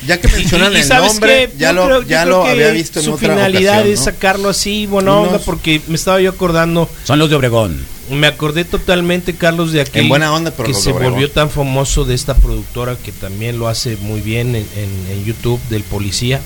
Ya 0.08 0.20
que 0.20 0.28
mencionan 0.36 0.72
Y- 0.74 0.78
y 0.78 0.80
el 0.80 0.84
¿sabes 0.86 1.12
nombre, 1.14 1.50
qué? 1.52 1.58
ya 1.60 1.70
Yo 1.70 1.74
lo, 1.76 1.86
creo- 1.86 2.02
ya 2.04 2.26
lo 2.26 2.46
había 2.46 2.72
visto 2.72 3.00
en 3.00 3.06
su 3.06 3.14
otra 3.14 3.34
finalidad 3.36 3.74
ocasión, 3.76 3.94
es 3.94 4.00
¿no? 4.00 4.06
sacarlo 4.06 4.50
así, 4.50 4.86
buena 4.88 5.12
Unos- 5.14 5.28
onda, 5.28 5.40
porque 5.46 5.82
me 5.88 5.96
estaba 5.96 6.20
yo 6.20 6.30
acordando. 6.32 6.90
Son 7.04 7.20
los 7.20 7.30
de 7.30 7.36
Obregón. 7.36 7.86
Me 8.10 8.28
acordé 8.28 8.66
totalmente, 8.66 9.34
Carlos, 9.36 9.72
de 9.72 9.82
aquel 9.82 10.04
En 10.04 10.10
buena 10.10 10.34
onda, 10.34 10.52
pero 10.52 10.68
que 10.68 10.74
se 10.74 10.92
Obregón. 10.92 11.14
volvió 11.14 11.32
tan 11.32 11.50
famoso 11.50 12.04
de 12.06 12.14
esta 12.16 12.36
productora 12.36 12.98
que 12.98 13.12
también 13.12 13.58
lo 13.60 13.68
hace 13.70 13.96
muy 13.98 14.20
bien 14.22 14.56
en, 14.56 14.68
en- 14.76 15.08
en 15.12 15.26
YouTube, 15.26 15.60
del 15.70 15.84
policía, 15.84 16.42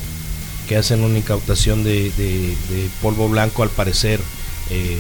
que 0.70 0.76
hacen 0.78 1.04
una 1.04 1.18
incautación 1.18 1.84
de, 1.84 2.12
de- 2.12 2.56
de 2.70 2.90
polvo 3.02 3.28
blanco, 3.30 3.64
al 3.64 3.70
parecer. 3.70 4.20
eh, 4.70 4.98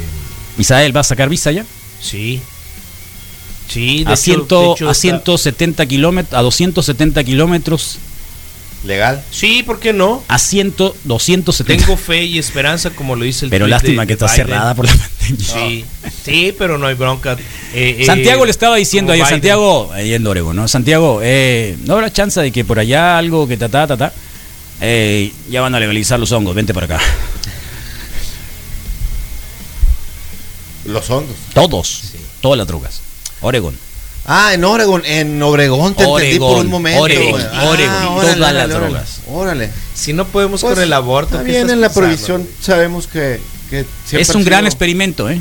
Misael, 0.57 0.95
¿va 0.95 1.01
a 1.01 1.03
sacar 1.03 1.29
visa 1.29 1.51
ya? 1.51 1.65
sí. 2.01 2.41
Sí, 3.69 4.05
de 4.05 4.11
a, 4.11 4.13
hecho- 4.13 4.21
ciento- 4.23 4.61
de 4.61 4.71
hecho 4.71 4.87
a 4.87 4.91
está- 4.91 5.01
170 5.01 5.85
kilómetros, 5.87 6.39
a 6.39 6.41
270 6.41 7.21
kilómetros, 7.25 7.97
¿Legal? 8.83 9.23
Sí, 9.31 9.63
¿por 9.63 9.79
qué 9.79 9.91
no? 9.91 10.23
a 10.27 10.37
100, 10.39 10.75
270. 11.03 11.65
Tengo 11.85 11.97
fe 11.97 12.23
y 12.23 12.37
esperanza, 12.37 12.91
como 12.91 13.15
lo 13.15 13.25
dice 13.25 13.45
el 13.45 13.51
Pero 13.51 13.67
lástima 13.67 14.03
de- 14.03 14.07
que 14.07 14.15
de 14.15 14.25
está 14.25 14.33
Biden. 14.33 14.47
cerrada 14.47 14.75
por 14.75 14.85
la 14.85 14.93
pandemia. 14.95 15.45
Sí, 15.45 15.85
sí, 16.23 16.55
pero 16.57 16.77
no 16.77 16.87
hay 16.87 16.93
bronca. 16.93 17.33
Eh, 17.73 17.97
eh, 17.99 18.05
Santiago 18.05 18.45
le 18.45 18.51
estaba 18.51 18.75
diciendo 18.77 19.11
ayer. 19.13 19.25
Santiago, 19.25 19.91
ahí 19.93 20.13
en 20.13 20.25
Oregon, 20.25 20.55
¿no? 20.55 20.67
Santiago, 20.67 21.19
eh, 21.23 21.75
no 21.85 21.95
habrá 21.95 22.13
chance 22.13 22.39
de 22.39 22.51
que 22.51 22.63
por 22.63 22.79
allá 22.79 23.17
algo 23.17 23.47
que 23.47 23.57
ta, 23.57 23.67
ta, 23.67 23.87
ta, 23.87 23.97
ta, 23.97 24.13
eh, 24.79 25.33
ya 25.49 25.61
van 25.61 25.73
a 25.75 25.79
legalizar 25.79 26.19
los 26.19 26.31
hongos, 26.31 26.55
vente 26.55 26.73
para 26.73 26.85
acá. 26.85 26.99
Los 30.85 31.09
hongos. 31.09 31.35
Todos, 31.53 32.01
todas 32.41 32.57
las 32.57 32.67
drogas. 32.67 33.01
Oregon. 33.41 33.75
Ah, 34.27 34.53
en 34.53 34.63
Oregon, 34.65 35.03
en 35.05 35.41
Obregón 35.41 35.95
te 35.95 36.03
entendí 36.03 36.37
por 36.37 36.57
un 36.57 36.67
momento. 36.69 37.01
Oregón, 37.01 37.31
güey. 37.31 37.43
Ah, 37.53 37.63
órale, 37.65 37.85
todas 37.87 38.37
las 38.37 38.51
órale, 38.51 38.73
drogas. 38.73 39.19
Órale. 39.27 39.71
Si 39.95 40.11
no 40.13 40.27
podemos 40.27 40.61
Pues, 40.61 40.73
con 40.73 40.83
el 40.83 40.91
aborto, 40.91 41.35
Está 41.35 41.45
¿qué 41.45 41.51
bien, 41.51 41.69
en 41.69 41.79
la 41.81 41.87
pensando? 41.87 41.93
prohibición 42.01 42.47
sabemos 42.61 43.07
que, 43.07 43.39
Es 44.11 44.29
un 44.29 44.43
gran 44.43 44.59
sido- 44.61 44.67
experimento, 44.67 45.29
¿eh? 45.29 45.39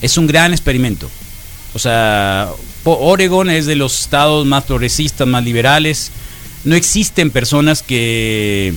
Es 0.00 0.18
un 0.18 0.26
gran 0.26 0.52
experimento. 0.52 1.08
O 1.74 1.78
sea, 1.78 2.48
Oregon 2.84 3.50
es 3.50 3.66
de 3.66 3.76
los 3.76 4.00
estados 4.00 4.44
más 4.46 4.64
progresistas, 4.64 5.26
más 5.28 5.44
liberales. 5.44 6.10
No 6.64 6.74
existen 6.74 7.30
personas 7.30 7.82
que, 7.84 8.74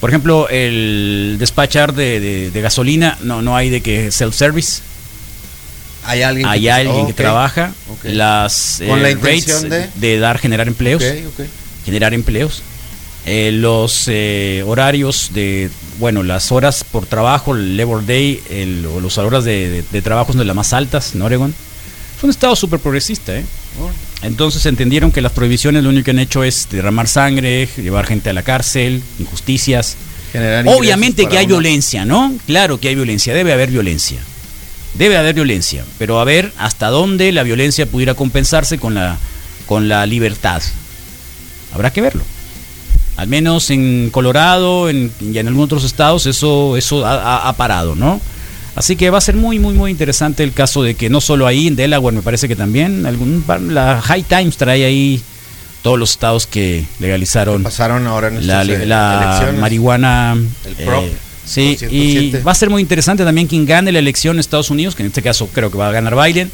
por 0.00 0.10
ejemplo, 0.10 0.48
el 0.50 1.36
despachar 1.38 1.94
de, 1.94 2.20
de- 2.20 2.50
de 2.50 2.60
gasolina, 2.60 3.16
no, 3.22 3.40
no 3.40 3.56
hay 3.56 3.70
de 3.70 3.80
que 3.80 4.08
self-service. 4.12 4.82
Hay 6.04 6.22
alguien 6.22 6.46
Hay 6.48 6.62
que- 6.62 6.72
alguien 6.72 7.06
que 7.06 7.12
trabaja. 7.12 7.72
Las 8.02 8.82
Con 8.86 9.02
la 9.02 9.10
eh, 9.10 9.14
rates 9.14 9.62
de- 9.68 9.88
de 9.94 10.18
dar, 10.18 10.38
generar 10.38 10.66
empleos. 10.68 11.02
Generar 11.84 12.14
empleos. 12.14 12.62
Eh, 13.24 13.50
los 13.52 14.04
eh, 14.08 14.64
horarios 14.66 15.30
de, 15.32 15.70
bueno, 16.00 16.24
las 16.24 16.50
horas 16.50 16.82
por 16.82 17.06
trabajo, 17.06 17.54
el 17.54 17.76
Labor 17.76 18.04
Day, 18.04 18.40
el, 18.50 18.84
o 18.86 19.00
las 19.00 19.16
horas 19.18 19.44
de, 19.44 19.68
de- 19.70 19.84
de 19.90 20.02
trabajo 20.02 20.32
son 20.32 20.40
de 20.40 20.44
las 20.44 20.56
más 20.56 20.72
altas 20.72 21.14
en 21.14 21.22
Oregon. 21.22 21.54
Es 22.18 22.24
un 22.24 22.30
estado 22.30 22.56
súper 22.56 22.80
progresista, 22.80 23.36
¿eh? 23.36 23.44
Entonces 24.22 24.66
entendieron 24.66 25.10
que 25.12 25.20
las 25.20 25.32
prohibiciones 25.32 25.82
lo 25.82 25.90
único 25.90 26.06
que 26.06 26.10
han 26.12 26.18
hecho 26.18 26.42
es 26.44 26.68
derramar 26.70 27.06
sangre, 27.08 27.68
llevar 27.76 28.06
gente 28.06 28.30
a 28.30 28.32
la 28.32 28.42
cárcel, 28.42 29.02
injusticias. 29.20 29.96
Generar 30.32 30.64
Obviamente 30.68 31.26
que 31.26 31.38
hay 31.38 31.44
una- 31.46 31.54
violencia, 31.54 32.04
¿no? 32.04 32.32
Claro 32.46 32.78
que 32.80 32.88
hay 32.88 32.94
violencia, 32.96 33.34
debe 33.34 33.52
haber 33.52 33.70
violencia. 33.70 34.18
Debe 34.94 35.16
haber 35.16 35.34
violencia, 35.34 35.84
pero 35.98 36.20
a 36.20 36.24
ver 36.24 36.52
hasta 36.58 36.88
dónde 36.88 37.32
la 37.32 37.42
violencia 37.42 37.86
pudiera 37.86 38.14
compensarse 38.14 38.78
con 38.78 38.94
la, 38.94 39.16
con 39.66 39.88
la 39.88 40.04
libertad. 40.06 40.62
Habrá 41.72 41.92
que 41.92 42.02
verlo. 42.02 42.22
Al 43.16 43.28
menos 43.28 43.70
en 43.70 44.10
Colorado 44.10 44.88
en, 44.88 45.12
y 45.20 45.38
en 45.38 45.46
algunos 45.46 45.66
otros 45.66 45.84
estados 45.84 46.26
eso, 46.26 46.76
eso 46.76 47.06
ha, 47.06 47.52
parado, 47.56 47.94
¿no? 47.94 48.20
Así 48.74 48.96
que 48.96 49.10
va 49.10 49.18
a 49.18 49.20
ser 49.20 49.36
muy, 49.36 49.58
muy, 49.58 49.74
muy 49.74 49.90
interesante 49.90 50.42
el 50.42 50.52
caso 50.52 50.82
de 50.82 50.94
que 50.94 51.10
no 51.10 51.20
solo 51.20 51.46
ahí, 51.46 51.66
en 51.66 51.76
Delaware 51.76 52.16
me 52.16 52.22
parece 52.22 52.48
que 52.48 52.56
también, 52.56 53.04
algún, 53.04 53.44
la 53.68 54.00
High 54.00 54.22
Times 54.22 54.56
trae 54.56 54.84
ahí 54.84 55.22
todos 55.82 55.98
los 55.98 56.12
estados 56.12 56.46
que 56.46 56.86
legalizaron 57.00 57.62
Pasaron 57.62 58.06
ahora 58.06 58.28
en 58.28 58.46
la, 58.46 58.62
eh, 58.62 58.86
la 58.86 59.52
marihuana. 59.58 60.36
El 60.64 60.74
PROP, 60.76 61.04
sí, 61.44 61.72
207. 61.80 62.38
y 62.38 62.42
va 62.42 62.52
a 62.52 62.54
ser 62.54 62.70
muy 62.70 62.82
interesante 62.82 63.24
también 63.24 63.46
quien 63.46 63.66
gane 63.66 63.92
la 63.92 63.98
elección 63.98 64.36
en 64.36 64.40
Estados 64.40 64.70
Unidos, 64.70 64.94
que 64.94 65.02
en 65.02 65.08
este 65.08 65.22
caso 65.22 65.48
creo 65.52 65.70
que 65.70 65.78
va 65.78 65.88
a 65.88 65.92
ganar 65.92 66.14
Biden. 66.16 66.50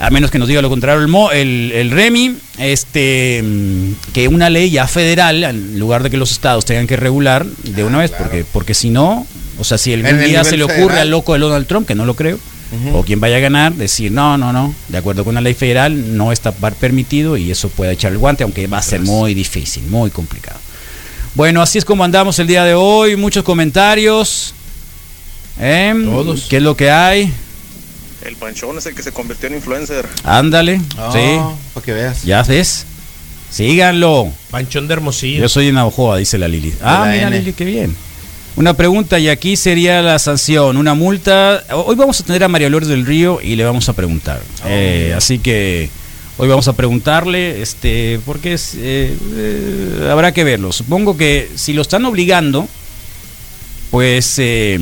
A 0.00 0.10
menos 0.10 0.30
que 0.32 0.40
nos 0.40 0.48
diga 0.48 0.60
lo 0.60 0.68
contrario 0.68 1.00
el, 1.00 1.06
Mo- 1.08 1.30
el, 1.30 1.70
el 1.72 1.90
Remy, 1.92 2.34
este, 2.58 3.40
mm, 3.44 3.92
que 4.12 4.26
una 4.26 4.50
ley 4.50 4.70
ya 4.70 4.88
federal, 4.88 5.44
en 5.44 5.78
lugar 5.78 6.02
de 6.02 6.10
que 6.10 6.16
los 6.16 6.32
estados 6.32 6.64
tengan 6.64 6.86
que 6.88 6.96
regular 6.96 7.46
de 7.46 7.84
una 7.84 7.98
vez, 7.98 8.10
porque, 8.10 8.44
porque 8.52 8.74
si 8.74 8.90
no, 8.90 9.24
o 9.58 9.62
sea, 9.64 9.78
si 9.78 9.92
algún 9.94 10.08
el 10.10 10.18
día 10.18 10.26
nivel 10.28 10.44
se 10.44 10.56
le 10.56 10.64
ocurre 10.64 10.78
federal. 10.78 10.98
al 11.02 11.10
loco 11.10 11.32
de 11.34 11.38
Donald 11.38 11.66
Trump, 11.68 11.86
que 11.86 11.94
no 11.94 12.04
lo 12.06 12.14
creo, 12.16 12.38
o 12.92 13.04
quien 13.04 13.20
vaya 13.20 13.36
a 13.36 13.40
ganar, 13.40 13.72
decir, 13.74 14.10
no, 14.10 14.36
no, 14.36 14.52
no, 14.52 14.74
de 14.88 14.98
acuerdo 14.98 15.22
con 15.24 15.36
la 15.36 15.40
ley 15.40 15.54
federal, 15.54 16.16
no 16.16 16.32
está 16.32 16.50
permitido 16.50 17.36
y 17.36 17.52
eso 17.52 17.68
puede 17.68 17.92
echar 17.92 18.10
el 18.10 18.18
guante, 18.18 18.42
aunque 18.42 18.66
va 18.66 18.78
a 18.78 18.82
ser 18.82 19.00
muy 19.00 19.32
difícil, 19.32 19.84
muy 19.84 20.10
complicado. 20.10 20.58
Bueno, 21.34 21.62
así 21.62 21.78
es 21.78 21.84
como 21.84 22.04
andamos 22.04 22.38
el 22.38 22.46
día 22.46 22.64
de 22.64 22.74
hoy, 22.74 23.16
muchos 23.16 23.42
comentarios. 23.42 24.54
¿Eh? 25.58 25.92
Todos. 26.04 26.42
¿Qué 26.48 26.58
es 26.58 26.62
lo 26.62 26.76
que 26.76 26.90
hay? 26.90 27.32
El 28.24 28.36
panchón 28.36 28.78
es 28.78 28.86
el 28.86 28.94
que 28.94 29.02
se 29.02 29.12
convirtió 29.12 29.48
en 29.48 29.56
influencer. 29.56 30.06
Ándale, 30.22 30.80
Ah, 30.96 31.10
sí, 31.12 31.38
Para 31.74 31.84
que 31.84 31.92
veas. 31.92 32.22
ya 32.22 32.42
ves. 32.42 32.86
Síganlo. 33.50 34.32
Panchón 34.50 34.88
de 34.88 34.94
Hermosillo. 34.94 35.42
Yo 35.42 35.48
soy 35.48 35.68
en 35.68 35.74
Navajoa, 35.74 36.18
dice 36.18 36.38
la 36.38 36.48
Lili. 36.48 36.72
Ah, 36.82 37.02
la 37.06 37.12
mira 37.12 37.28
N. 37.28 37.38
Lili, 37.38 37.52
qué 37.52 37.64
bien. 37.64 37.94
Una 38.56 38.74
pregunta 38.74 39.18
y 39.18 39.28
aquí 39.28 39.56
sería 39.56 40.00
la 40.02 40.18
sanción, 40.20 40.76
una 40.76 40.94
multa. 40.94 41.64
Hoy 41.72 41.96
vamos 41.96 42.20
a 42.20 42.24
tener 42.24 42.44
a 42.44 42.48
María 42.48 42.68
Lourdes 42.70 42.88
del 42.88 43.04
Río 43.04 43.40
y 43.42 43.56
le 43.56 43.64
vamos 43.64 43.88
a 43.88 43.92
preguntar. 43.92 44.40
Eh, 44.66 45.12
así 45.16 45.40
que 45.40 45.90
hoy 46.36 46.48
vamos 46.48 46.68
a 46.68 46.72
preguntarle, 46.74 47.62
este, 47.62 48.20
porque 48.24 48.54
es, 48.54 48.74
eh, 48.76 49.16
eh, 49.36 50.08
habrá 50.10 50.32
que 50.32 50.44
verlo. 50.44 50.72
Supongo 50.72 51.16
que 51.16 51.50
si 51.54 51.72
lo 51.72 51.82
están 51.82 52.04
obligando, 52.04 52.68
pues 53.90 54.38
eh, 54.38 54.78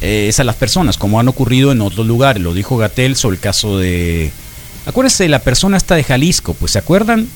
eh, 0.00 0.26
es 0.28 0.40
a 0.40 0.44
las 0.44 0.56
personas, 0.56 0.98
como 0.98 1.20
han 1.20 1.28
ocurrido 1.28 1.70
en 1.70 1.80
otros 1.80 2.06
lugares. 2.06 2.42
Lo 2.42 2.52
dijo 2.52 2.76
Gatel 2.76 3.14
sobre 3.14 3.36
el 3.36 3.40
caso 3.40 3.78
de. 3.78 4.32
Acuérdense 4.84 5.22
de 5.22 5.28
la 5.28 5.38
persona 5.38 5.76
esta 5.76 5.94
de 5.94 6.02
Jalisco, 6.02 6.54
pues 6.54 6.72
se 6.72 6.80
acuerdan 6.80 7.28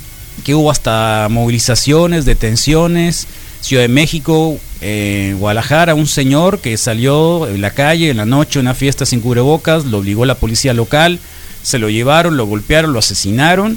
que 0.45 0.57
hubo 0.57 0.71
hasta 0.71 1.29
movilizaciones, 1.31 2.25
detenciones. 2.25 3.29
Ciudad 3.61 3.83
de 3.83 3.89
México, 3.89 4.59
eh, 4.81 5.35
Guadalajara, 5.39 5.95
un 5.95 6.09
señor 6.09 6.61
que 6.61 6.77
salió 6.77 7.49
en 7.49 7.61
la 7.61 7.71
calle 7.71 8.11
en 8.11 8.17
la 8.17 8.27
noche, 8.27 8.59
una 8.59 8.75
fiesta 8.75 9.07
sin 9.07 9.21
cubrebocas, 9.21 9.85
lo 9.85 9.99
obligó 9.99 10.25
la 10.25 10.35
policía 10.35 10.75
local, 10.75 11.21
se 11.67 11.81
lo 11.81 11.91
llevaron, 11.91 12.37
lo 12.37 12.47
golpearon, 12.47 12.93
lo 12.93 13.01
asesinaron, 13.01 13.77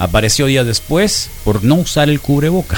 apareció 0.00 0.46
días 0.46 0.66
después 0.66 1.30
por 1.44 1.62
no 1.62 1.76
usar 1.76 2.08
el 2.08 2.18
cubreboca. 2.18 2.76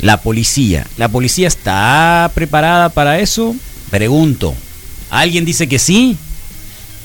La 0.00 0.22
policía. 0.22 0.86
¿La 0.96 1.08
policía 1.10 1.46
está 1.46 2.30
preparada 2.34 2.88
para 2.88 3.18
eso? 3.20 3.54
Pregunto. 3.90 4.54
¿Alguien 5.10 5.44
dice 5.44 5.68
que 5.68 5.78
sí? 5.78 6.16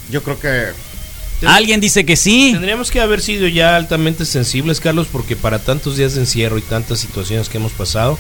Yo 0.10 0.24
creo 0.24 0.40
que 0.40 0.68
¿Alguien 1.46 1.82
dice 1.82 2.06
que 2.06 2.16
sí? 2.16 2.52
Tendríamos 2.54 2.92
que 2.92 3.02
haber 3.02 3.20
sido 3.20 3.50
ya 3.50 3.76
altamente 3.76 4.24
sensibles, 4.26 4.80
Carlos, 4.80 5.08
porque 5.12 5.36
para 5.36 5.60
tantos 5.60 5.98
días 5.98 6.14
de 6.14 6.22
encierro 6.22 6.58
y 6.58 6.62
tantas 6.62 7.00
situaciones 7.00 7.50
que 7.50 7.58
hemos 7.58 7.74
pasado, 7.74 8.18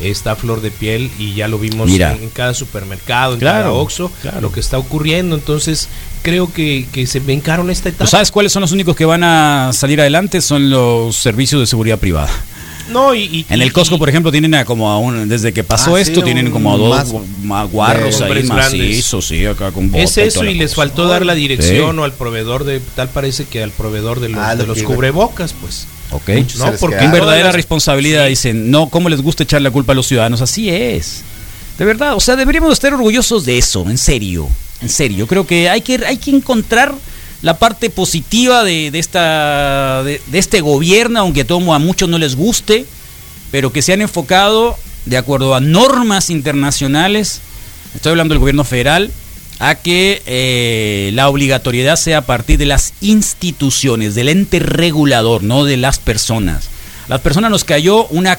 está 0.00 0.32
a 0.32 0.36
flor 0.36 0.62
de 0.62 0.72
piel 0.72 1.12
y 1.16 1.34
ya 1.34 1.46
lo 1.46 1.58
vimos 1.60 1.88
Mira. 1.88 2.12
en, 2.14 2.24
en 2.24 2.30
cada 2.30 2.54
supermercado, 2.54 3.34
en 3.34 3.40
Claro, 3.40 3.64
cada 3.66 3.72
Oxxo, 3.72 4.10
claro. 4.22 4.40
lo 4.40 4.50
que 4.52 4.60
está 4.60 4.78
ocurriendo. 4.78 5.36
Entonces, 5.36 5.88
creo 6.22 6.52
que, 6.52 6.86
que 6.92 7.06
se 7.06 7.20
vencaron 7.20 7.70
esta 7.70 7.88
etapa. 7.88 8.04
¿Tú 8.04 8.10
sabes 8.10 8.30
cuáles 8.30 8.52
son 8.52 8.60
los 8.62 8.72
únicos 8.72 8.96
que 8.96 9.04
van 9.04 9.22
a 9.24 9.70
salir 9.72 10.00
adelante? 10.00 10.40
Son 10.40 10.70
los 10.70 11.16
servicios 11.16 11.60
de 11.60 11.66
seguridad 11.66 11.98
privada. 11.98 12.30
No, 12.90 13.14
y, 13.14 13.22
y- 13.22 13.46
En 13.48 13.62
el 13.62 13.72
Costco, 13.72 13.96
por 13.98 14.08
ejemplo, 14.08 14.32
tienen 14.32 14.54
a 14.54 14.64
como 14.64 14.90
a 14.90 14.98
un, 14.98 15.28
desde 15.28 15.52
que 15.52 15.62
pasó 15.62 15.94
Ah, 15.94 16.00
esto, 16.00 16.20
sí, 16.20 16.24
tienen 16.24 16.50
como 16.50 16.74
a 16.74 16.76
dos 16.76 17.14
más- 17.42 17.70
guarros 17.70 18.20
ahí 18.20 18.42
macizos, 18.42 19.26
sí, 19.28 19.46
acá 19.46 19.70
con 19.70 19.94
es 19.94 20.16
y 20.16 20.20
eso 20.22 20.44
y 20.44 20.54
les 20.54 20.70
cosa. 20.72 20.76
faltó 20.82 21.06
dar 21.06 21.24
la 21.24 21.34
dirección 21.34 21.92
Sí. 21.94 21.98
o 22.00 22.04
al 22.04 22.12
proveedor 22.12 22.64
de 22.64 22.80
tal 22.80 23.08
parece 23.08 23.44
que 23.44 23.62
al 23.62 23.70
proveedor 23.70 24.18
de 24.20 24.30
los, 24.30 24.40
Ah, 24.40 24.56
de 24.56 24.62
lo 24.64 24.70
los 24.70 24.78
que- 24.78 24.84
cubrebocas, 24.84 25.52
pues. 25.54 25.86
Ok. 26.10 26.28
Muchos 26.36 26.56
No, 26.58 26.72
porque. 26.78 27.04
En 27.04 27.12
verdadera 27.12 27.46
las- 27.46 27.54
responsabilidad, 27.54 28.26
dicen, 28.26 28.70
no, 28.70 28.88
¿cómo 28.90 29.08
les 29.08 29.22
gusta 29.22 29.44
echar 29.44 29.62
la 29.62 29.70
culpa 29.70 29.92
a 29.92 29.94
los 29.94 30.06
ciudadanos? 30.08 30.40
Así 30.42 30.68
es. 30.68 31.22
De 31.78 31.84
verdad, 31.86 32.14
o 32.14 32.20
sea, 32.20 32.36
deberíamos 32.36 32.72
estar 32.72 32.92
orgullosos 32.92 33.44
de 33.46 33.56
eso, 33.58 33.88
en 33.88 33.96
serio. 33.96 34.48
En 34.82 34.88
serio, 34.88 35.26
creo 35.26 35.46
que 35.46 35.68
hay 35.70 35.80
que, 35.80 36.04
hay 36.04 36.16
que 36.16 36.30
encontrar 36.30 36.94
la 37.40 37.58
parte 37.58 37.90
positiva 37.90 38.64
de, 38.64 38.90
esta, 38.94 40.02
de 40.04 40.20
este 40.32 40.60
gobierno, 40.60 41.20
aunque 41.20 41.44
tomo 41.44 41.74
a 41.74 41.78
muchos 41.78 42.08
no 42.08 42.18
les 42.18 42.36
guste, 42.36 42.84
pero 43.50 43.72
que 43.72 43.82
se 43.82 43.92
han 43.92 44.00
enfocado 44.00 44.76
de 45.06 45.16
acuerdo 45.16 45.54
a 45.54 45.60
normas 45.60 46.30
internacionales, 46.30 47.40
estoy 47.94 48.10
hablando 48.10 48.34
del 48.34 48.40
gobierno 48.40 48.64
federal, 48.64 49.10
a 49.58 49.76
que 49.76 50.22
eh, 50.26 51.10
la 51.14 51.28
obligatoriedad 51.28 51.96
sea 51.96 52.18
a 52.18 52.22
partir 52.22 52.58
de 52.58 52.66
las 52.66 52.94
instituciones, 53.00 54.14
del 54.14 54.28
ente 54.28 54.58
regulador, 54.58 55.42
no 55.42 55.64
de 55.64 55.76
las 55.76 55.98
personas. 55.98 56.68
Las 57.08 57.20
personas 57.20 57.50
nos 57.50 57.64
cayó 57.64 58.06
una, 58.06 58.38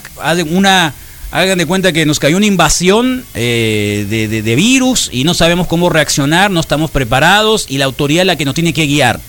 una 0.50 0.94
hagan 1.42 1.58
de 1.58 1.66
cuenta 1.66 1.92
que 1.92 2.06
nos 2.06 2.20
cayó 2.20 2.38
una 2.38 2.46
invasión 2.46 3.26
eh, 3.34 4.06
de, 4.10 4.28
de- 4.28 4.42
de 4.44 4.56
virus 4.56 5.10
y 5.12 5.24
no 5.24 5.34
sabemos 5.34 5.68
cómo 5.68 5.90
reaccionar, 5.90 6.52
no 6.52 6.60
estamos 6.60 6.92
preparados 6.92 7.66
y 7.70 7.80
la 7.80 7.86
autoridad 7.86 8.22
es 8.22 8.28
la 8.28 8.36
que 8.36 8.46
nos 8.46 8.54
tiene 8.54 8.72
que 8.72 8.86
guiar. 8.86 9.20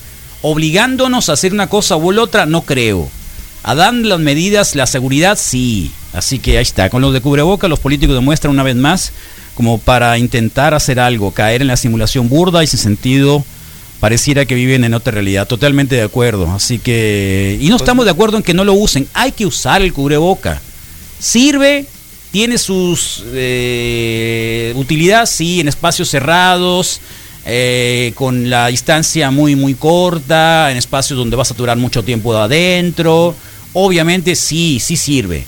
Obligándonos 0.43 1.29
a 1.29 1.33
hacer 1.33 1.51
una 1.53 1.67
cosa 1.67 1.97
u 1.97 2.19
otra, 2.19 2.45
no 2.45 2.61
creo. 2.61 3.09
A 3.63 3.73
dar 3.73 3.93
las 3.95 4.19
medidas, 4.19 4.75
la 4.75 4.85
seguridad, 4.85 5.37
sí. 5.41 5.91
Así 6.13 6.37
que 6.37 6.57
ahí 6.59 6.61
está. 6.61 6.91
Con 6.91 7.01
los 7.01 7.11
de 7.13 7.21
cubreboca, 7.21 7.67
los 7.67 7.79
políticos 7.79 8.15
demuestran 8.15 8.53
una 8.53 8.61
vez 8.61 8.75
más 8.75 9.11
como 9.55 9.79
para 9.79 10.17
intentar 10.19 10.75
hacer 10.75 10.99
algo, 10.99 11.31
caer 11.31 11.61
en 11.63 11.67
la 11.67 11.77
simulación 11.77 12.29
burda 12.29 12.63
y 12.63 12.67
sin 12.67 12.77
sentido 12.77 13.43
pareciera 13.99 14.45
que 14.45 14.53
viven 14.53 14.83
en 14.83 14.93
otra 14.93 15.11
realidad. 15.13 15.47
Totalmente 15.47 15.95
de 15.95 16.03
acuerdo. 16.03 16.51
Así 16.51 16.77
que... 16.77 17.57
Y 17.59 17.69
no 17.69 17.77
estamos 17.77 18.05
de 18.05 18.11
acuerdo 18.11 18.37
en 18.37 18.43
que 18.43 18.53
no 18.53 18.63
lo 18.63 18.73
usen. 18.73 19.07
Hay 19.15 19.31
que 19.31 19.47
usar 19.47 19.81
el 19.81 19.93
cubreboca. 19.93 20.61
Sirve, 21.17 21.87
tiene 22.35 22.57
sus 22.57 23.23
eh, 23.31 24.73
utilidad, 24.75 25.25
sí, 25.25 25.61
en 25.61 25.69
espacios 25.69 26.09
cerrados, 26.09 26.99
eh, 27.45 28.11
con 28.13 28.49
la 28.49 28.67
distancia 28.67 29.31
muy, 29.31 29.55
muy 29.55 29.73
corta, 29.73 30.69
en 30.69 30.75
espacios 30.75 31.17
donde 31.17 31.37
vas 31.37 31.51
a 31.51 31.53
durar 31.53 31.77
mucho 31.77 32.03
tiempo 32.03 32.33
de 32.33 32.41
adentro. 32.41 33.33
Obviamente 33.71 34.35
sí, 34.35 34.81
sí 34.81 34.97
sirve. 34.97 35.45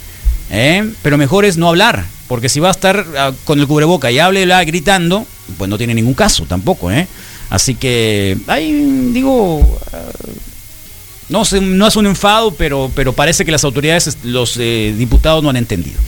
¿eh? 0.50 0.90
Pero 1.02 1.18
mejor 1.18 1.44
es 1.44 1.58
no 1.58 1.68
hablar, 1.68 2.06
porque 2.30 2.48
si 2.48 2.62
va 2.62 2.70
a 2.70 2.72
estar 2.72 3.06
ah, 3.18 3.34
con 3.44 3.60
el 3.60 3.68
cubreboca 3.68 4.10
y 4.10 4.20
hable, 4.20 4.46
gritando, 4.64 5.28
pues 5.58 5.70
no 5.70 5.78
tiene 5.78 5.94
ningún 5.94 6.14
caso 6.14 6.46
tampoco. 6.46 6.90
¿eh? 6.90 7.06
Así 7.50 7.76
que, 7.76 8.38
ahí 8.48 9.12
digo, 9.12 9.78
ah, 9.92 9.98
no, 11.28 11.44
no 11.62 11.88
es 11.88 11.96
un 11.98 12.06
enfado, 12.06 12.52
pero, 12.52 12.90
pero 12.96 13.12
parece 13.12 13.44
que 13.44 13.52
las 13.52 13.66
autoridades, 13.66 14.20
los 14.24 14.56
eh, 14.56 14.96
diputados 14.98 15.44
no 15.44 15.50
han 15.50 15.58
entendido. 15.58 16.00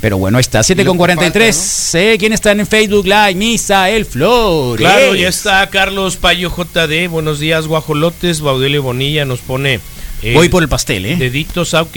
Pero 0.00 0.18
bueno, 0.18 0.36
ahí 0.38 0.42
está, 0.42 0.62
7 0.62 0.84
con 0.84 0.98
43. 0.98 1.94
¿eh? 1.94 2.16
¿Quién 2.18 2.32
está 2.32 2.52
en 2.52 2.66
Facebook 2.66 3.06
Live? 3.06 3.34
Misael 3.34 4.04
Flores. 4.04 4.86
Claro, 4.86 5.14
ya 5.14 5.28
está 5.28 5.68
Carlos 5.70 6.16
Payo 6.16 6.50
JD. 6.54 7.08
Buenos 7.08 7.38
días, 7.38 7.66
guajolotes. 7.66 8.40
Baudelio 8.40 8.82
Bonilla 8.82 9.24
nos 9.24 9.40
pone. 9.40 9.80
eh, 10.22 10.34
Voy 10.34 10.48
por 10.50 10.62
el 10.62 10.68
pastel, 10.68 11.06
¿eh? 11.06 11.16
Deditos, 11.16 11.72
ah, 11.74 11.82
ok. 11.82 11.96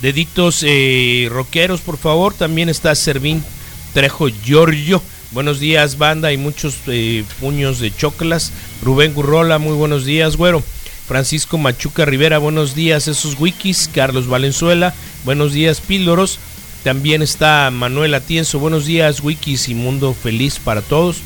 Deditos 0.00 0.62
eh, 0.66 1.28
rockeros, 1.30 1.82
por 1.82 1.98
favor. 1.98 2.32
También 2.34 2.68
está 2.70 2.94
Servín 2.94 3.44
Trejo 3.92 4.28
Giorgio. 4.28 5.02
Buenos 5.32 5.60
días, 5.60 5.98
banda, 5.98 6.32
y 6.32 6.38
muchos 6.38 6.76
eh, 6.86 7.22
puños 7.38 7.80
de 7.80 7.94
choclas. 7.94 8.52
Rubén 8.82 9.12
Gurrola, 9.12 9.58
muy 9.58 9.74
buenos 9.74 10.04
días, 10.06 10.36
güero. 10.36 10.62
Francisco 11.06 11.58
Machuca 11.58 12.04
Rivera, 12.04 12.38
buenos 12.38 12.74
días, 12.74 13.06
esos 13.08 13.38
wikis. 13.38 13.88
Carlos 13.92 14.26
Valenzuela, 14.26 14.94
buenos 15.24 15.52
días, 15.52 15.80
píldoros. 15.80 16.38
También 16.86 17.20
está 17.20 17.68
Manuel 17.72 18.14
Atienzo, 18.14 18.60
buenos 18.60 18.86
días, 18.86 19.18
wikis 19.18 19.68
y 19.68 19.74
mundo 19.74 20.14
feliz 20.14 20.60
para 20.60 20.82
todos. 20.82 21.16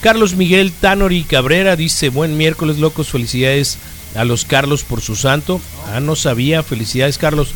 Carlos 0.00 0.34
Miguel 0.34 0.72
Tanori 0.72 1.22
Cabrera 1.22 1.76
dice, 1.76 2.08
buen 2.08 2.36
miércoles, 2.36 2.78
locos, 2.78 3.10
felicidades 3.10 3.78
a 4.16 4.24
los 4.24 4.44
Carlos 4.44 4.82
por 4.82 5.00
su 5.00 5.14
santo. 5.14 5.60
Ah, 5.86 6.00
no 6.00 6.16
sabía, 6.16 6.64
felicidades 6.64 7.18
Carlos. 7.18 7.52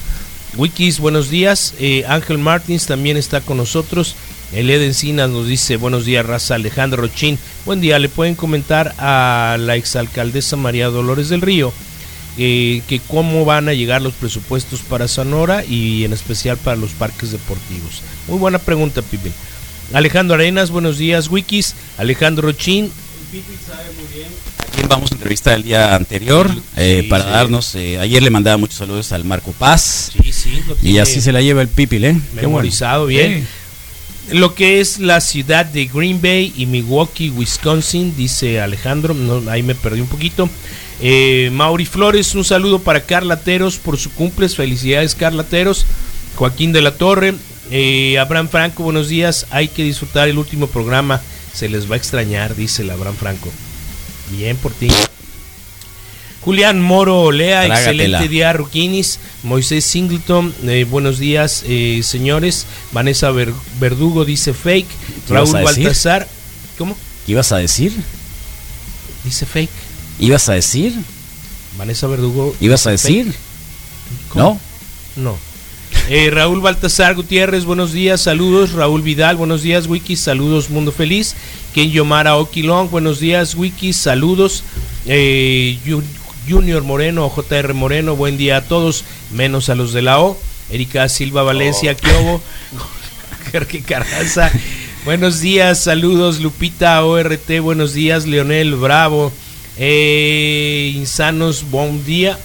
Wikis, 0.57 1.01
buenos 1.01 1.29
días. 1.29 1.75
Eh, 1.81 2.05
Ángel 2.07 2.39
Martins 2.39 2.87
también 2.87 3.17
está 3.17 3.41
con 3.41 3.57
nosotros. 3.57 4.15
Eled 4.53 4.81
Encinas 4.81 5.31
nos 5.31 5.49
dice, 5.49 5.75
buenos 5.75 6.05
días, 6.05 6.25
raza 6.25 6.55
Alejandro 6.55 7.03
Rochín. 7.03 7.37
Buen 7.67 7.81
día, 7.81 7.99
le 7.99 8.09
pueden 8.09 8.37
comentar 8.37 8.95
a 8.99 9.57
la 9.59 9.75
exalcaldesa 9.75 10.55
María 10.55 10.87
Dolores 10.87 11.31
del 11.31 11.41
Río 11.41 11.73
eh, 12.39 12.83
que 12.89 13.01
cómo 13.01 13.45
van 13.45 13.69
a 13.69 13.75
llegar 13.75 14.03
los 14.03 14.15
presupuestos 14.15 14.81
para 14.81 15.09
Sonora 15.09 15.65
y 15.65 16.05
en 16.05 16.13
especial 16.13 16.57
para 16.57 16.77
los 16.77 16.91
parques 16.93 17.31
deportivos. 17.31 18.03
Muy 18.29 18.39
buena 18.39 18.59
pregunta, 18.59 19.03
Pipe. 19.03 19.31
Alejandro 19.93 20.35
Arenas, 20.35 20.71
buenos 20.71 20.99
días, 20.99 21.29
Wikis. 21.29 21.75
Alejandro 21.99 22.49
Rochín, 22.49 22.91
Bien, 24.77 24.89
vamos 24.89 25.13
a 25.13 25.15
entrevista 25.15 25.55
el 25.55 25.63
día 25.63 25.95
anterior 25.95 26.51
eh, 26.77 27.01
Sí, 27.03 27.09
para 27.09 27.25
sí. 27.25 27.31
darnos. 27.31 27.75
eh, 27.77 27.99
ayer 27.99 28.23
le 28.23 28.31
mandaba 28.31 28.57
muchos 28.57 28.77
saludos 28.77 29.13
al 29.13 29.25
Marco 29.25 29.53
Paz. 29.53 30.13
Sí, 30.33 30.63
y 30.83 30.99
así 30.99 31.21
se 31.21 31.33
la 31.33 31.41
lleva 31.41 31.63
el 31.63 31.69
Pipil, 31.69 32.05
¿eh? 32.05 32.21
Memorizado 32.35 33.07
bien. 33.07 33.47
Lo 34.33 34.55
que 34.55 34.81
es 34.81 34.99
la 35.01 35.21
ciudad 35.21 35.67
de 35.67 35.85
Green 35.87 36.21
Bay 36.21 36.53
y 36.57 36.67
Milwaukee, 36.67 37.31
Wisconsin, 37.31 38.17
dice 38.17 38.61
Alejandro. 38.61 39.15
No, 39.15 39.49
ahí 39.51 39.63
me 39.63 39.75
perdí 39.75 40.01
un 40.01 40.07
poquito. 40.09 40.49
Eh, 41.01 41.51
Mauri 41.53 41.85
Flores, 41.87 42.35
un 42.35 42.45
saludo 42.45 42.79
para 42.81 43.03
Carlateros 43.03 43.77
por 43.79 43.99
su 43.99 44.11
cumples. 44.13 44.57
Felicidades, 44.57 45.15
Carlateros. 45.15 45.87
Joaquín 46.37 46.73
de 46.73 46.83
la 46.83 46.93
Torre. 46.93 47.35
eh, 47.71 48.19
Abraham 48.19 48.49
Franco, 48.49 48.83
buenos 48.83 49.09
días. 49.09 49.47
Hay 49.51 49.69
que 49.69 49.83
disfrutar 49.85 50.29
el 50.29 50.39
último 50.39 50.67
programa. 50.67 51.21
Se 51.53 51.69
les 51.69 51.89
va 51.91 51.95
a 51.95 51.99
extrañar, 51.99 52.55
dice 52.57 52.83
el 52.83 52.91
Abraham 52.91 53.17
Franco. 53.17 53.51
Bien 54.31 54.57
por 54.57 54.73
ti. 54.73 54.89
Julián 56.41 56.83
Moro 56.83 57.23
Olea, 57.23 57.65
Trágatela. 57.65 57.91
excelente 58.03 58.29
día, 58.29 58.53
Ruquinis. 58.53 59.19
Moisés 59.45 59.85
Singleton, 59.85 60.55
eh, 60.67 60.85
buenos 60.85 61.19
días, 61.19 61.65
eh, 61.67 62.03
señores. 62.05 62.67
Vanessa 62.93 63.31
Ver- 63.31 63.55
Verdugo 63.81 64.25
dice 64.27 64.53
fake. 64.53 64.87
¿Qué 65.27 65.33
ibas 65.33 65.53
Raúl? 65.53 65.65
Baltasar, 65.65 66.29
¿cómo? 66.77 66.97
¿Qué 67.25 67.33
ibas 67.33 67.51
a 67.53 67.57
decir? 67.59 67.93
Dice 69.25 69.47
fake. 69.47 69.71
¿Ibas 70.19 70.49
a 70.49 70.55
decir? 70.55 70.95
Vanessa 71.77 72.07
Verdugo. 72.07 72.55
¿Ibas 72.61 72.87
a 72.87 72.91
decir? 72.91 73.35
¿No? 74.35 74.59
No. 75.17 75.37
Eh, 76.09 76.31
Raúl 76.31 76.61
Baltasar 76.61 77.15
Gutiérrez, 77.15 77.65
buenos 77.65 77.93
días, 77.93 78.21
saludos. 78.21 78.73
Raúl 78.73 79.03
Vidal, 79.03 79.37
buenos 79.37 79.63
días, 79.63 79.87
Wikis, 79.87 80.21
saludos, 80.21 80.69
Mundo 80.69 80.93
Feliz. 80.93 81.35
Ken 81.75 81.91
Yomara 81.91 82.37
Oquilón, 82.37 82.91
buenos 82.91 83.21
días, 83.21 83.55
Wikis, 83.55 83.97
saludos. 83.97 84.65
Eh, 85.07 85.79
Junior 86.49 86.83
Moreno, 86.83 87.31
JR 87.31 87.73
Moreno, 87.73 88.17
buen 88.17 88.37
día 88.37 88.59
a 88.59 88.63
todos, 88.63 89.05
menos 89.33 89.71
a 89.71 89.75
los 89.75 89.93
de 89.95 90.03
la 90.03 90.21
O. 90.21 90.39
Erika 90.71 91.09
Silva 91.09 91.43
Valencia, 91.43 91.95
Kiobo. 91.95 92.43
Jorge 93.53 93.83
Carranza, 93.83 94.53
buenos 95.07 95.41
días, 95.41 95.83
saludos. 95.85 96.41
Lupita 96.41 97.03
ORT, 97.03 97.61
buenos 97.63 97.95
días. 97.95 98.27
Leonel 98.27 98.75
Bravo, 98.75 99.33
eh, 99.79 100.93
Insanos, 100.95 101.71
buen 101.71 102.05
día. 102.05 102.39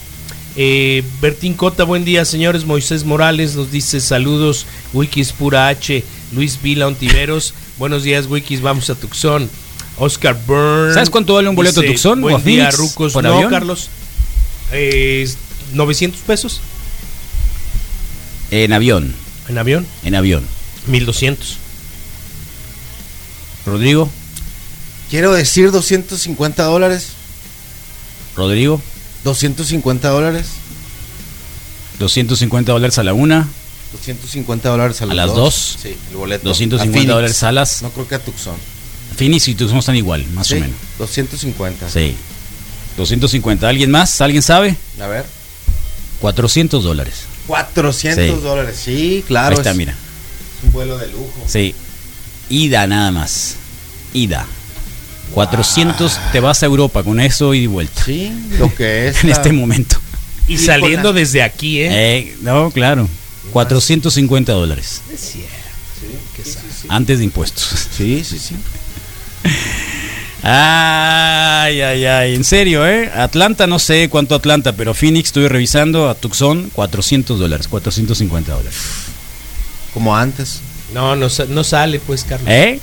Eh, 0.55 1.03
Bertín 1.21 1.53
Cota, 1.53 1.83
buen 1.83 2.05
día, 2.05 2.25
señores. 2.25 2.65
Moisés 2.65 3.03
Morales 3.03 3.55
nos 3.55 3.71
dice 3.71 3.99
saludos. 4.01 4.65
Wikis 4.93 5.31
Pura 5.31 5.67
H. 5.67 6.03
Luis 6.33 6.61
Vila 6.61 6.87
Ontiveros, 6.87 7.53
buenos 7.77 8.03
días, 8.03 8.27
Wikis. 8.27 8.61
Vamos 8.61 8.89
a 8.89 8.95
Tucson. 8.95 9.49
Oscar 9.97 10.37
Burns. 10.45 10.93
¿Sabes 10.93 11.09
cuánto 11.09 11.33
vale 11.33 11.49
un 11.49 11.55
boleto 11.55 11.81
a 11.81 11.83
dice, 11.83 11.93
Tucson 11.93 12.21
Buen 12.21 12.43
día, 12.43 12.69
Phoenix 12.69 12.77
Rucos. 12.77 13.13
por 13.13 13.23
no, 13.23 13.33
avión? 13.33 13.51
Carlos. 13.51 13.89
Eh, 14.71 15.29
900 15.73 16.21
pesos. 16.21 16.61
En 18.51 18.73
avión. 18.73 19.13
¿En 19.47 19.57
avión? 19.57 19.85
En 20.03 20.15
avión. 20.15 20.45
1200. 20.87 21.57
Rodrigo. 23.65 24.09
Quiero 25.09 25.33
decir 25.33 25.71
250 25.71 26.63
dólares. 26.63 27.13
Rodrigo. 28.35 28.81
250 29.23 30.07
dólares. 30.09 30.47
250 31.99 32.71
dólares 32.71 32.97
a 32.97 33.03
la 33.03 33.13
una. 33.13 33.47
250 33.91 34.69
dólares 34.69 35.01
a, 35.01 35.03
A 35.05 35.07
los 35.07 35.15
las 35.15 35.33
dos. 35.33 35.77
Sí, 35.81 35.95
el 36.11 36.15
boleto. 36.17 36.47
250 36.47 37.11
A 37.11 37.15
dólares 37.15 37.43
a 37.43 37.51
las- 37.51 37.81
No 37.81 37.89
creo 37.89 38.07
que 38.07 38.15
a 38.15 38.19
Tucson. 38.19 38.55
Phoenix 39.17 39.47
y 39.47 39.55
Tucson 39.55 39.79
están 39.79 39.95
igual, 39.95 40.25
más 40.33 40.47
Sí, 40.47 40.53
o 40.55 40.59
menos. 40.61 40.75
250. 40.99 41.89
Sí. 41.89 42.15
250. 42.97 43.67
¿Alguien 43.67 43.91
más? 43.91 44.21
¿Alguien 44.21 44.41
sabe? 44.43 44.77
A 45.01 45.07
ver. 45.07 45.25
400 46.21 46.83
dólares. 46.83 47.15
400 47.47 48.37
Sí. 48.37 48.43
dólares. 48.43 48.79
Sí, 48.83 49.23
claro. 49.27 49.55
Ahí 49.55 49.59
está, 49.59 49.71
es- 49.71 49.77
mira. 49.77 49.91
Es 49.93 50.63
un 50.65 50.71
vuelo 50.71 50.97
de 50.97 51.07
lujo. 51.07 51.33
Sí. 51.47 51.73
Ida 52.49 52.87
nada 52.87 53.11
más. 53.11 53.55
Ida. 54.13 54.45
400 55.33 56.19
te 56.31 56.39
vas 56.39 56.61
a 56.63 56.65
Europa 56.65 57.03
con 57.03 57.19
eso 57.19 57.53
y 57.53 57.61
de 57.61 57.67
vuelta. 57.67 58.03
Sí, 58.05 58.31
lo 58.57 58.73
que 58.73 59.07
es. 59.09 59.23
en 59.23 59.29
la- 59.29 59.35
este 59.35 59.51
momento. 59.53 59.97
Y 60.47 60.57
saliendo 60.57 61.13
desde 61.13 61.43
aquí, 61.43 61.79
¿eh? 61.81 61.89
Eh, 61.91 62.37
no, 62.41 62.71
claro. 62.71 63.07
450 63.51 64.51
dólares. 64.53 65.01
Es 65.13 65.19
cierto. 65.19 65.49
Antes 66.87 67.19
de 67.19 67.25
impuestos. 67.25 67.87
Sí, 67.95 68.23
sí, 68.23 68.39
sí. 68.39 68.55
Ay, 70.41 71.81
ay, 71.81 72.05
ay. 72.05 72.35
En 72.35 72.43
serio, 72.43 72.87
¿eh? 72.87 73.11
Atlanta, 73.13 73.67
no 73.67 73.77
sé 73.77 74.07
cuánto 74.09 74.35
Atlanta, 74.35 74.73
pero 74.73 74.93
Phoenix 74.93 75.27
estoy 75.27 75.47
revisando. 75.47 76.09
A 76.09 76.15
Tucson, 76.15 76.69
400 76.73 77.37
dólares. 77.39 77.67
450 77.67 78.51
dólares. 78.53 78.75
Como 79.93 80.15
antes. 80.15 80.61
No, 80.93 81.15
no, 81.15 81.27
no 81.49 81.63
sale, 81.63 81.99
pues, 81.99 82.23
Carlos. 82.23 82.49
¿Eh? 82.49 82.79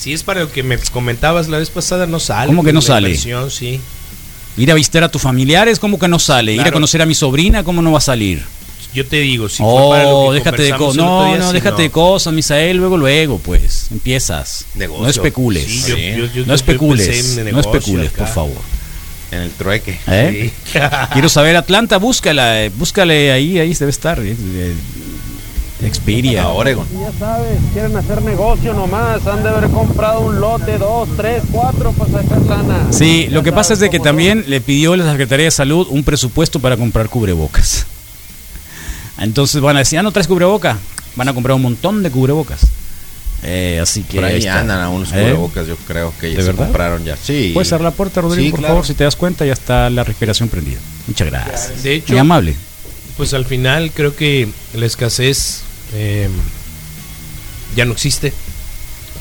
Si 0.00 0.14
es 0.14 0.22
para 0.22 0.40
lo 0.40 0.50
que 0.50 0.62
me 0.62 0.78
comentabas 0.78 1.48
la 1.48 1.58
vez 1.58 1.68
pasada, 1.68 2.06
no 2.06 2.20
sale. 2.20 2.46
¿Cómo 2.46 2.64
que 2.64 2.72
no 2.72 2.80
sale? 2.80 3.14
sí. 3.18 3.80
Ir 4.56 4.70
a 4.70 4.74
visitar 4.74 5.04
a 5.04 5.10
tus 5.10 5.20
familiares, 5.20 5.78
¿cómo 5.78 5.98
que 5.98 6.08
no 6.08 6.18
sale? 6.18 6.54
Ir 6.54 6.62
a 6.62 6.72
conocer 6.72 7.02
a 7.02 7.06
mi 7.06 7.14
sobrina, 7.14 7.64
¿cómo 7.64 7.82
no 7.82 7.92
va 7.92 7.98
a 7.98 8.00
salir? 8.00 8.42
Yo 8.94 9.06
te 9.06 9.20
digo, 9.20 9.50
si 9.50 9.62
fue 9.62 9.90
para 9.90 10.04
lo 10.04 10.18
oh, 10.18 10.32
que 10.32 10.38
déjate 10.38 10.62
de 10.62 10.72
cosas. 10.72 10.96
No, 10.96 11.26
día, 11.26 11.36
no, 11.36 11.52
déjate 11.52 11.82
de 11.82 11.90
cosas, 11.90 12.32
Misael. 12.32 12.78
Luego, 12.78 12.96
luego, 12.96 13.38
pues. 13.38 13.88
Empiezas. 13.92 14.64
Negocio. 14.74 15.04
No 15.04 15.10
especules. 15.10 15.64
Sí, 15.64 15.82
yo- 15.86 15.96
yo- 15.96 16.32
yo- 16.32 16.46
no 16.46 16.54
especules. 16.54 17.36
no 17.52 17.60
especules, 17.60 18.10
por 18.10 18.26
favor. 18.26 18.56
En 19.30 19.42
el 19.42 19.50
trueque. 19.50 20.00
¿Eh? 20.08 20.50
Quiero 21.12 21.28
saber 21.28 21.56
Atlanta, 21.56 21.98
búscala, 21.98 22.64
eh, 22.64 22.70
búscale 22.74 23.30
ahí, 23.32 23.58
ahí 23.58 23.74
debe 23.74 23.90
estar. 23.90 24.18
Eh, 25.82 25.90
Xperia. 25.92 26.48
Oregon. 26.48 26.86
Ya 27.00 27.12
sabes, 27.18 27.58
quieren 27.72 27.96
hacer 27.96 28.22
negocio 28.22 28.72
nomás. 28.74 29.26
Han 29.26 29.42
de 29.42 29.48
haber 29.48 29.70
comprado 29.70 30.20
un 30.20 30.40
lote, 30.40 30.78
dos, 30.78 31.08
tres, 31.16 31.42
cuatro 31.50 31.92
para 31.92 32.22
sacar 32.22 32.40
lana. 32.42 32.86
Sí, 32.92 33.28
lo 33.30 33.42
que 33.42 33.52
pasa 33.52 33.72
es 33.72 33.80
de 33.80 33.90
que 33.90 34.00
también 34.00 34.44
le 34.48 34.60
pidió 34.60 34.96
la 34.96 35.10
Secretaría 35.10 35.46
de 35.46 35.50
Salud 35.50 35.86
un 35.90 36.04
presupuesto 36.04 36.60
para 36.60 36.76
comprar 36.76 37.08
cubrebocas. 37.08 37.86
Entonces 39.18 39.60
van 39.60 39.76
a 39.76 39.80
decir, 39.80 39.98
ah, 39.98 40.02
no 40.02 40.12
traes 40.12 40.26
cubreboca. 40.28 40.78
Van 41.16 41.28
a 41.28 41.34
comprar 41.34 41.54
un 41.56 41.62
montón 41.62 42.02
de 42.02 42.10
cubrebocas. 42.10 42.60
Eh, 43.42 43.78
así 43.82 44.02
que 44.02 44.16
Por 44.16 44.24
ahí, 44.24 44.38
está. 44.38 44.60
andan 44.60 44.80
a 44.80 44.90
unos 44.90 45.10
¿Eh? 45.12 45.14
cubrebocas, 45.14 45.66
yo 45.66 45.76
creo 45.86 46.12
que 46.20 46.30
ya 46.30 46.36
¿De 46.36 46.42
se 46.42 46.48
verdad? 46.48 46.64
compraron 46.64 47.04
ya. 47.04 47.16
Sí. 47.16 47.50
Puedes 47.54 47.68
cerrar 47.68 47.84
la 47.84 47.90
puerta, 47.90 48.20
Rodrigo, 48.20 48.44
Sí, 48.44 48.50
por 48.50 48.60
claro. 48.60 48.74
favor. 48.74 48.86
Si 48.86 48.94
te 48.94 49.04
das 49.04 49.16
cuenta, 49.16 49.46
ya 49.46 49.54
está 49.54 49.88
la 49.90 50.04
respiración 50.04 50.48
prendida. 50.50 50.78
Muchas 51.06 51.26
gracias. 51.28 51.82
De 51.82 51.94
hecho, 51.94 52.12
Muy 52.12 52.18
amable. 52.20 52.54
Pues 53.16 53.34
al 53.34 53.44
final 53.46 53.92
creo 53.94 54.14
que 54.14 54.48
la 54.74 54.86
escasez 54.86 55.62
eh, 55.94 56.28
ya 57.76 57.84
no 57.84 57.92
existe. 57.92 58.32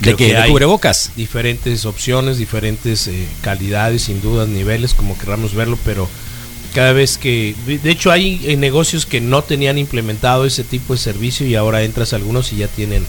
Creo 0.01 0.15
qué? 0.15 0.27
que 0.27 0.33
¿De 0.33 0.37
hay 0.39 0.51
cubrebocas? 0.51 1.11
Diferentes 1.15 1.85
opciones, 1.85 2.37
diferentes 2.37 3.07
eh, 3.07 3.27
calidades, 3.41 4.03
sin 4.03 4.21
dudas, 4.21 4.47
niveles, 4.47 4.93
como 4.93 5.17
queramos 5.17 5.53
verlo, 5.53 5.77
pero 5.83 6.07
cada 6.73 6.93
vez 6.93 7.17
que... 7.17 7.53
De 7.65 7.89
hecho 7.91 8.11
hay 8.11 8.39
eh, 8.45 8.55
negocios 8.55 9.05
que 9.05 9.19
no 9.21 9.43
tenían 9.43 9.77
implementado 9.77 10.45
ese 10.45 10.63
tipo 10.63 10.93
de 10.93 10.99
servicio 10.99 11.45
y 11.47 11.55
ahora 11.55 11.83
entras 11.83 12.13
a 12.13 12.15
algunos 12.15 12.53
y 12.53 12.57
ya 12.57 12.67
tienen 12.67 13.03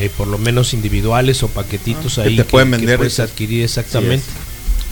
eh, 0.00 0.10
por 0.16 0.26
lo 0.26 0.38
menos 0.38 0.74
individuales 0.74 1.42
o 1.42 1.48
paquetitos 1.48 2.18
Ah, 2.18 2.22
que 2.22 2.28
ahí 2.30 2.36
te 2.36 2.44
pueden 2.44 2.70
vender 2.72 2.96
puedes 2.96 3.14
esos. 3.14 3.30
adquirir 3.30 3.62
exactamente. 3.64 4.26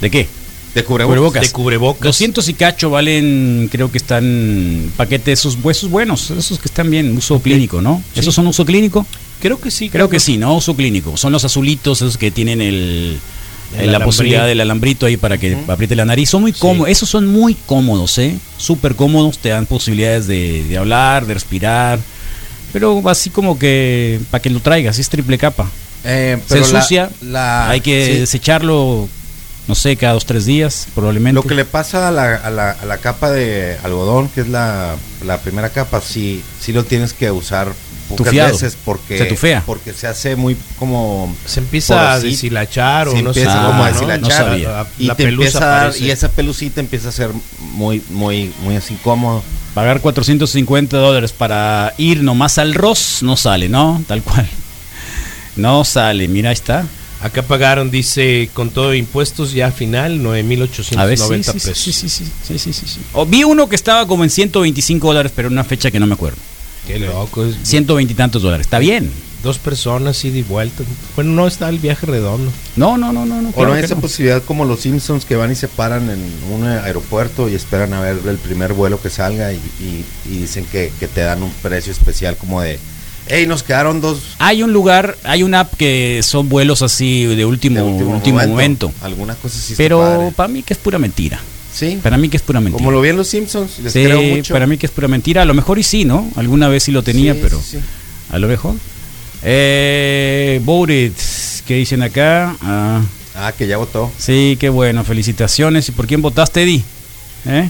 ¿De 0.01 0.11
qué? 0.11 0.29
De 0.77 0.85
cubrebocas. 0.85 1.43
De 1.43 1.51
cubrebocas. 1.51 2.03
200 2.05 2.49
y 2.49 2.55
cacho 2.55 2.91
valen, 2.91 3.69
creo 3.73 3.91
que 3.91 3.99
están 3.99 4.93
paquetes 4.97 5.41
esos 5.41 5.57
huesos 5.63 5.91
buenos, 5.91 6.31
esos 6.31 6.59
que 6.59 6.69
están 6.69 6.91
bien, 6.91 7.17
uso 7.17 7.41
clínico, 7.41 7.81
¿no? 7.81 8.03
Sí. 8.15 8.21
¿Esos 8.21 8.35
son 8.35 8.47
uso 8.47 8.65
clínico? 8.67 9.07
Creo 9.41 9.59
que 9.59 9.71
sí. 9.71 9.89
Creo 9.89 10.09
que 10.11 10.21
sí, 10.21 10.37
¿no? 10.37 10.55
Uso 10.55 10.77
clínico. 10.77 11.17
Son 11.17 11.33
los 11.33 11.45
azulitos, 11.45 12.03
esos 12.03 12.19
que 12.19 12.31
tienen 12.31 12.61
el, 12.61 13.19
El 13.79 13.91
la 13.91 14.05
posibilidad 14.05 14.47
del 14.47 14.61
alambrito 14.61 15.07
ahí 15.07 15.17
para 15.17 15.39
que 15.39 15.57
apriete 15.67 15.97
la 15.97 16.05
nariz. 16.05 16.29
Son 16.31 16.43
muy 16.43 16.53
cómodos, 16.53 16.91
esos 16.91 17.09
son 17.09 17.27
muy 17.27 17.55
cómodos, 17.55 18.19
¿eh? 18.19 18.37
Súper 18.59 18.95
cómodos, 18.97 19.39
te 19.39 19.49
dan 19.49 19.65
posibilidades 19.67 20.27
de, 20.27 20.63
de 20.65 20.77
hablar, 20.79 21.27
de 21.27 21.35
respirar. 21.35 21.99
Pero 22.73 23.03
así 23.09 23.31
como 23.31 23.59
que 23.59 24.21
para 24.31 24.43
que 24.43 24.51
lo 24.51 24.61
traigas, 24.61 24.99
es 24.99 25.09
triple 25.09 25.39
capa. 25.39 25.71
Eh, 26.05 26.37
Se 26.47 26.61
la- 26.61 26.67
ensucia, 26.67 27.11
la- 27.23 27.71
hay 27.71 27.81
que 27.81 28.07
sí. 28.07 28.21
desecharlo, 28.21 29.09
no 29.69 29.75
sé, 29.75 29.97
cada 29.97 30.13
dos, 30.15 30.27
tres 30.27 30.47
días, 30.47 30.87
probablemente. 30.95 31.35
Lo 31.35 31.43
que 31.43 31.55
le 31.55 31.65
pasa 31.65 32.09
a 32.09 32.11
la, 32.13 32.37
a 32.37 32.51
la, 32.51 32.71
a 32.71 32.85
la 32.87 32.99
capa 32.99 33.31
de 33.31 33.77
algodón, 33.83 34.29
que 34.29 34.43
es 34.43 34.49
la, 34.49 34.95
la 35.25 35.39
primera 35.39 35.71
capa, 35.71 36.01
sí, 36.01 36.43
sí 36.61 36.73
lo 36.73 36.85
tienes 36.85 37.13
que 37.13 37.31
usar 37.31 37.73
pocas 38.09 38.27
Tufiado. 38.27 38.53
veces 38.53 38.77
porque 38.85 39.19
Se 39.19 39.25
tufea. 39.25 39.63
porque 39.67 39.93
se 39.93 40.07
hace 40.07 40.37
muy 40.37 40.57
como 40.79 41.35
Se 41.45 41.59
empieza 41.59 42.13
a 42.13 42.21
deshilachar 42.21 43.09
o 43.09 43.13
Se 43.13 43.23
no 43.23 43.35
sé 43.35 43.41
empieza 43.43 43.67
como 43.67 43.83
a 43.83 43.91
¿no? 43.91 43.93
deshilachar 43.95 44.21
No 44.21 44.31
sabía. 44.31 44.69
La- 44.69 44.87
y 44.97 45.07
la 45.07 45.15
te 45.17 45.25
empieza 45.25 45.87
a 45.89 45.97
y 45.99 46.11
esa 46.13 46.29
pelucita 46.31 46.79
empieza 46.81 47.09
a 47.09 47.13
ser 47.13 47.31
muy 47.73 48.01
muy 48.11 48.53
muy 48.63 48.77
así 48.77 48.95
incómodo. 48.95 49.43
Pagar 49.75 50.01
450 50.01 50.97
dólares 50.97 51.33
para 51.33 51.95
ir 51.99 52.23
nomás 52.23 52.59
al 52.59 52.75
ROS 52.75 53.25
no 53.25 53.37
sale, 53.37 53.69
¿no? 53.69 54.01
Tal 54.07 54.23
cual. 54.23 54.49
No 55.57 55.85
sale, 55.85 56.29
mira, 56.29 56.51
ahí 56.51 56.55
está. 56.55 56.85
Acá 57.27 57.43
pagaron, 57.43 57.91
dice, 57.91 58.49
con 58.55 58.71
todo 58.71 58.95
impuestos 58.95 59.53
ya 59.53 59.71
final, 59.71 60.21
9.890 60.21 60.99
A 60.99 61.05
ver, 61.07 61.19
sí, 61.19 61.25
sí, 61.25 61.53
pesos. 61.53 61.79
sí, 61.79 61.93
sí, 61.93 62.09
sí, 62.09 62.25
sí, 62.47 62.59
sí, 62.59 62.73
sí, 62.73 62.87
sí. 62.87 63.01
O 63.13 63.27
vi 63.27 63.45
uno 63.45 63.69
que 63.69 63.77
estaba 63.77 64.07
como 64.07 64.25
en 64.25 64.31
125 64.31 65.07
dólares, 65.09 65.33
pero 65.35 65.49
en 65.49 65.53
una 65.55 65.65
fecha 65.65 65.91
que 65.91 66.01
no 66.01 66.07
me 66.07 66.15
acuerdo. 66.15 66.39
Qué 66.87 66.99
loco. 66.99 67.45
Es 67.45 67.57
120 67.65 68.13
y 68.13 68.17
tantos 68.17 68.43
dólares. 68.43 68.67
Está 68.67 68.79
bien. 68.79 69.11
dos 69.43 69.59
personas 69.59 70.25
ida 70.25 70.39
y 70.39 70.43
vuelta. 70.43 70.83
Bueno, 71.15 71.33
no 71.33 71.47
está 71.47 71.69
el 71.69 71.79
viaje 71.79 72.07
redondo. 72.07 72.51
No, 72.77 72.97
no, 72.97 73.13
no, 73.13 73.27
no. 73.27 73.43
no 73.43 73.49
O 73.51 73.53
claro 73.53 73.69
no 73.71 73.75
hay 73.75 73.83
esa 73.85 73.95
no. 73.97 74.01
posibilidad 74.01 74.43
como 74.43 74.65
los 74.65 74.81
Simpsons 74.81 75.25
que 75.25 75.35
van 75.37 75.51
y 75.53 75.55
se 75.57 75.69
paran 75.69 76.09
en 76.11 76.21
un 76.53 76.65
aeropuerto 76.65 77.49
y 77.49 77.55
esperan 77.55 77.93
a 77.93 78.01
ver 78.01 78.19
el 78.29 78.39
primer 78.39 78.73
vuelo 78.73 79.01
que 79.01 79.11
salga 79.11 79.53
y, 79.53 79.57
y- 79.81 80.05
y 80.31 80.39
dicen 80.39 80.65
que, 80.71 80.93
que 81.01 81.07
te 81.09 81.21
dan 81.23 81.43
un 81.43 81.51
precio 81.63 81.91
especial 81.93 82.37
como 82.37 82.61
de, 82.61 82.79
hey, 83.29 83.47
nos 83.47 83.63
quedaron 83.63 84.01
dos 84.01 84.19
Hay 84.39 84.63
un 84.63 84.73
lugar, 84.73 85.17
hay 85.25 85.43
una 85.43 85.61
app 85.61 85.75
que 85.77 86.21
son 86.23 86.49
vuelos 86.49 86.83
así 86.83 87.25
de 87.25 87.45
último, 87.45 87.77
de 87.77 87.83
último, 87.83 88.11
último 88.15 88.39
momento. 88.39 88.89
momento. 88.89 88.93
Alguna 89.03 89.35
cosa 89.35 89.59
sí 89.61 89.75
Pero 89.77 90.33
para 90.37 90.49
mí 90.49 90.63
que 90.63 90.75
es 90.75 90.79
pura 90.79 90.99
mentira. 90.99 91.41
Sí. 91.75 91.99
Para 92.03 92.17
mí 92.17 92.29
que 92.31 92.37
es 92.39 92.43
pura 92.43 92.61
mentira. 92.61 92.79
Como 92.79 92.91
lo 92.91 93.01
vi 93.03 93.11
en 93.11 93.17
los 93.17 93.29
Simpsons, 93.29 93.81
les 93.81 93.93
sí, 93.93 94.03
creo 94.05 94.23
mucho. 94.23 94.55
para 94.55 94.67
mí 94.67 94.79
que 94.79 94.87
es 94.87 94.93
pura 94.93 95.09
mentira. 95.09 95.43
A 95.43 95.45
lo 95.45 95.53
mejor 95.55 95.79
y 95.79 95.83
sí, 95.83 96.05
¿no? 96.07 96.31
Alguna 96.37 96.69
vez 96.69 96.85
sí 96.85 96.91
lo 96.93 97.03
tenía, 97.03 97.35
Sí, 97.35 97.41
pero 97.43 97.61
sí, 97.61 97.79
a 98.31 98.39
lo 98.39 98.49
mejor. 98.49 98.75
Eh, 99.43 100.61
voted, 100.65 101.13
¿qué 101.67 101.75
dicen 101.75 102.03
acá? 102.03 102.57
Ah, 102.63 103.03
Ah, 103.39 103.53
que 103.53 103.67
ya 103.67 103.77
votó. 103.77 104.11
sí, 104.19 104.57
qué 104.59 104.71
bueno, 104.71 105.05
felicitaciones. 105.05 105.87
¿Y 105.91 105.93
por 105.93 106.07
quién 106.07 106.23
votaste, 106.23 106.63
Eddie? 106.63 106.83
¿Eh? 107.45 107.69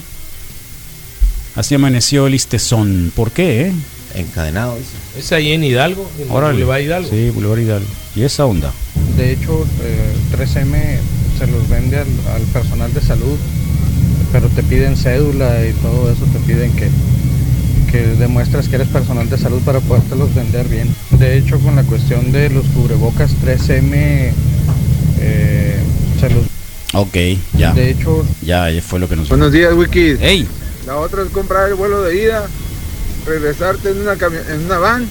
Así 1.55 1.75
amaneció 1.75 2.27
el 2.27 2.35
Istezón. 2.35 3.11
¿Por 3.13 3.31
qué, 3.31 3.61
eh? 3.67 3.73
Encadenado, 4.15 4.75
dice. 4.77 4.89
Es 5.19 5.31
ahí 5.31 5.51
en 5.53 5.63
Hidalgo, 5.63 6.09
en 6.19 6.31
Órale. 6.31 6.53
Boulevard 6.53 6.81
Hidalgo. 6.81 7.09
Sí, 7.09 7.29
Boulevard 7.29 7.59
Hidalgo. 7.59 7.87
¿Y 8.15 8.23
esa 8.23 8.45
onda? 8.45 8.71
De 9.17 9.31
hecho, 9.33 9.65
eh, 9.83 10.13
3M 10.35 10.97
se 11.37 11.47
los 11.47 11.67
vende 11.69 11.97
al, 11.97 12.07
al 12.33 12.41
personal 12.53 12.93
de 12.93 13.01
salud, 13.01 13.37
pero 14.31 14.47
te 14.49 14.63
piden 14.63 14.95
cédula 14.97 15.65
y 15.65 15.73
todo 15.73 16.11
eso, 16.11 16.25
te 16.33 16.39
piden 16.39 16.71
que, 16.73 16.89
que 17.91 17.99
demuestres 18.15 18.67
que 18.69 18.75
eres 18.75 18.87
personal 18.87 19.29
de 19.29 19.37
salud 19.37 19.61
para 19.61 19.79
podértelos 19.81 20.33
vender 20.33 20.67
bien. 20.67 20.93
De 21.11 21.37
hecho, 21.37 21.59
con 21.59 21.75
la 21.75 21.83
cuestión 21.83 22.31
de 22.31 22.49
los 22.49 22.65
cubrebocas 22.67 23.31
3M, 23.45 24.31
eh, 25.19 25.79
se 26.19 26.29
los... 26.29 26.45
Ok, 26.93 27.17
ya. 27.57 27.73
De 27.73 27.89
hecho, 27.91 28.25
Ya, 28.41 28.69
ya 28.71 28.81
fue 28.81 28.99
lo 28.99 29.07
que 29.09 29.15
nos 29.15 29.29
Buenos 29.29 29.51
días, 29.51 29.73
Wiki. 29.73 30.15
¡Ey! 30.21 30.47
La 30.85 30.97
otra 30.97 31.21
es 31.23 31.29
comprar 31.29 31.67
el 31.69 31.75
vuelo 31.75 32.01
de 32.03 32.23
ida, 32.23 32.47
regresarte 33.27 33.89
en 33.89 33.99
una, 34.01 34.15
cami- 34.15 34.45
en 34.49 34.65
una 34.65 34.77
van, 34.77 35.07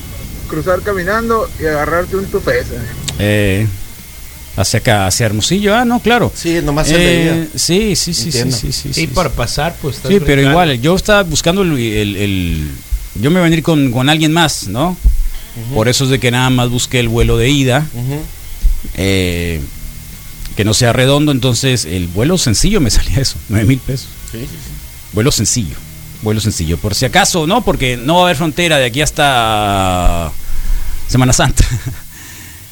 cruzar 0.49 0.81
caminando 0.83 1.49
y 1.61 1.67
agarrarte 1.67 2.17
un 2.17 2.25
tupesa. 2.27 2.75
Eh, 3.19 3.67
hacia 4.57 4.79
acá, 4.79 5.07
hacia 5.07 5.27
Hermosillo. 5.27 5.75
Ah, 5.75 5.85
no, 5.85 6.01
claro. 6.01 6.33
Sí, 6.35 6.61
nomás 6.62 6.89
de 6.89 7.23
ida. 7.23 7.47
Sí, 7.59 7.95
sí, 7.97 8.14
sí, 8.14 8.33
sí, 8.33 8.51
sí, 8.53 8.73
sí, 8.73 8.89
Y 8.91 8.95
sí, 8.95 9.07
para 9.09 9.29
sí. 9.29 9.35
pasar, 9.37 9.77
pues 9.83 9.97
Sí, 10.07 10.19
pero 10.25 10.41
igual, 10.43 10.81
yo 10.81 10.97
estaba 10.97 11.23
buscando 11.23 11.62
el, 11.62 11.79
el- 11.79 12.17
el- 12.17 12.71
yo 13.17 13.31
me 13.31 13.41
voy 13.41 13.47
a 13.47 13.51
venir 13.51 13.62
con, 13.62 13.91
con 13.93 14.09
alguien 14.09 14.33
más, 14.33 14.67
¿no? 14.69 14.97
Por 15.75 15.89
eso 15.89 16.05
es 16.05 16.11
de 16.11 16.21
que 16.21 16.31
nada 16.31 16.51
más 16.51 16.69
busqué 16.69 17.01
el 17.01 17.09
vuelo 17.09 17.37
de 17.39 17.49
ida. 17.51 17.87
eh, 18.95 19.61
que 20.57 20.64
no 20.64 20.73
sea 20.75 20.93
redondo, 20.93 21.33
entonces 21.33 21.85
el 21.85 22.07
vuelo 22.09 22.39
sencillo 22.39 22.81
me 22.81 22.91
salía 22.91 23.19
eso, 23.21 23.37
9 23.51 23.67
mil 23.67 23.79
pesos. 23.79 24.09
Vuelo 25.12 25.31
sencillo, 25.33 25.77
vuelo 26.23 26.41
sencillo. 26.41 26.79
Por 26.79 26.95
si 26.95 27.05
acaso, 27.05 27.47
¿no? 27.47 27.62
Porque 27.62 27.97
no 27.97 28.17
va 28.17 28.21
a 28.21 28.25
haber 28.25 28.37
frontera 28.37 28.79
de 28.79 28.87
aquí 28.87 29.01
hasta 29.03 30.33
Semana 31.09 31.33
Santa. 31.33 31.64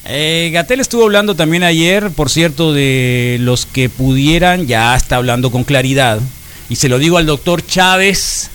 Eh, 0.06 0.50
Gatel 0.52 0.80
estuvo 0.80 1.04
hablando 1.04 1.34
también 1.34 1.62
ayer, 1.62 2.10
por 2.10 2.28
cierto, 2.28 2.74
de 2.74 3.38
los 3.40 3.64
que 3.64 3.88
pudieran, 3.88 4.66
ya 4.66 4.94
está 4.94 5.16
hablando 5.16 5.50
con 5.50 5.64
claridad. 5.64 6.20
Y 6.68 6.76
se 6.76 6.90
lo 6.90 6.98
digo 6.98 7.16
al 7.16 7.24
doctor 7.24 7.66
Chávez, 7.66 8.50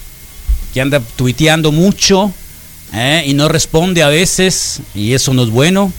que 0.75 0.81
anda 0.81 0.99
tuiteando 0.99 1.71
mucho 1.71 2.31
eh, 2.93 3.23
y 3.25 3.33
no 3.33 3.47
responde 3.47 4.03
a 4.03 4.09
veces, 4.09 4.81
y 4.93 5.13
eso 5.13 5.33
no 5.33 5.43
es 5.43 5.49
bueno. 5.49 5.91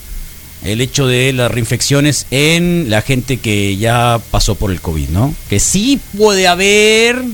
El 0.63 0.83
hecho 0.83 1.07
de 1.07 1.33
las 1.33 1.51
reinfecciones 1.51 2.27
en 2.31 2.91
la 2.91 3.01
gente 3.01 3.39
que 3.39 3.77
ya 3.79 4.21
pasó 4.31 4.57
por 4.57 4.71
el 4.71 4.81
COVID, 4.81 5.09
¿no? 5.09 5.35
Que 5.49 5.59
sí 5.59 5.99
puede 6.19 6.47
haber, 6.47 7.25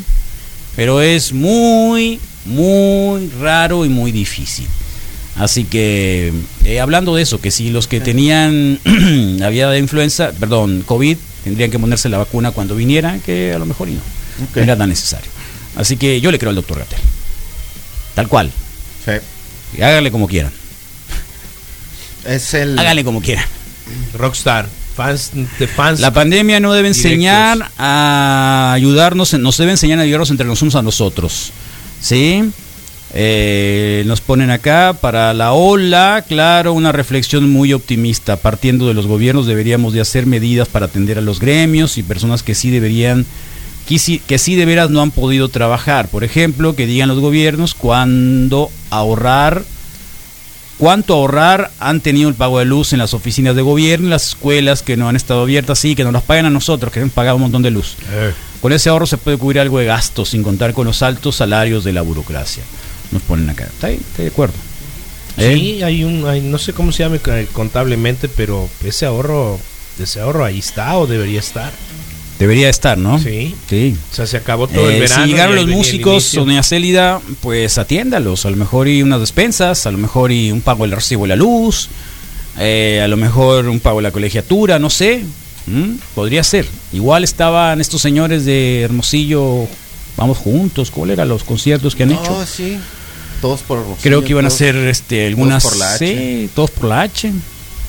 pero 0.76 1.00
es 1.00 1.32
muy, 1.32 2.20
muy 2.44 3.28
raro 3.40 3.84
y 3.84 3.88
muy 3.88 4.12
difícil. 4.12 4.66
Así 5.36 5.64
que, 5.64 6.32
eh, 6.64 6.80
hablando 6.80 7.14
de 7.14 7.22
eso, 7.22 7.40
que 7.40 7.50
si 7.50 7.70
los 7.70 7.88
que 7.88 8.00
tenían 8.00 8.78
había 9.42 9.68
de 9.68 9.78
influenza, 9.78 10.32
perdón, 10.38 10.82
COVID, 10.86 11.16
tendrían 11.44 11.70
que 11.70 11.78
ponerse 11.78 12.08
la 12.08 12.18
vacuna 12.18 12.52
cuando 12.52 12.74
vinieran, 12.74 13.20
que 13.20 13.52
a 13.52 13.58
lo 13.58 13.66
mejor 13.66 13.88
y 13.88 13.92
no. 13.92 14.00
No 14.54 14.62
era 14.62 14.76
tan 14.76 14.88
necesario. 14.88 15.30
Así 15.76 15.96
que 15.96 16.20
yo 16.20 16.30
le 16.30 16.38
creo 16.38 16.50
al 16.50 16.56
doctor 16.56 16.78
Gatel. 16.78 16.98
Tal 18.14 18.28
cual. 18.28 18.50
Y 19.76 19.82
háganle 19.82 20.10
como 20.10 20.26
quieran. 20.26 20.52
Es 22.24 22.54
el. 22.54 22.78
Háganle 22.78 23.04
como 23.04 23.20
quieran. 23.20 23.44
Rockstar. 24.14 24.68
Fans 24.96 25.32
de 25.58 25.66
fans. 25.68 26.00
La 26.00 26.12
pandemia 26.12 26.58
no 26.58 26.72
debe 26.72 26.88
directos. 26.88 27.04
enseñar 27.04 27.70
a 27.76 28.72
ayudarnos, 28.74 29.34
nos 29.34 29.58
debe 29.58 29.72
enseñar 29.72 29.98
a 29.98 30.02
ayudarnos 30.02 30.30
entre 30.30 30.46
los 30.46 30.62
unos 30.62 30.74
a 30.74 30.82
nosotros. 30.82 31.52
¿Sí? 32.00 32.42
Eh, 33.18 34.04
nos 34.06 34.20
ponen 34.20 34.50
acá 34.50 34.94
para 35.00 35.32
la 35.32 35.52
ola, 35.52 36.24
claro, 36.28 36.72
una 36.72 36.92
reflexión 36.92 37.50
muy 37.50 37.72
optimista. 37.72 38.36
Partiendo 38.36 38.88
de 38.88 38.94
los 38.94 39.06
gobiernos 39.06 39.46
deberíamos 39.46 39.92
de 39.92 40.00
hacer 40.00 40.26
medidas 40.26 40.68
para 40.68 40.86
atender 40.86 41.18
a 41.18 41.22
los 41.22 41.40
gremios 41.40 41.98
y 41.98 42.02
personas 42.02 42.42
que 42.42 42.54
sí 42.54 42.70
deberían, 42.70 43.24
que 43.88 43.98
sí, 43.98 44.20
que 44.26 44.38
sí 44.38 44.54
de 44.54 44.64
veras 44.64 44.90
no 44.90 45.02
han 45.02 45.12
podido 45.12 45.48
trabajar. 45.48 46.08
Por 46.08 46.24
ejemplo, 46.24 46.74
que 46.74 46.86
digan 46.86 47.08
los 47.08 47.20
gobiernos 47.20 47.74
cuándo 47.74 48.70
ahorrar, 48.90 49.64
cuánto 50.78 51.14
ahorrar 51.14 51.70
han 51.80 52.00
tenido 52.00 52.28
el 52.28 52.34
pago 52.34 52.58
de 52.58 52.64
luz 52.64 52.92
en 52.92 52.98
las 52.98 53.14
oficinas 53.14 53.56
de 53.56 53.62
gobierno, 53.62 54.06
en 54.06 54.10
las 54.10 54.26
escuelas 54.28 54.82
que 54.82 54.96
no 54.96 55.08
han 55.08 55.16
estado 55.16 55.42
abiertas, 55.42 55.78
sí, 55.78 55.94
que 55.94 56.04
nos 56.04 56.12
las 56.12 56.22
pagan 56.22 56.46
a 56.46 56.50
nosotros, 56.50 56.92
que 56.92 57.00
hemos 57.00 57.12
pagado 57.12 57.36
un 57.36 57.42
montón 57.42 57.62
de 57.62 57.70
luz. 57.70 57.96
Con 58.60 58.72
ese 58.72 58.88
ahorro 58.88 59.06
se 59.06 59.16
puede 59.18 59.38
cubrir 59.38 59.60
algo 59.60 59.78
de 59.78 59.86
gastos 59.86 60.30
sin 60.30 60.42
contar 60.42 60.72
con 60.74 60.86
los 60.86 61.02
altos 61.02 61.36
salarios 61.36 61.84
de 61.84 61.92
la 61.92 62.02
burocracia. 62.02 62.62
Nos 63.12 63.22
ponen 63.22 63.48
acá. 63.50 63.64
¿Está 63.64 63.86
ahí? 63.88 63.94
¿Está 63.96 64.22
de 64.22 64.28
acuerdo? 64.28 64.54
¿Eh? 65.38 65.54
Sí, 65.54 65.82
hay 65.82 66.02
un, 66.02 66.26
hay- 66.26 66.40
no 66.40 66.58
sé 66.58 66.72
cómo 66.72 66.92
se 66.92 67.02
llama 67.04 67.16
eh, 67.26 67.46
contablemente, 67.52 68.28
pero 68.28 68.68
ese 68.84 69.04
ahorro, 69.06 69.60
ese 70.00 70.20
ahorro 70.20 70.44
ahí 70.44 70.58
está 70.58 70.96
o 70.98 71.06
debería 71.06 71.40
estar. 71.40 71.72
Debería 72.38 72.68
estar, 72.68 72.98
¿no? 72.98 73.18
Sí. 73.18 73.54
Sí. 73.68 73.96
O 74.12 74.14
sea, 74.14 74.26
se 74.26 74.36
acabó 74.36 74.68
todo 74.68 74.90
el 74.90 74.96
Eh, 74.96 75.00
verano. 75.00 75.24
si 75.24 75.30
llegaron 75.30 75.56
los 75.56 75.66
músicos, 75.68 76.32
doña 76.34 76.62
Célida, 76.62 77.20
pues 77.40 77.78
atiéndalos. 77.78 78.44
A 78.44 78.50
lo 78.50 78.56
mejor 78.56 78.88
y 78.88 79.02
unas 79.02 79.20
despensas, 79.20 79.86
a 79.86 79.90
lo 79.90 79.96
mejor 79.98 80.32
y 80.32 80.52
un 80.52 80.60
pago 80.60 80.84
del 80.84 80.92
recibo 80.92 81.22
de 81.22 81.28
la 81.28 81.36
luz, 81.36 81.88
eh, 82.58 83.00
a 83.02 83.08
lo 83.08 83.16
mejor 83.16 83.68
un 83.68 83.80
pago 83.80 83.98
de 83.98 84.02
la 84.02 84.10
colegiatura, 84.10 84.78
no 84.78 84.90
sé. 84.90 85.24
¿Mm? 85.66 85.94
Podría 86.14 86.44
ser. 86.44 86.66
Igual 86.92 87.24
estaban 87.24 87.80
estos 87.80 88.00
señores 88.02 88.44
de 88.44 88.82
Hermosillo, 88.82 89.66
vamos 90.16 90.36
juntos, 90.38 90.90
¿cuáles 90.90 91.14
eran 91.14 91.28
los 91.28 91.42
conciertos 91.42 91.96
que 91.96 92.02
han 92.04 92.12
hecho? 92.12 92.22
No, 92.38 92.46
sí. 92.46 92.76
Todos 93.40 93.62
por 93.62 93.78
Hermosillo, 93.78 94.02
Creo 94.02 94.22
que 94.22 94.30
iban 94.30 94.44
a 94.44 94.48
todos- 94.48 94.58
ser 94.58 94.76
este, 94.76 95.26
algunas. 95.26 95.62
por 95.64 95.76
la 95.76 95.94
H. 95.94 96.06
Sí, 96.06 96.50
todos 96.54 96.70
por 96.70 96.84
la 96.88 97.00
H. 97.00 97.32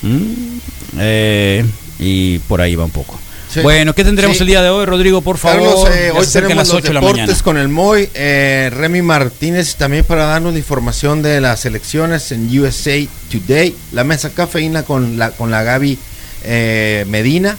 Mm. 0.02 0.58
Eh, 0.98 1.64
y 2.00 2.38
por 2.40 2.60
ahí 2.60 2.74
va 2.74 2.84
un 2.84 2.90
poco. 2.90 3.18
Sí. 3.52 3.60
Bueno, 3.60 3.94
¿qué 3.94 4.04
tendremos 4.04 4.36
Sí. 4.36 4.42
el 4.42 4.48
día 4.48 4.62
de 4.62 4.68
hoy, 4.68 4.84
Rodrigo? 4.84 5.22
Por 5.22 5.38
favor. 5.38 5.62
Carlos, 5.62 5.88
eh, 5.96 6.10
hoy 6.14 6.26
tenemos 6.26 6.56
las 6.56 6.68
los 6.68 6.76
8 6.76 6.88
de 6.88 6.94
la 6.94 7.00
deportes 7.00 7.22
mañana. 7.26 7.42
con 7.42 7.56
el 7.56 7.68
Moy, 7.68 8.08
eh, 8.14 8.70
Remy 8.74 9.00
Martínez 9.02 9.74
también 9.76 10.04
para 10.04 10.26
darnos 10.26 10.52
la 10.52 10.58
información 10.58 11.22
de 11.22 11.40
las 11.40 11.64
elecciones 11.64 12.30
en 12.32 12.46
USA 12.58 13.06
Today, 13.30 13.74
la 13.92 14.04
mesa 14.04 14.30
cafeína 14.30 14.82
con 14.82 15.18
la 15.18 15.30
con 15.30 15.50
la 15.50 15.62
Gaby 15.62 15.98
eh, 16.44 17.04
Medina, 17.08 17.56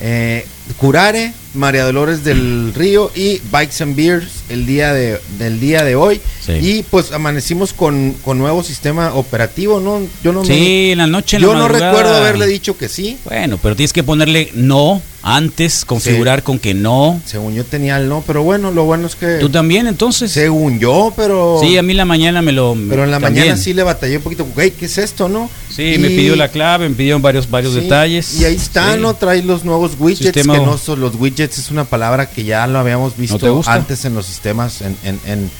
eh, 0.00 0.46
Curare, 0.76 1.32
María 1.54 1.84
Dolores 1.84 2.24
del 2.24 2.72
Río 2.74 3.10
y 3.14 3.40
Bikes 3.50 3.82
and 3.82 3.96
Beers 3.96 4.28
el 4.48 4.64
día 4.64 4.92
de 4.92 5.20
del 5.38 5.60
día 5.60 5.82
de 5.84 5.94
hoy 5.96 6.20
Sí. 6.44 6.52
y 6.52 6.82
pues 6.84 7.12
amanecimos 7.12 7.72
con, 7.72 8.12
con 8.24 8.38
nuevo 8.38 8.62
sistema 8.62 9.14
operativo, 9.14 9.80
no 9.80 10.00
yo 10.22 10.32
no 10.32 10.40
me- 10.42 10.46
Sí, 10.46 10.90
en 10.92 10.98
la 10.98 11.06
noche, 11.06 11.36
en 11.36 11.42
yo 11.42 11.52
la 11.52 11.58
no 11.60 11.68
recuerdo 11.68 12.14
haberle 12.16 12.46
dicho 12.46 12.76
que 12.78 12.88
sí. 12.88 13.18
Bueno, 13.24 13.58
pero 13.62 13.74
tienes 13.76 13.92
que 13.92 14.02
ponerle 14.02 14.50
no 14.54 15.02
antes, 15.22 15.84
configurar 15.84 16.42
con 16.44 16.58
que 16.58 16.74
no. 16.74 17.20
Según 17.26 17.54
yo 17.54 17.64
tenía 17.64 17.96
el 17.98 18.08
no, 18.08 18.22
pero 18.26 18.42
bueno, 18.44 18.70
lo 18.70 18.84
bueno 18.84 19.06
es 19.08 19.16
que 19.16 19.38
¿Tú 19.38 19.50
también 19.50 19.86
entonces? 19.88 20.30
Según 20.30 20.78
yo, 20.78 21.12
pero 21.16 21.58
Sí, 21.60 21.76
a 21.76 21.82
mí 21.82 21.92
la 21.92 22.04
mañana 22.04 22.40
me 22.40 22.52
lo. 22.52 22.76
Pero 22.88 23.04
en 23.04 23.10
la 23.10 23.18
también. 23.18 23.44
mañana 23.46 23.60
sí 23.60 23.74
le 23.74 23.82
batallé 23.82 24.18
un 24.18 24.22
poquito. 24.22 24.46
Güey, 24.54 24.70
¿qué 24.70 24.86
es 24.86 24.96
esto, 24.98 25.28
no? 25.28 25.50
Sí, 25.68 25.96
me 25.98 26.08
pidió 26.08 26.36
la 26.36 26.48
clave, 26.48 26.88
me 26.88 26.94
pidió 26.94 27.18
varios, 27.18 27.50
varios 27.50 27.74
Sí, 27.74 27.80
detalles. 27.80 28.40
Y 28.40 28.44
ahí 28.44 28.54
está, 28.54 28.94
Sí. 28.94 29.00
¿no? 29.00 29.14
Trae 29.14 29.42
los 29.42 29.64
nuevos 29.64 29.92
widgets, 29.98 30.24
Sistema- 30.34 30.54
que 30.58 30.64
no 30.64 30.78
son 30.78 31.00
los 31.00 31.14
widgets, 31.16 31.58
es 31.58 31.70
una 31.70 31.84
palabra 31.84 32.30
que 32.30 32.44
ya 32.44 32.66
lo 32.66 32.78
habíamos 32.78 33.16
visto 33.16 33.62
antes 33.66 34.04
en 34.04 34.14
los 34.14 34.24
sistemas, 34.26 34.82
en, 34.82 34.96
en, 35.04 35.20
en, 35.26 35.50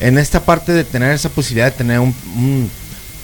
en 0.00 0.18
esta 0.18 0.44
parte 0.44 0.72
de 0.72 0.84
tener 0.84 1.12
esa 1.12 1.28
posibilidad 1.30 1.66
de 1.66 1.72
tener 1.76 1.98
un, 2.00 2.14
un- 2.36 2.70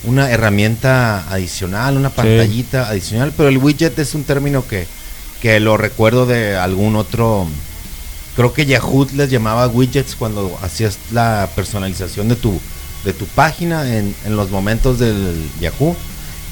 una 0.04 0.30
herramienta 0.30 1.26
adicional, 1.32 1.96
una 1.96 2.10
pantallita 2.10 2.88
adicional, 2.88 3.32
pero 3.36 3.48
el 3.48 3.58
widget 3.58 3.98
es 3.98 4.14
un 4.14 4.22
término 4.24 4.64
que, 4.66 4.86
que 5.46 5.60
lo 5.60 5.76
recuerdo 5.76 6.26
de 6.26 6.56
algún 6.56 6.96
otro, 6.96 7.46
creo 8.34 8.52
que 8.52 8.66
Yahoo 8.66 9.06
les 9.14 9.30
llamaba 9.30 9.68
widgets 9.68 10.16
cuando 10.16 10.58
hacías 10.60 10.98
la 11.12 11.48
personalización 11.54 12.28
de 12.28 12.34
tu, 12.34 12.60
de 13.04 13.12
tu 13.12 13.26
página 13.26 13.96
en, 13.96 14.12
en 14.24 14.34
los 14.34 14.50
momentos 14.50 14.98
del 14.98 15.40
Yahoo. 15.60 15.94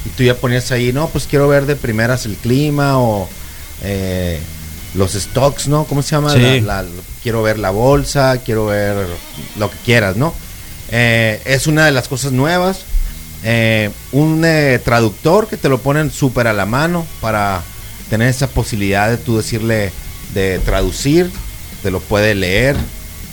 Y 0.07 0.11
tú 0.11 0.23
ya 0.23 0.37
ponías 0.37 0.71
ahí, 0.71 0.93
no, 0.93 1.09
pues 1.09 1.27
quiero 1.27 1.49
ver 1.49 1.67
de 1.67 1.75
primeras 1.75 2.25
el 2.25 2.37
clima 2.37 2.97
o 3.01 3.29
eh, 3.83 4.39
los 4.95 5.15
stocks, 5.15 5.67
¿no? 5.67 5.87
¿Cómo 5.87 6.01
se 6.01 6.11
llama? 6.13 6.33
Sí. 6.33 6.61
La- 6.61 6.83
la- 6.83 6.89
quiero 7.21 7.43
ver 7.43 7.59
la 7.59 7.71
bolsa, 7.71 8.39
quiero 8.45 8.67
ver 8.67 9.09
lo 9.59 9.71
que 9.73 9.77
quieras, 9.85 10.15
¿no? 10.15 10.33
Eh, 10.93 11.43
es 11.47 11.67
una 11.67 11.85
de 11.87 11.91
las 11.91 12.07
cosas 12.07 12.31
nuevas. 12.31 12.83
Eh, 13.43 13.91
un 14.13 14.47
traductor 14.85 15.49
que 15.49 15.57
te 15.57 15.69
lo 15.69 15.79
ponen 15.81 16.13
súper 16.13 16.47
a 16.47 16.53
la 16.53 16.65
mano 16.65 17.05
para 17.21 17.61
tener 18.11 18.29
esa 18.29 18.49
posibilidad 18.49 19.11
de 19.11 19.17
tú 19.17 19.37
decirle 19.37 19.93
de 20.35 20.59
traducir, 20.61 21.31
te 21.83 21.91
lo 21.91 22.01
puede 22.01 22.35
leer 22.35 22.77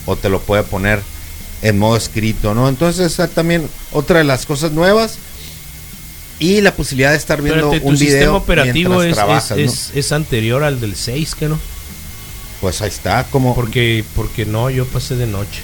o 0.06 0.16
te 0.16 0.30
lo 0.30 0.40
puede 0.42 0.64
poner 0.64 1.02
en 1.62 1.78
modo 1.78 1.96
escrito, 1.98 2.54
¿no? 2.54 2.68
Entonces 2.70 3.12
esa 3.14 3.28
también 3.28 3.68
otra 3.92 4.20
de 4.20 4.24
las 4.24 4.46
cosas 4.46 4.72
nuevas 4.72 5.16
y 6.40 6.62
la 6.62 6.74
posibilidad 6.76 7.12
de 7.12 7.18
estar 7.18 7.42
viendo 7.42 7.68
Espérate, 7.68 7.88
un 7.88 7.94
video 7.96 8.10
sistema 8.10 8.38
operativo 8.38 9.04
es, 9.04 9.14
trabajas, 9.14 9.52
es, 9.52 9.58
¿no? 9.68 9.72
es- 9.72 9.92
es 9.94 10.12
anterior 10.12 10.64
al 10.64 10.80
del 10.82 10.96
6, 10.96 11.36
que 11.36 11.48
no? 11.48 11.60
Pues 12.62 12.82
ahí 12.82 12.90
está, 12.90 13.26
como... 13.32 13.54
Porque, 13.56 14.04
porque 14.16 14.46
no, 14.46 14.70
yo 14.70 14.86
pasé 14.88 15.16
de 15.16 15.28
noche. 15.28 15.62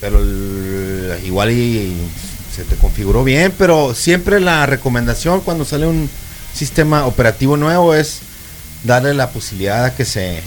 Pero 0.00 0.20
el- 0.20 1.18
igual 1.26 1.50
y 1.50 1.92
se 2.54 2.64
te 2.64 2.76
configuró 2.76 3.24
bien, 3.24 3.52
pero 3.56 3.94
siempre 3.94 4.40
la 4.40 4.64
recomendación 4.66 5.40
cuando 5.42 5.64
sale 5.64 5.86
un 5.86 6.08
sistema 6.58 7.06
operativo 7.06 7.56
nuevo 7.56 7.94
es 7.94 8.20
darle 8.84 9.14
la 9.14 9.30
posibilidad 9.30 9.84
a 9.84 9.94
que 9.94 10.04
se 10.04 10.42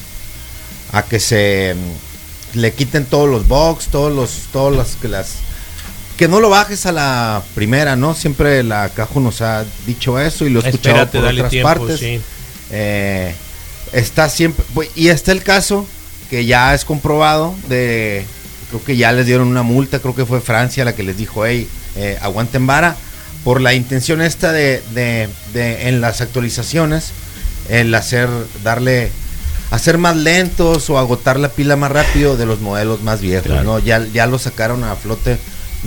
a 0.92 1.04
que 1.04 1.20
se 1.20 1.76
mm, 1.76 2.60
le 2.60 2.74
quiten 2.74 3.06
todos 3.06 3.30
los 3.30 3.48
bugs, 3.48 3.88
todos 3.88 4.14
los 4.14 4.48
todos 4.52 4.76
las 4.76 4.96
que 4.98 5.08
las 5.08 5.36
que 6.18 6.28
no 6.28 6.40
lo 6.40 6.50
bajes 6.50 6.86
a 6.86 6.92
la 6.92 7.42
primera, 7.56 7.96
¿no? 7.96 8.14
Siempre 8.14 8.62
la 8.62 8.90
Cajo 8.90 9.20
nos 9.20 9.42
ha 9.42 9.66
dicho 9.88 10.20
eso 10.20 10.46
y 10.46 10.50
lo 10.50 10.60
he 10.62 10.68
escuchado 10.70 11.04
Espérate, 11.04 11.20
por 11.20 11.34
otras 11.34 11.50
tiempo, 11.50 11.68
partes. 11.70 12.00
sí. 12.00 12.22
Eh, 12.70 13.34
está 13.92 14.30
siempre 14.30 14.64
y 14.96 15.08
está 15.10 15.32
el 15.32 15.44
caso 15.44 15.86
que 16.30 16.46
ya 16.46 16.74
es 16.74 16.86
comprobado 16.86 17.56
de 17.68 18.26
creo 18.70 18.84
que 18.84 18.96
ya 18.96 19.12
les 19.12 19.26
dieron 19.26 19.48
una 19.48 19.64
multa 19.64 20.00
creo 20.00 20.16
que 20.16 20.26
fue 20.26 20.40
Francia 20.40 20.86
la 20.86 20.96
que 20.96 21.04
les 21.04 21.18
dijo 21.18 21.46
hey 21.46 21.68
eh, 21.98 22.18
aguanten 22.22 22.66
vara 22.66 22.96
por 23.44 23.62
la 23.62 23.74
intención 23.74 24.22
esta 24.22 24.52
de, 24.52 24.82
de- 24.94 25.28
de 25.54 25.88
en 25.90 26.02
las 26.02 26.22
actualizaciones 26.22 27.12
el 27.70 27.94
hacer 27.96 28.30
darle 28.64 29.12
hacer 29.72 29.98
más 29.98 30.16
lentos 30.18 30.90
o 30.90 30.98
agotar 31.00 31.40
la 31.40 31.50
pila 31.50 31.76
más 31.76 31.92
rápido 31.92 32.36
de 32.38 32.46
los 32.46 32.60
modelos 32.60 33.02
más 33.04 33.22
viejos 33.22 33.64
no 33.64 33.80
ya 33.80 34.06
ya 34.14 34.28
lo 34.28 34.38
sacaron 34.40 34.84
a 34.84 34.96
flote 34.96 35.38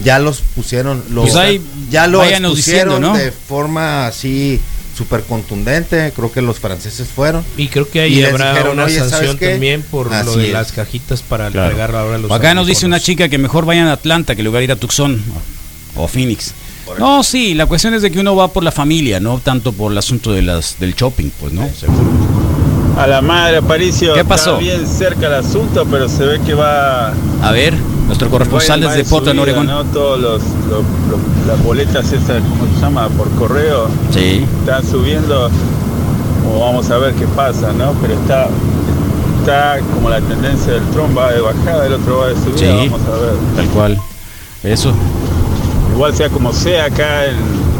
ya 0.02 0.18
los 0.18 0.40
pusieron, 0.40 1.04
los, 1.10 1.26
Pues 1.30 1.36
ahí 1.36 1.60
ya 1.88 2.08
lo 2.08 2.18
váyanos 2.18 2.56
pusieron 2.56 3.12
de 3.16 3.30
forma 3.30 4.08
así 4.08 4.60
súper 4.98 5.22
contundente, 5.22 6.12
creo 6.16 6.32
que 6.32 6.42
los 6.42 6.58
franceses 6.58 7.06
fueron. 7.06 7.44
Y 7.56 7.68
creo 7.68 7.88
que 7.88 8.00
ahí 8.00 8.24
habrá 8.24 8.50
dijeron, 8.54 8.72
una 8.72 8.84
"Oye, 8.86 8.96
¿sabes 8.98 9.10
sanción 9.12 9.38
qué?". 9.38 9.50
también 9.52 9.82
por 9.82 10.10
lo 10.10 10.36
de 10.36 10.46
es. 10.48 10.52
las 10.52 10.72
cajitas 10.72 11.22
para 11.22 11.48
Claro. 11.50 11.66
entregar 11.70 11.94
ahora 11.94 12.18
los 12.18 12.28
Acá 12.32 12.54
nos 12.54 12.66
dice 12.66 12.86
una 12.86 12.98
chica 12.98 13.28
que 13.28 13.38
mejor 13.38 13.66
vayan 13.66 13.86
a 13.86 13.92
Atlanta 13.92 14.34
que 14.34 14.40
en 14.40 14.46
lugar 14.46 14.60
de 14.60 14.64
ir 14.64 14.72
a 14.72 14.76
Tucson 14.76 15.22
o 15.94 16.08
Phoenix. 16.08 16.54
No, 16.98 17.22
sí, 17.22 17.54
la 17.54 17.66
cuestión 17.66 17.94
es 17.94 18.02
de 18.02 18.10
que 18.10 18.20
uno 18.20 18.34
va 18.36 18.48
por 18.48 18.62
la 18.64 18.70
familia, 18.72 19.20
no 19.20 19.38
tanto 19.38 19.72
por 19.72 19.92
el 19.92 19.98
asunto 19.98 20.32
de 20.32 20.42
las, 20.42 20.78
del 20.78 20.94
shopping, 20.94 21.30
pues, 21.40 21.52
¿no? 21.52 21.62
A 22.98 23.06
la 23.08 23.20
madre, 23.20 23.56
Aparicio. 23.56 24.14
¿Qué 24.14 24.24
pasó? 24.24 24.58
Está 24.58 24.60
bien 24.60 24.86
cerca 24.86 25.26
el 25.26 25.34
asunto, 25.34 25.84
pero 25.90 26.08
se 26.08 26.24
ve 26.24 26.40
que 26.40 26.54
va. 26.54 27.12
A 27.42 27.50
ver, 27.52 27.74
nuestro 28.06 28.30
corresponsal 28.30 28.80
desde 28.80 29.00
en 29.00 29.06
Portland, 29.08 29.40
Oregón. 29.40 29.66
¿no? 29.66 29.84
Todos 29.86 30.20
los, 30.20 30.42
los- 30.70 30.84
los- 31.10 31.46
las 31.46 31.62
boletas 31.64 32.06
esas, 32.12 32.40
¿cómo 32.40 32.66
se 32.74 32.80
llama? 32.80 33.08
Por 33.08 33.28
correo. 33.32 33.88
Sí. 34.12 34.44
Están 34.60 34.86
subiendo. 34.88 35.50
O 36.54 36.60
vamos 36.60 36.88
a 36.90 36.98
ver 36.98 37.14
qué 37.14 37.26
pasa, 37.28 37.72
¿no? 37.72 37.92
Pero 38.00 38.14
está. 38.14 38.46
Está 39.40 39.78
como 39.94 40.08
la 40.08 40.20
tendencia 40.20 40.72
del 40.74 40.82
Trump 40.90 41.18
va 41.18 41.32
de 41.32 41.40
bajada, 41.40 41.86
el 41.86 41.94
otro 41.94 42.18
va 42.18 42.28
de 42.28 42.34
subida. 42.36 42.58
Sí. 42.58 42.88
Vamos 42.88 43.00
a 43.08 43.10
ver. 43.20 43.34
Tal 43.56 43.66
cual. 43.70 43.98
Eso. 44.62 44.92
Igual 45.94 46.14
sea 46.14 46.28
como 46.28 46.52
sea, 46.52 46.86
acá 46.86 47.26
en, 47.26 47.36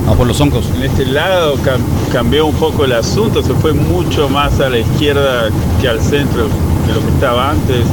Ah, 0.09 0.13
por 0.17 0.27
los 0.27 0.39
hongos. 0.41 0.67
en 0.77 0.83
este 0.83 1.07
lado 1.07 1.57
cam- 1.57 1.81
cambió 2.13 2.47
un 2.47 2.55
poco 2.55 2.85
el 2.85 2.93
asunto, 2.93 3.43
se 3.43 3.55
fue 3.55 3.73
mucho 3.73 4.29
más 4.29 4.61
a 4.61 4.69
la 4.69 4.79
izquierda 4.79 5.49
que 5.81 5.89
al 5.89 6.01
centro 6.01 6.43
de 6.87 6.95
lo 6.95 7.01
que 7.01 7.09
estaba 7.09 7.51
antes. 7.51 7.85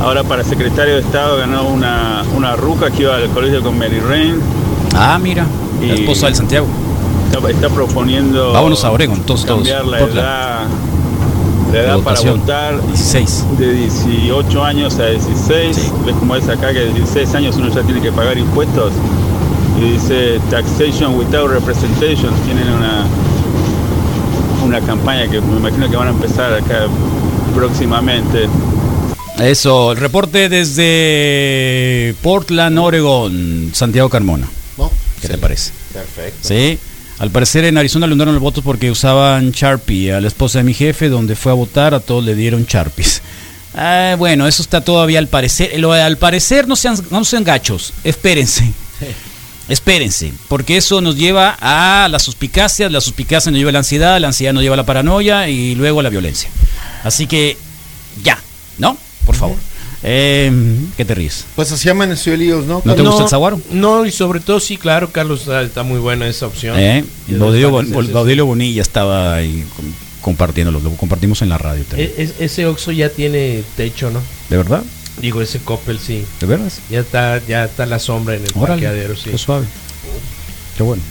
Ahora 0.00 0.22
para 0.22 0.44
secretario 0.44 0.94
de 0.94 1.00
Estado 1.00 1.36
ganó 1.38 1.64
una, 1.68 2.22
una 2.36 2.54
ruca 2.54 2.90
que 2.90 3.02
iba 3.02 3.16
al 3.16 3.28
colegio 3.30 3.62
con 3.62 3.76
Mary 3.78 3.98
Rain. 4.00 4.36
Ah, 4.94 5.18
mira, 5.20 5.46
la 5.82 5.94
esposa 5.94 6.26
del 6.26 6.36
Santiago. 6.36 6.66
Está, 7.32 7.50
está 7.50 7.68
proponiendo 7.70 8.52
Vámonos 8.52 8.84
a 8.84 8.92
Oregón, 8.92 9.20
todos, 9.22 9.44
todos. 9.44 9.56
cambiar 9.58 9.84
la 9.84 9.98
Portland. 9.98 10.26
edad, 10.26 10.58
la 11.72 11.78
edad 11.80 11.98
para 12.00 12.20
votar 12.20 12.86
16. 12.86 13.44
de 13.58 13.72
18 13.72 14.64
años 14.64 14.98
a 14.98 15.06
16. 15.06 15.92
¿Ves 16.04 16.14
cómo 16.18 16.36
es 16.36 16.48
acá 16.48 16.72
que 16.72 16.80
de 16.80 16.92
16 16.92 17.34
años 17.34 17.56
uno 17.56 17.68
ya 17.68 17.82
tiene 17.82 18.00
que 18.00 18.12
pagar 18.12 18.38
impuestos? 18.38 18.92
Y 19.78 19.92
dice 19.92 20.40
Taxation 20.50 21.16
Without 21.16 21.50
Representation. 21.50 22.32
Tienen 22.44 22.68
una, 22.72 23.06
una 24.64 24.80
campaña 24.80 25.28
que 25.28 25.40
me 25.40 25.56
imagino 25.58 25.90
que 25.90 25.96
van 25.96 26.08
a 26.08 26.10
empezar 26.10 26.52
acá 26.54 26.86
próximamente. 27.54 28.48
Eso, 29.38 29.92
el 29.92 29.98
reporte 29.98 30.48
desde 30.48 32.14
Portland, 32.22 32.78
Oregón, 32.78 33.70
Santiago 33.74 34.08
Carmona. 34.08 34.48
No, 34.78 34.90
¿Qué 35.20 35.28
te 35.28 35.36
parece? 35.38 35.72
Perfecto. 35.92 36.38
Sí. 36.40 36.78
Al 37.18 37.30
parecer 37.30 37.64
en 37.64 37.78
Arizona 37.78 38.06
le 38.06 38.12
hundaron 38.12 38.34
los 38.34 38.42
votos 38.42 38.62
porque 38.62 38.90
usaban 38.90 39.50
Sharpie. 39.50 40.12
A 40.12 40.20
la 40.20 40.28
esposa 40.28 40.58
de 40.58 40.64
mi 40.64 40.74
jefe, 40.74 41.08
donde 41.08 41.34
fue 41.34 41.52
a 41.52 41.54
votar, 41.54 41.94
a 41.94 42.00
todos 42.00 42.24
le 42.24 42.34
dieron 42.34 42.66
Sharpies. 42.66 43.22
Ah, 43.74 44.16
bueno, 44.18 44.46
eso 44.46 44.62
está 44.62 44.82
todavía 44.82 45.18
al 45.18 45.28
parecer. 45.28 45.78
Lo 45.78 45.92
al 45.92 46.18
parecer 46.18 46.68
no 46.68 46.76
sean, 46.76 46.96
no 47.10 47.24
sean 47.24 47.44
gachos. 47.44 47.92
Espérense. 48.04 48.70
Espérense, 49.68 50.32
porque 50.46 50.76
eso 50.76 51.00
nos 51.00 51.16
lleva 51.16 51.56
a 51.60 52.08
las 52.08 52.22
suspicacias, 52.22 52.92
la 52.92 53.00
suspicacia 53.00 53.50
nos 53.50 53.58
lleva 53.58 53.70
a 53.70 53.72
la 53.72 53.80
ansiedad, 53.80 54.20
la 54.20 54.28
ansiedad 54.28 54.52
nos 54.52 54.62
lleva 54.62 54.74
a 54.74 54.76
la 54.76 54.86
paranoia 54.86 55.48
y 55.48 55.74
luego 55.74 55.98
a 55.98 56.02
la 56.04 56.08
violencia. 56.08 56.48
Así 57.02 57.26
que, 57.26 57.58
ya, 58.22 58.38
¿no? 58.78 58.96
Por 59.24 59.34
favor. 59.34 59.56
Eh, 60.02 60.52
¿Qué 60.96 61.04
te 61.04 61.14
ríes? 61.14 61.46
Pues 61.56 61.72
así 61.72 61.88
amaneció 61.88 62.34
Elíos, 62.34 62.66
¿no? 62.66 62.82
¿No 62.84 62.94
te 62.94 63.02
gusta 63.02 63.24
el 63.24 63.28
saguaro? 63.28 63.60
No, 63.70 64.04
y 64.06 64.12
sobre 64.12 64.40
todo 64.40 64.60
sí, 64.60 64.76
claro, 64.76 65.10
Carlos, 65.10 65.40
está, 65.40 65.62
está 65.62 65.82
muy 65.82 65.98
buena 65.98 66.26
esa 66.28 66.46
opción. 66.46 66.78
¿Eh? 66.78 67.04
Baudilio, 67.28 67.70
Baudilio 68.12 68.46
Bonilla 68.46 68.82
estaba 68.82 69.34
ahí 69.34 69.64
com- 69.74 69.86
compartiéndolo, 70.20 70.80
lo 70.80 70.90
compartimos 70.92 71.40
en 71.42 71.48
la 71.48 71.58
radio 71.58 71.84
también. 71.84 72.12
E- 72.16 72.22
es- 72.22 72.34
ese 72.40 72.66
Oxxo 72.66 72.92
ya 72.92 73.08
tiene 73.08 73.62
techo, 73.76 74.10
¿no? 74.10 74.20
¿De 74.50 74.56
verdad? 74.56 74.82
Digo, 75.20 75.40
ese 75.40 75.60
Coppel 75.60 75.98
sí. 75.98 76.24
¿De 76.40 76.46
veras? 76.46 76.80
Ya 76.90 77.00
está, 77.00 77.40
ya 77.48 77.64
está 77.64 77.86
la 77.86 77.98
sombra 77.98 78.34
en 78.36 78.42
el 78.44 78.50
Órale, 78.54 78.82
parqueadero, 78.82 79.16
sí. 79.16 79.30
qué 79.30 79.38
suave. 79.38 79.64
Qué 80.76 80.82
bueno. 80.82 81.02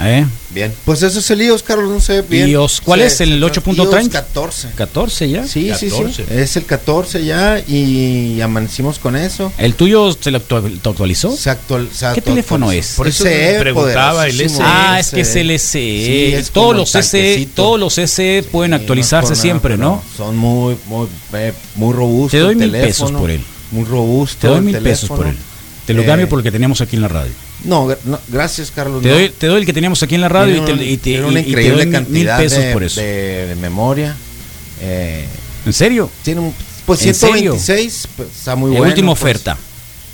¿Eh? 0.00 0.24
Bien. 0.50 0.72
Pues 0.86 1.02
eso 1.02 1.18
es 1.18 1.30
Elíos, 1.30 1.62
Carlos, 1.62 1.90
no 1.90 2.00
sé 2.00 2.22
bien. 2.22 2.48
¿Ios 2.48 2.80
cuál 2.80 3.00
Sí, 3.00 3.06
es? 3.06 3.20
¿El 3.20 3.38
IOS 3.38 3.52
8.30? 3.52 4.08
14. 4.10 4.68
14 4.74 5.28
ya. 5.30 5.46
Sí, 5.46 5.70
sí, 5.78 5.90
sí. 5.90 6.24
Es 6.30 6.56
el 6.56 6.64
14 6.64 7.24
ya 7.24 7.58
y 7.60 8.40
amanecimos 8.40 8.98
con 8.98 9.16
eso. 9.16 9.52
¿El 9.58 9.74
tuyo 9.74 10.16
se 10.18 10.30
lo 10.30 10.38
actualizó? 10.38 11.36
Se 11.36 11.50
actual- 11.50 11.90
se 11.92 12.06
¿Qué 12.14 12.22
teléfono 12.22 12.72
es? 12.72 12.94
Por 12.96 13.06
eso 13.06 13.24
me 13.24 13.58
preguntaba 13.60 14.26
el 14.26 14.40
SE. 14.48 14.58
Ah, 14.62 14.98
es 14.98 15.10
que 15.10 15.20
es 15.20 15.36
el 15.36 15.50
SE. 15.58 15.78
Sí, 15.78 16.32
es 16.34 16.50
todos 16.50 16.74
los 16.74 16.94
el 16.94 17.02
SE, 17.04 17.48
todos 17.54 17.78
los 17.78 17.98
SE 17.98 18.44
pueden 18.50 18.72
Sí, 18.72 18.76
actualizarse 18.76 19.28
no 19.30 19.34
nada, 19.34 19.42
siempre, 19.42 19.76
¿no? 19.76 20.02
Son 20.16 20.36
muy, 20.36 20.74
muy, 20.86 21.06
eh, 21.34 21.52
muy 21.76 21.92
robustos. 21.94 22.30
Te 22.32 22.38
doy 22.38 22.52
el 22.52 22.56
mil 22.58 22.72
teléfono, 22.72 23.08
pesos 23.08 23.20
por 23.20 23.30
él. 23.30 23.40
Muy 23.70 23.84
robusto. 23.84 24.38
Te 24.40 24.46
doy 24.48 24.56
el 24.58 24.62
mil 24.64 24.78
pesos 24.78 25.00
teléfono. 25.00 25.16
por 25.18 25.26
él. 25.28 25.36
Te 25.86 25.92
lo 25.94 26.02
Eh, 26.02 26.06
cambio 26.06 26.28
por 26.28 26.38
el 26.38 26.42
que 26.44 26.50
teníamos 26.52 26.80
aquí 26.80 26.96
en 26.96 27.02
la 27.02 27.08
radio. 27.08 27.32
No, 27.64 27.88
no, 28.04 28.18
gracias, 28.28 28.70
Carlos. 28.70 29.02
Te 29.02 29.08
no. 29.08 29.14
doy, 29.14 29.28
te 29.30 29.46
doy 29.46 29.60
el 29.60 29.66
que 29.66 29.72
teníamos 29.72 30.02
aquí 30.02 30.14
en 30.16 30.20
la 30.20 30.28
radio 30.28 30.56
y 30.56 30.60
Tiene 30.60 30.66
te, 30.66 30.72
un- 30.72 30.82
y 30.82 30.96
te- 30.96 31.02
tiene 31.02 31.24
una 31.26 31.38
y- 31.38 31.42
y 31.42 31.44
te 31.44 31.50
increíble 31.50 31.84
doy 31.84 31.92
cantidad 31.92 32.38
mil 32.38 32.44
pesos 32.48 32.64
de, 32.64 32.72
por 32.72 32.82
eso. 32.84 33.00
de- 33.00 33.46
de 33.48 33.54
memoria. 33.56 34.16
Eh, 34.80 35.26
¿En 35.64 35.72
serio? 35.72 36.10
Tiene 36.24 36.40
un, 36.40 36.54
pues 36.86 37.04
¿En 37.06 37.14
serio? 37.14 37.52
126, 37.56 38.08
pues, 38.16 38.28
está 38.36 38.56
muy 38.56 38.70
bueno. 38.72 38.86
última 38.86 39.08
pues. 39.12 39.20
oferta. 39.22 39.56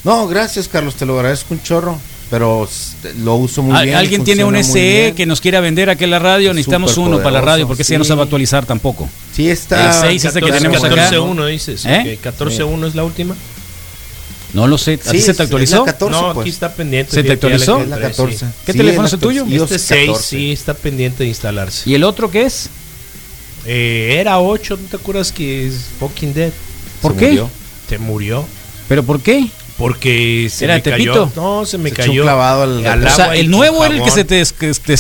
No, 0.05 0.27
gracias, 0.29 0.69
Carlos, 0.69 0.95
te 0.95 1.07
lo 1.07 1.17
agradezco 1.17 1.55
un 1.55 1.63
chorro, 1.63 1.99
pero 2.31 2.69
lo 3.23 3.35
uso 3.37 3.63
muy 3.63 3.83
bien. 3.83 3.97
Alguien 3.97 4.25
tiene 4.25 4.45
un 4.45 4.55
SE 4.63 5.15
que 5.17 5.25
nos 5.27 5.41
quiera 5.41 5.61
vender 5.61 5.89
aquí 5.91 6.05
en 6.05 6.11
la 6.11 6.19
radio, 6.19 6.53
necesitamos 6.53 6.93
Súper 6.93 7.09
uno 7.09 7.17
para 7.19 7.31
la 7.31 7.41
radio 7.41 7.47
poderoso, 7.65 7.69
porque 7.69 7.83
ese 7.83 7.93
ya 7.95 7.99
no 7.99 8.05
sí. 8.05 8.09
sabe 8.09 8.23
actualizar 8.23 8.67
tampoco. 8.67 9.09
Sí, 9.35 9.49
está. 9.49 9.89
El 10.05 10.11
6 10.11 10.25
este 10.27 10.41
que 10.43 10.53
tenemos 10.53 10.85
acá. 10.85 11.11
14.1 11.11 11.47
dices. 11.47 11.85
¿Eh? 11.87 12.19
ok, 12.23 12.35
14.1 12.35 12.87
es 12.89 12.95
la 12.95 13.05
última. 13.05 13.35
No 14.55 14.67
lo 14.67 14.79
sé. 14.79 14.95
¿A 15.07 15.11
ti 15.11 15.21
se 15.21 15.35
te 15.35 15.43
actualizó? 15.43 15.81
la 15.85 15.93
14, 15.93 16.13
no, 16.21 16.35
pues. 16.35 16.45
aquí 16.45 16.51
está 16.51 16.73
pendiente. 16.73 17.13
¿Se 17.13 17.23
te 17.23 17.33
actualizó? 17.33 17.85
la 17.85 17.99
14. 17.99 18.39
sí. 18.39 18.45
¿Qué 18.65 18.73
Sí, 18.73 18.79
teléfono 18.79 19.07
es 19.07 19.13
el 19.13 19.21
tuyo? 19.21 19.45
14. 19.45 19.65
Este 19.75 19.79
6 19.79 20.01
14. 20.09 20.25
sí 20.29 20.53
está 20.53 20.75
pendiente 20.75 21.23
de 21.25 21.29
instalarse. 21.29 21.89
¿Y 21.91 21.95
el 21.95 22.05
otro 22.05 22.31
qué 22.31 22.43
es? 22.43 22.71
Eh, 23.67 24.17
era 24.19 24.39
8, 24.41 24.79
¿no 24.81 24.89
te 24.89 24.97
acuerdas 24.97 25.33
que 25.33 25.67
es 25.67 25.75
Fucking 26.01 26.33
Dead? 26.33 26.53
¿Por 27.03 27.13
Se 27.13 27.19
qué? 27.19 27.27
murió. 27.29 27.51
Se 27.89 27.99
murió. 27.99 28.45
¿Pero 28.89 29.03
por 29.03 29.21
qué? 29.21 29.47
Porque 29.77 30.49
se 30.51 30.65
¿Era 30.65 30.75
me 30.77 30.83
cayó. 30.83 31.13
Tepito? 31.13 31.33
No, 31.37 31.67
se 31.67 31.79
me 31.79 31.91
Se 31.91 31.97
cayó. 31.97 32.23
clavado 32.23 32.63
al- 32.63 32.87
al 32.87 33.07
o 33.07 33.11
sea, 33.11 33.25
agua 33.27 33.37
el 33.37 33.51
nuevo 33.51 33.85
era 33.85 33.95
el 33.97 34.03
que 34.03 34.11
se 34.11 34.25
te, 34.25 34.43
que 34.59 34.73
te. 34.73 34.97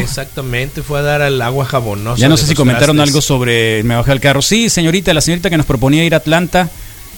Exactamente, 0.00 0.82
fue 0.82 0.98
a 1.00 1.02
dar 1.02 1.20
al 1.22 1.40
agua 1.42 1.66
jabonosa. 1.66 2.18
Ya 2.18 2.28
no 2.30 2.36
sé 2.38 2.46
si 2.46 2.54
comentaron 2.54 2.96
trastes. 2.96 3.10
algo 3.12 3.20
sobre 3.20 3.82
me 3.84 3.94
bajé 3.94 4.10
al 4.12 4.20
carro. 4.20 4.40
Sí, 4.40 4.70
señorita, 4.70 5.12
la 5.12 5.20
señorita 5.20 5.50
que 5.50 5.58
nos 5.58 5.66
proponía 5.66 6.02
ir 6.04 6.14
a 6.14 6.16
Atlanta 6.16 6.70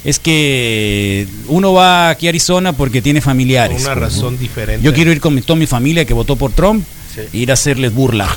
es 0.04 0.18
que 0.18 1.26
uno 1.48 1.72
va 1.72 2.10
aquí 2.10 2.26
a 2.26 2.30
Arizona 2.30 2.72
porque 2.72 3.02
tiene 3.02 3.20
familiares. 3.20 3.82
Una 3.84 3.94
¿no? 3.94 4.00
razón 4.02 4.38
diferente. 4.38 4.84
Yo 4.84 4.94
quiero 4.94 5.12
ir 5.12 5.20
con 5.20 5.34
mi- 5.34 5.42
toda 5.42 5.58
mi 5.58 5.66
familia 5.66 6.04
que 6.04 6.14
votó 6.14 6.36
por 6.36 6.52
Trump 6.52 6.84
Sí. 7.14 7.20
e 7.32 7.36
ir 7.38 7.50
a 7.50 7.54
hacerles 7.54 7.92
burla. 7.92 8.28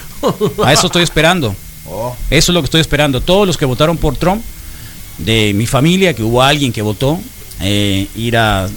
A 0.64 0.74
eso 0.74 0.88
estoy 0.88 1.04
esperando. 1.04 1.56
Oh. 1.86 2.16
Eso 2.30 2.52
es 2.52 2.54
lo 2.54 2.62
que 2.62 2.66
estoy 2.66 2.82
esperando. 2.82 3.22
Todos 3.22 3.46
los 3.46 3.58
que 3.58 3.66
votaron 3.66 3.98
por 3.98 4.16
Trump, 4.18 4.42
de 5.20 5.54
mi 5.54 5.68
familia, 5.68 6.14
que 6.16 6.24
hubo 6.24 6.42
alguien 6.42 6.74
que 6.74 6.82
votó, 6.82 7.20
eh, 7.62 8.08
ir 8.16 8.36
a 8.36 8.68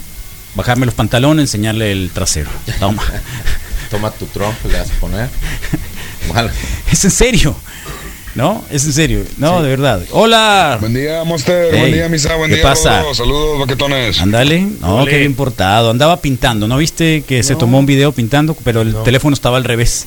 bajarme 0.54 0.84
los 0.86 0.94
pantalones, 0.94 1.44
enseñarle 1.44 1.92
el 1.92 2.10
trasero. 2.10 2.50
Toma. 2.78 3.02
Toma 3.90 4.10
tu 4.10 4.26
Trump, 4.26 4.54
le 4.70 4.78
vas 4.78 4.90
a 4.90 4.94
poner. 5.00 5.28
Mal. 6.34 6.50
es 6.90 7.04
en 7.04 7.10
serio. 7.10 7.56
¿No? 8.36 8.62
Es 8.70 8.84
en 8.84 8.92
serio. 8.92 9.24
No, 9.38 9.62
de 9.62 9.70
verdad. 9.70 10.02
Hola. 10.10 10.76
Buen 10.78 10.92
día, 10.92 11.24
Monster. 11.24 11.70
Hey, 11.72 11.80
buen 11.80 11.92
día, 11.92 12.08
Misa. 12.10 12.36
Buen 12.36 12.50
¿qué 12.50 12.56
día, 12.56 12.64
pasa? 12.64 13.02
Saludos, 13.14 13.58
baquetones. 13.60 14.20
Ándale. 14.20 14.60
No, 14.80 15.06
qué 15.06 15.18
bien 15.18 15.34
portado. 15.34 15.90
Andaba 15.90 16.20
pintando. 16.20 16.68
¿No 16.68 16.76
viste 16.76 17.22
que 17.26 17.42
se 17.42 17.56
tomó 17.56 17.78
un 17.78 17.86
video 17.86 18.12
pintando, 18.12 18.54
pero 18.62 18.82
el 18.82 18.94
teléfono 19.04 19.32
estaba 19.32 19.56
al 19.56 19.64
revés? 19.64 20.06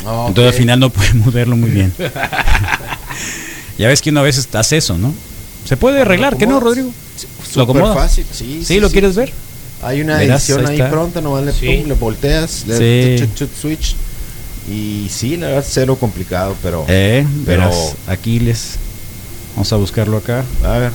Entonces 0.00 0.52
al 0.52 0.52
final 0.52 0.80
no 0.80 0.90
pudimos 0.90 1.32
verlo 1.32 1.56
muy 1.56 1.70
bien. 1.70 1.94
ya 3.78 3.88
ves 3.88 4.02
que 4.02 4.10
una 4.10 4.20
vez 4.20 4.48
hace 4.52 4.76
eso, 4.76 4.98
¿no? 4.98 5.14
Se 5.64 5.78
puede 5.78 6.02
arreglar, 6.02 6.36
¿qué 6.36 6.46
no. 6.46 6.60
Rodrigo? 6.60 6.90
Súper 7.50 7.76
¿Lo 7.76 7.94
fácil, 7.94 8.26
sí, 8.30 8.58
¿Sí, 8.60 8.64
sí, 8.64 8.80
lo 8.80 8.88
sí. 8.88 8.92
quieres 8.92 9.16
ver? 9.16 9.32
Hay 9.82 10.00
una 10.00 10.18
Verás, 10.18 10.48
edición 10.48 10.66
ahí 10.66 10.82
pronta, 10.90 11.20
nomás 11.20 11.44
le, 11.44 11.52
Sí. 11.52 11.66
pum, 11.66 11.88
le 11.88 11.94
volteas, 11.94 12.64
le 12.66 13.16
Sí. 13.16 13.20
chut, 13.20 13.34
chut, 13.34 13.50
switch. 13.60 13.96
Y 14.68 15.08
sí, 15.10 15.36
la 15.36 15.48
verdad, 15.48 15.64
cero 15.68 15.96
complicado, 15.96 16.56
pero. 16.62 16.84
Eh, 16.88 17.26
pero 17.44 17.62
verás, 17.62 17.96
Aquiles. 18.06 18.76
Vamos 19.54 19.72
a 19.72 19.76
buscarlo 19.76 20.16
acá. 20.16 20.44
A 20.64 20.78
ver. 20.78 20.92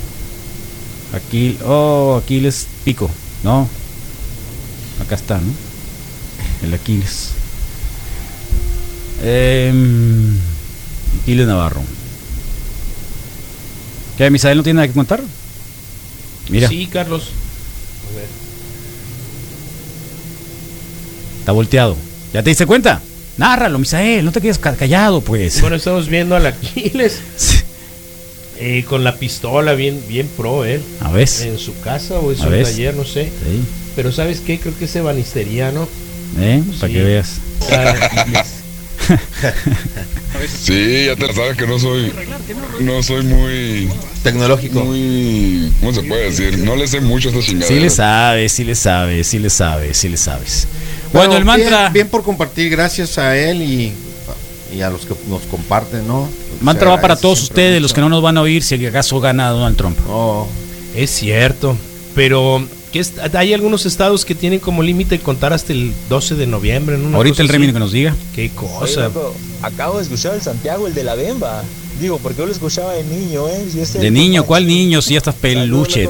Aquí, 1.13 1.57
oh, 1.65 2.19
Aquiles 2.21 2.67
Pico. 2.83 3.09
No. 3.43 3.67
Acá 5.01 5.15
está, 5.15 5.37
¿no? 5.37 5.53
El 6.63 6.73
Aquiles. 6.73 7.31
Em, 9.23 10.37
Aquiles 11.21 11.47
Navarro. 11.47 11.81
¿Qué, 14.17 14.29
Misael 14.31 14.57
no 14.57 14.63
tiene 14.63 14.77
nada 14.77 14.87
que 14.87 14.93
contar? 14.93 15.21
Mira. 16.49 16.67
Sí, 16.67 16.87
Carlos. 16.87 17.29
A 18.11 18.15
ver. 18.15 18.27
Está 21.39 21.51
volteado. 21.51 21.95
¿Ya 22.33 22.41
te 22.41 22.49
diste 22.49 22.65
cuenta? 22.65 23.01
Nárralo, 23.37 23.77
Misael, 23.79 24.25
no 24.25 24.31
te 24.31 24.41
quedes 24.41 24.57
ca- 24.57 24.75
callado, 24.75 25.21
pues. 25.21 25.61
Bueno, 25.61 25.75
estamos 25.75 26.09
viendo 26.09 26.35
al 26.35 26.45
Aquiles 26.47 27.19
eh, 28.59 28.83
con 28.89 29.03
la 29.03 29.15
pistola 29.17 29.73
bien, 29.73 30.01
bien 30.07 30.27
pro 30.35 30.65
él. 30.65 30.81
A 31.01 31.11
ver. 31.11 31.29
En 31.41 31.59
su 31.59 31.79
casa 31.81 32.15
o 32.15 32.31
en 32.31 32.37
su 32.37 32.43
taller, 32.49 32.95
no 32.95 33.05
sé. 33.05 33.25
Sí. 33.25 33.61
Pero 33.95 34.11
¿sabes 34.11 34.39
qué? 34.41 34.59
Creo 34.59 34.75
que 34.77 34.85
es 34.85 34.95
ebanisteriano. 34.95 35.87
¿Eh? 36.39 36.61
Para 36.79 36.87
Sí. 36.87 36.93
que 36.93 37.03
veas. 37.03 37.37
Sí, 40.61 41.05
ya 41.05 41.15
te 41.15 41.33
sabes 41.33 41.55
que 41.57 41.65
no 41.65 41.79
soy, 41.79 42.11
no 42.81 43.01
soy 43.01 43.23
muy 43.23 43.89
tecnológico. 44.23 44.83
Muy, 44.83 45.71
¿cómo 45.79 45.93
se 45.93 46.03
puede 46.03 46.25
decir? 46.25 46.57
No 46.59 46.75
le 46.75 46.87
sé 46.87 46.99
mucho 46.99 47.29
a 47.29 47.31
esta 47.31 47.43
chingada. 47.43 47.67
Sí 47.71 47.79
le 47.79 47.89
sabes, 47.89 48.51
sí 48.51 48.63
le 48.63 48.75
sabes, 48.75 49.27
sí 49.27 49.39
le 49.39 49.49
sabes, 49.49 49.97
sí 49.97 50.09
le 50.09 50.17
sabes. 50.17 50.67
Bueno, 51.13 51.37
el 51.37 51.45
mantra. 51.45 51.81
Bien, 51.83 51.93
bien 51.93 52.07
por 52.09 52.23
compartir, 52.23 52.69
gracias 52.69 53.17
a 53.17 53.37
él 53.37 53.61
y, 53.61 53.93
y 54.75 54.81
a 54.81 54.89
los 54.89 55.05
que 55.05 55.13
nos 55.29 55.41
comparten, 55.43 56.07
¿no? 56.07 56.27
Mantra 56.61 56.89
va 56.89 56.99
para 57.01 57.15
todos 57.15 57.41
ustedes, 57.43 57.73
mucho. 57.73 57.81
los 57.83 57.93
que 57.93 58.01
no 58.01 58.09
nos 58.09 58.21
van 58.21 58.37
a 58.37 58.41
oír, 58.41 58.63
si 58.63 58.83
acaso 58.85 59.19
gana 59.19 59.49
Donald 59.49 59.77
Trump. 59.77 59.97
Es 60.95 61.11
cierto, 61.11 61.77
pero 62.15 62.65
¿qué 62.91 62.99
es- 62.99 63.13
hay 63.33 63.53
algunos 63.53 63.85
estados 63.85 64.25
que 64.25 64.33
tienen 64.35 64.59
como 64.59 64.81
límite 64.81 65.19
contar 65.19 65.53
hasta 65.53 65.73
el 65.73 65.93
12 66.09 66.35
de 66.35 66.47
noviembre. 66.47 66.97
¿no? 66.97 67.07
Una 67.09 67.17
Ahorita 67.17 67.41
el 67.41 67.47
así. 67.47 67.53
Remini 67.53 67.73
que 67.73 67.79
nos 67.79 67.91
diga. 67.91 68.15
Qué 68.33 68.43
Oye, 68.43 68.51
cosa. 68.55 69.01
loco, 69.03 69.35
acabo 69.61 69.97
de 69.97 70.03
escuchar 70.03 70.33
al 70.33 70.41
Santiago, 70.41 70.87
el 70.87 70.93
de 70.93 71.03
la 71.03 71.15
Bemba. 71.15 71.63
Digo, 72.01 72.19
porque 72.19 72.39
yo 72.39 72.45
lo 72.45 72.51
escuchaba 72.51 72.93
de 72.93 73.03
niño, 73.03 73.47
¿eh? 73.49 73.65
Si 73.85 73.97
De 73.99 74.11
niño, 74.11 74.43
¿cuál 74.45 74.67
niño? 74.67 75.01
Si 75.01 75.13
ya 75.13 75.17
estás 75.17 75.35
peluche. 75.35 76.07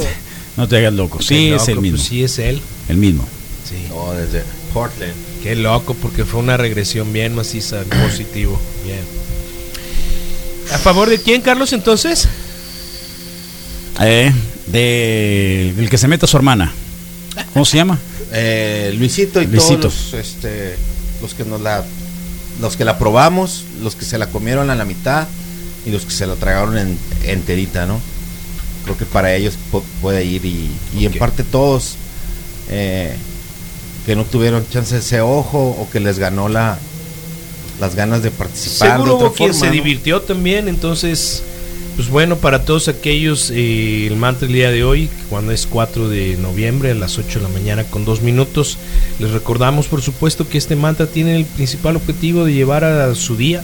No 0.58 0.68
te 0.68 0.78
hagas 0.78 0.94
loco. 0.94 1.22
Sí, 1.22 1.52
es 1.52 1.68
el 1.68 1.80
mismo. 1.80 1.98
pues 1.98 2.08
sí, 2.10 2.24
es 2.24 2.40
él. 2.40 2.62
El 2.90 2.98
mismo. 2.98 3.26
Sí. 3.70 3.76
No, 3.90 4.12
desde 4.14 4.44
Portland. 4.80 5.14
Qué 5.44 5.56
loco, 5.56 5.94
porque 6.02 6.26
fue 6.26 6.40
una 6.40 6.58
regresión 6.58 7.12
bien 7.14 7.36
maciza, 7.36 7.84
positivo. 8.04 8.60
Bien. 8.86 9.00
¿A 10.74 10.78
favor 10.78 11.10
de 11.10 11.20
quién, 11.22 11.42
Carlos, 11.42 11.72
entonces? 11.74 12.28
Eh, 14.02 14.32
de 14.68 15.70
el 15.78 15.90
que 15.90 15.98
se 15.98 16.08
mete 16.08 16.26
a 16.26 16.28
su 16.28 16.38
hermana. 16.38 16.74
¿Cómo 17.54 17.66
se 17.66 17.78
llama? 17.78 17.98
Eh, 18.32 18.94
Luisito 18.98 19.42
y 19.42 19.48
Luisito. 19.48 19.88
todos 19.90 20.12
los, 20.12 20.14
este, 20.14 20.76
los 21.22 21.34
que 21.34 21.46
nos 21.46 21.62
la 21.62 21.84
los 22.62 22.76
que 22.76 22.84
la 22.86 22.98
probamos, 22.98 23.64
los 23.84 23.96
que 23.96 24.04
se 24.04 24.18
la 24.18 24.28
comieron 24.28 24.70
a 24.72 24.76
la 24.76 24.84
mitad 24.84 25.28
y 25.86 25.92
los 25.92 26.04
que 26.06 26.12
se 26.12 26.26
la 26.26 26.36
tragaron 26.36 26.78
en, 26.78 26.98
enterita, 27.24 27.86
¿no? 27.86 28.02
Creo 28.84 28.98
que 28.98 29.06
para 29.06 29.34
ellos 29.36 29.54
pu- 29.72 29.84
puede 30.02 30.26
ir 30.26 30.44
y, 30.46 30.72
y 30.98 31.06
en 31.06 31.14
parte 31.14 31.44
todos 31.44 31.96
eh, 32.70 33.16
que 34.08 34.16
no 34.16 34.24
tuvieron 34.24 34.66
chance 34.70 34.96
de 34.96 35.02
ese 35.02 35.20
ojo 35.20 35.60
o 35.78 35.90
que 35.92 36.00
les 36.00 36.18
ganó 36.18 36.48
la 36.48 36.80
las 37.82 37.94
ganas 37.94 38.24
de 38.24 38.32
participar 38.32 38.88
de 38.88 38.94
Seguro 38.94 39.16
otra 39.16 39.28
hubo 39.28 39.36
quien 39.36 39.50
forma, 39.50 39.60
se 39.60 39.68
¿no? 39.68 39.72
divirtió 39.74 40.22
también, 40.22 40.68
entonces, 40.68 41.44
pues 41.96 42.10
bueno, 42.10 42.38
para 42.38 42.64
todos 42.66 42.88
aquellos, 42.88 43.52
eh, 43.52 44.08
el 44.08 44.16
mantra 44.16 44.48
el 44.48 44.54
día 44.54 44.72
de 44.72 44.84
hoy, 44.84 45.10
cuando 45.30 45.52
es 45.52 45.68
4 45.68 46.10
de 46.10 46.38
noviembre 46.38 46.90
a 46.92 46.96
las 46.96 47.20
8 47.20 47.38
de 47.38 47.44
la 47.44 47.50
mañana 47.50 47.84
con 47.84 48.04
dos 48.04 48.22
minutos, 48.22 48.80
les 49.20 49.30
recordamos 49.30 49.88
por 49.88 50.02
supuesto 50.02 50.48
que 50.48 50.58
este 50.58 50.76
mantra 50.76 51.06
tiene 51.06 51.36
el 51.36 51.46
principal 51.46 51.98
objetivo 51.98 52.46
de 52.46 52.54
llevar 52.54 52.84
a 52.84 53.14
su 53.14 53.36
día 53.36 53.62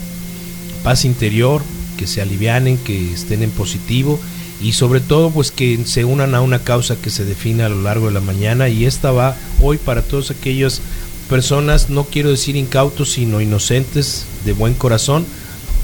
paz 0.84 1.06
interior, 1.06 1.62
que 1.96 2.06
se 2.06 2.20
alivianen, 2.20 2.76
que 2.76 3.14
estén 3.14 3.42
en 3.42 3.50
positivo 3.50 4.20
y 4.64 4.72
sobre 4.72 5.00
todo 5.00 5.30
pues 5.30 5.50
que 5.50 5.78
se 5.84 6.04
unan 6.06 6.34
a 6.34 6.40
una 6.40 6.58
causa 6.60 6.96
que 6.96 7.10
se 7.10 7.24
define 7.24 7.62
a 7.64 7.68
lo 7.68 7.82
largo 7.82 8.06
de 8.06 8.12
la 8.14 8.20
mañana 8.20 8.68
y 8.70 8.86
esta 8.86 9.12
va 9.12 9.36
hoy 9.60 9.76
para 9.78 10.00
todos 10.02 10.30
aquellos 10.30 10.80
personas, 11.28 11.90
no 11.90 12.04
quiero 12.04 12.30
decir 12.30 12.56
incautos, 12.56 13.12
sino 13.12 13.40
inocentes 13.40 14.24
de 14.44 14.52
buen 14.54 14.74
corazón, 14.74 15.26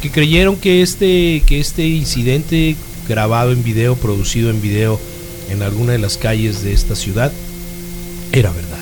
que 0.01 0.11
creyeron 0.11 0.57
que 0.57 0.81
este, 0.83 1.43
que 1.47 1.61
este 1.61 1.87
incidente 1.87 2.75
grabado 3.09 3.53
en 3.53 3.63
video, 3.63 3.97
producido 3.97 4.49
en 4.51 4.63
video 4.63 4.99
en 5.51 5.63
alguna 5.63 5.93
de 5.93 5.99
las 5.99 6.17
calles 6.17 6.63
de 6.63 6.73
esta 6.73 6.95
ciudad, 6.97 7.33
era 8.33 8.51
verdad. 8.53 8.79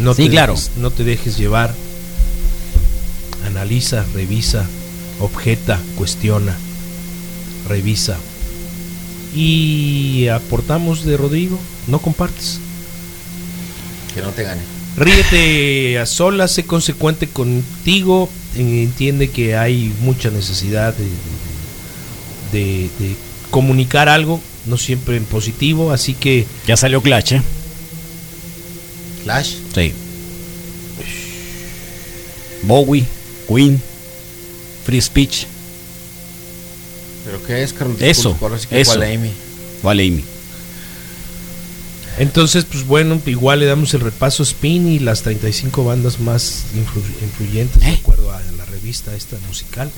No 0.00 0.14
Sí, 0.14 0.24
te 0.24 0.30
claro. 0.30 0.54
dejes- 0.54 0.70
no 0.76 0.90
te 0.90 1.04
dejes 1.04 1.36
llevar. 1.36 1.74
Analiza, 3.46 4.04
revisa, 4.14 4.66
objeta, 5.20 5.78
cuestiona, 5.96 6.56
revisa. 7.68 8.16
Y 9.34 10.26
aportamos 10.28 11.04
de 11.04 11.16
Rodrigo, 11.16 11.58
no 11.86 12.00
compartes. 12.00 12.58
que 14.14 14.20
no 14.22 14.30
te 14.30 14.42
gane. 14.42 14.60
Ríete 14.96 15.98
a 16.00 16.06
solas, 16.06 16.50
sé 16.50 16.64
consecuente 16.64 17.28
contigo, 17.28 18.28
eh, 18.56 18.82
entiende 18.82 19.30
que 19.30 19.56
hay 19.56 19.92
mucha 20.00 20.30
necesidad 20.30 20.94
de, 20.94 22.58
de- 22.58 22.90
de 22.98 23.14
comunicar 23.52 24.08
algo, 24.08 24.40
no 24.66 24.76
siempre 24.76 25.16
en 25.16 25.24
positivo, 25.24 25.92
así 25.92 26.14
que... 26.14 26.44
Ya 26.66 26.76
salió 26.76 27.00
Clash, 27.02 27.34
¿eh? 27.34 27.42
Clash. 29.22 29.54
Sí. 29.74 29.92
Bowie, 32.62 33.04
Queen, 33.48 33.80
Free 34.84 35.00
Speech. 35.00 35.46
¿Pero 37.30 37.42
qué 37.46 37.62
es, 37.62 37.72
Carlos? 37.72 37.96
Eso, 38.00 38.30
Disculpa, 38.30 38.56
que 38.68 38.80
eso. 38.80 38.92
Amy. 39.02 39.30
Entonces, 42.18 42.64
pues 42.64 42.86
bueno, 42.86 43.20
igual 43.26 43.60
le 43.60 43.66
damos 43.66 43.94
el 43.94 44.00
repaso 44.00 44.42
Spin 44.42 44.88
y 44.88 44.98
las 44.98 45.22
35 45.22 45.84
bandas 45.84 46.20
más 46.20 46.64
influ- 46.74 47.22
influyentes 47.22 47.80
de 47.80 47.88
acuerdo 47.92 48.30
a 48.32 48.40
la 48.58 48.64
revista 48.66 49.14
esta 49.16 49.36
musical. 49.48 49.90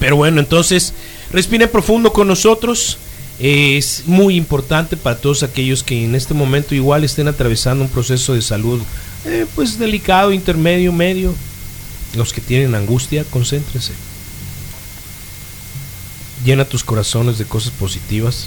Pero 0.00 0.16
bueno, 0.16 0.40
entonces, 0.40 0.94
respiren 1.32 1.68
profundo 1.68 2.12
con 2.12 2.26
nosotros. 2.28 2.98
Es 3.38 4.02
muy 4.06 4.34
importante 4.34 4.96
para 4.96 5.16
todos 5.18 5.44
aquellos 5.44 5.84
que 5.84 6.02
en 6.04 6.16
este 6.16 6.34
momento 6.34 6.74
igual 6.74 7.04
estén 7.04 7.28
atravesando 7.28 7.84
un 7.84 7.90
proceso 7.90 8.34
de 8.34 8.42
salud 8.42 8.80
eh, 9.24 9.46
pues 9.54 9.78
delicado, 9.78 10.32
intermedio, 10.32 10.92
medio. 10.92 11.32
Los 12.16 12.32
que 12.32 12.40
tienen 12.40 12.74
angustia, 12.74 13.22
concéntrense. 13.30 13.92
Llena 16.48 16.64
tus 16.64 16.82
corazones 16.82 17.36
de 17.36 17.44
cosas 17.44 17.74
positivas. 17.74 18.46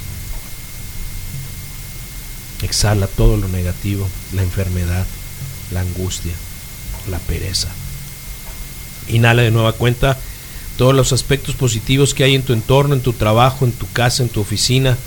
Exhala 2.64 3.06
todo 3.06 3.38
lo 3.38 3.48
negativo, 3.48 4.10
la 4.34 4.42
enfermedad, 4.42 5.06
la 5.72 5.82
angustia, 5.82 6.32
la 7.12 7.20
pereza. 7.20 7.68
Inhala 9.08 9.44
de 9.44 9.52
nueva 9.52 9.74
cuenta 9.74 10.18
todos 10.80 10.96
los 10.96 11.14
aspectos 11.14 11.54
positivos 11.54 12.16
que 12.16 12.24
hay 12.24 12.34
en 12.34 12.42
tu 12.42 12.54
entorno, 12.54 12.96
en 12.96 13.02
tu 13.02 13.14
trabajo, 13.14 13.66
en 13.66 13.72
tu 13.72 13.88
casa, 13.92 14.24
en 14.24 14.30
tu 14.30 14.42
oficina, 14.42 14.98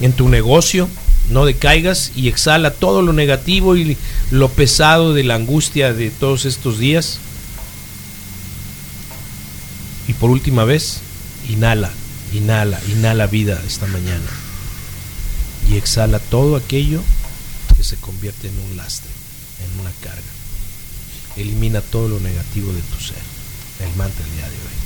en 0.00 0.12
tu 0.12 0.28
negocio. 0.28 0.88
No 1.30 1.44
decaigas 1.44 2.12
y 2.14 2.28
exhala 2.28 2.70
todo 2.70 3.02
lo 3.02 3.12
negativo 3.12 3.74
y 3.74 3.96
lo 4.30 4.48
pesado 4.48 5.12
de 5.12 5.24
la 5.24 5.34
angustia 5.34 5.92
de 5.92 6.10
todos 6.12 6.44
estos 6.44 6.78
días. 6.78 7.18
Y 10.06 10.12
por 10.12 10.30
última 10.30 10.62
vez, 10.62 11.00
inhala, 11.48 11.90
inhala, 12.32 12.80
inhala 12.88 13.26
vida 13.26 13.62
esta 13.66 13.86
mañana 13.86 14.30
y 15.68 15.76
exhala 15.76 16.18
todo 16.18 16.56
aquello 16.56 17.02
que 17.76 17.84
se 17.84 17.96
convierte 17.96 18.48
en 18.48 18.58
un 18.58 18.76
lastre, 18.76 19.10
en 19.64 19.80
una 19.80 19.92
carga. 20.02 20.22
Elimina 21.36 21.80
todo 21.80 22.08
lo 22.08 22.20
negativo 22.20 22.72
de 22.72 22.80
tu 22.80 23.00
ser. 23.00 23.22
El 23.80 23.94
mantra 23.96 24.24
el 24.24 24.32
día 24.32 24.48
de 24.48 24.56
hoy. 24.56 24.78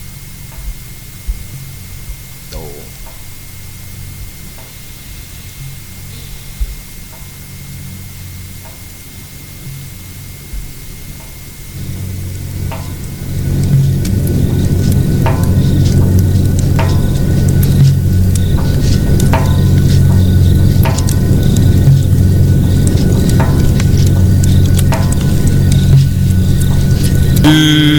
Mm. 27.53 27.92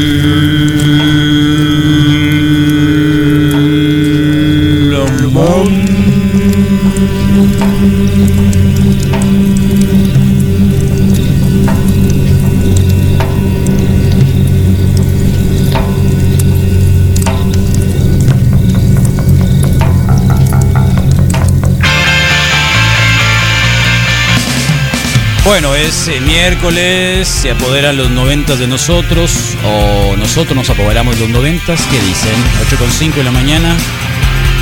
Es 25.84 26.08
eh, 26.08 26.22
miércoles, 26.22 27.28
se 27.28 27.52
apoderan 27.52 27.98
los 27.98 28.10
noventas 28.10 28.60
de 28.60 28.68
nosotros, 28.68 29.58
o 29.66 30.16
nosotros 30.18 30.56
nos 30.56 30.70
apoderamos 30.70 31.16
de 31.16 31.22
los 31.22 31.30
noventas, 31.30 31.82
¿qué 31.92 32.00
dicen? 32.00 32.36
8 32.66 32.78
con 32.78 32.90
5 32.90 33.18
de 33.18 33.24
la 33.24 33.32
mañana, 33.32 33.76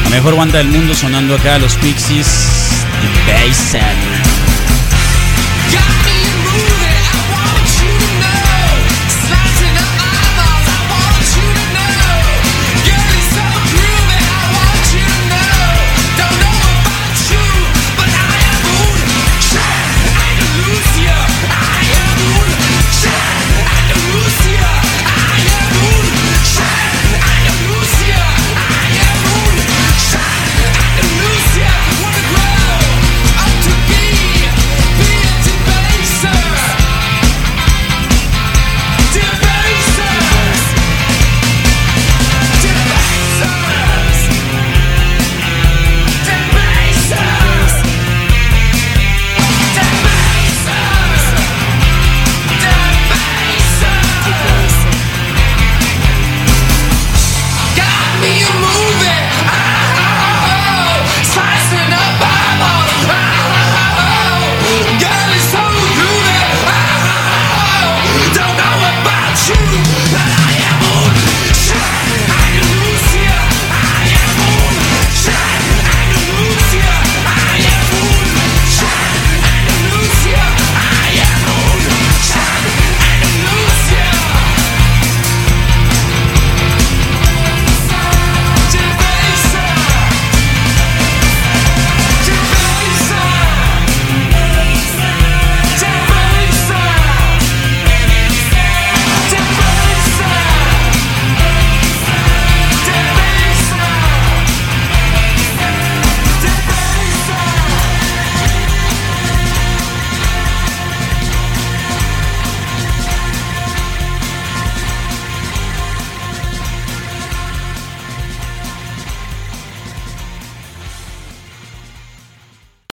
la 0.04 0.10
mejor 0.10 0.36
banda 0.36 0.58
del 0.58 0.68
mundo 0.68 0.96
sonando 0.96 1.36
acá, 1.36 1.60
los 1.60 1.76
Pixies, 1.76 2.28
Basin. 3.28 4.51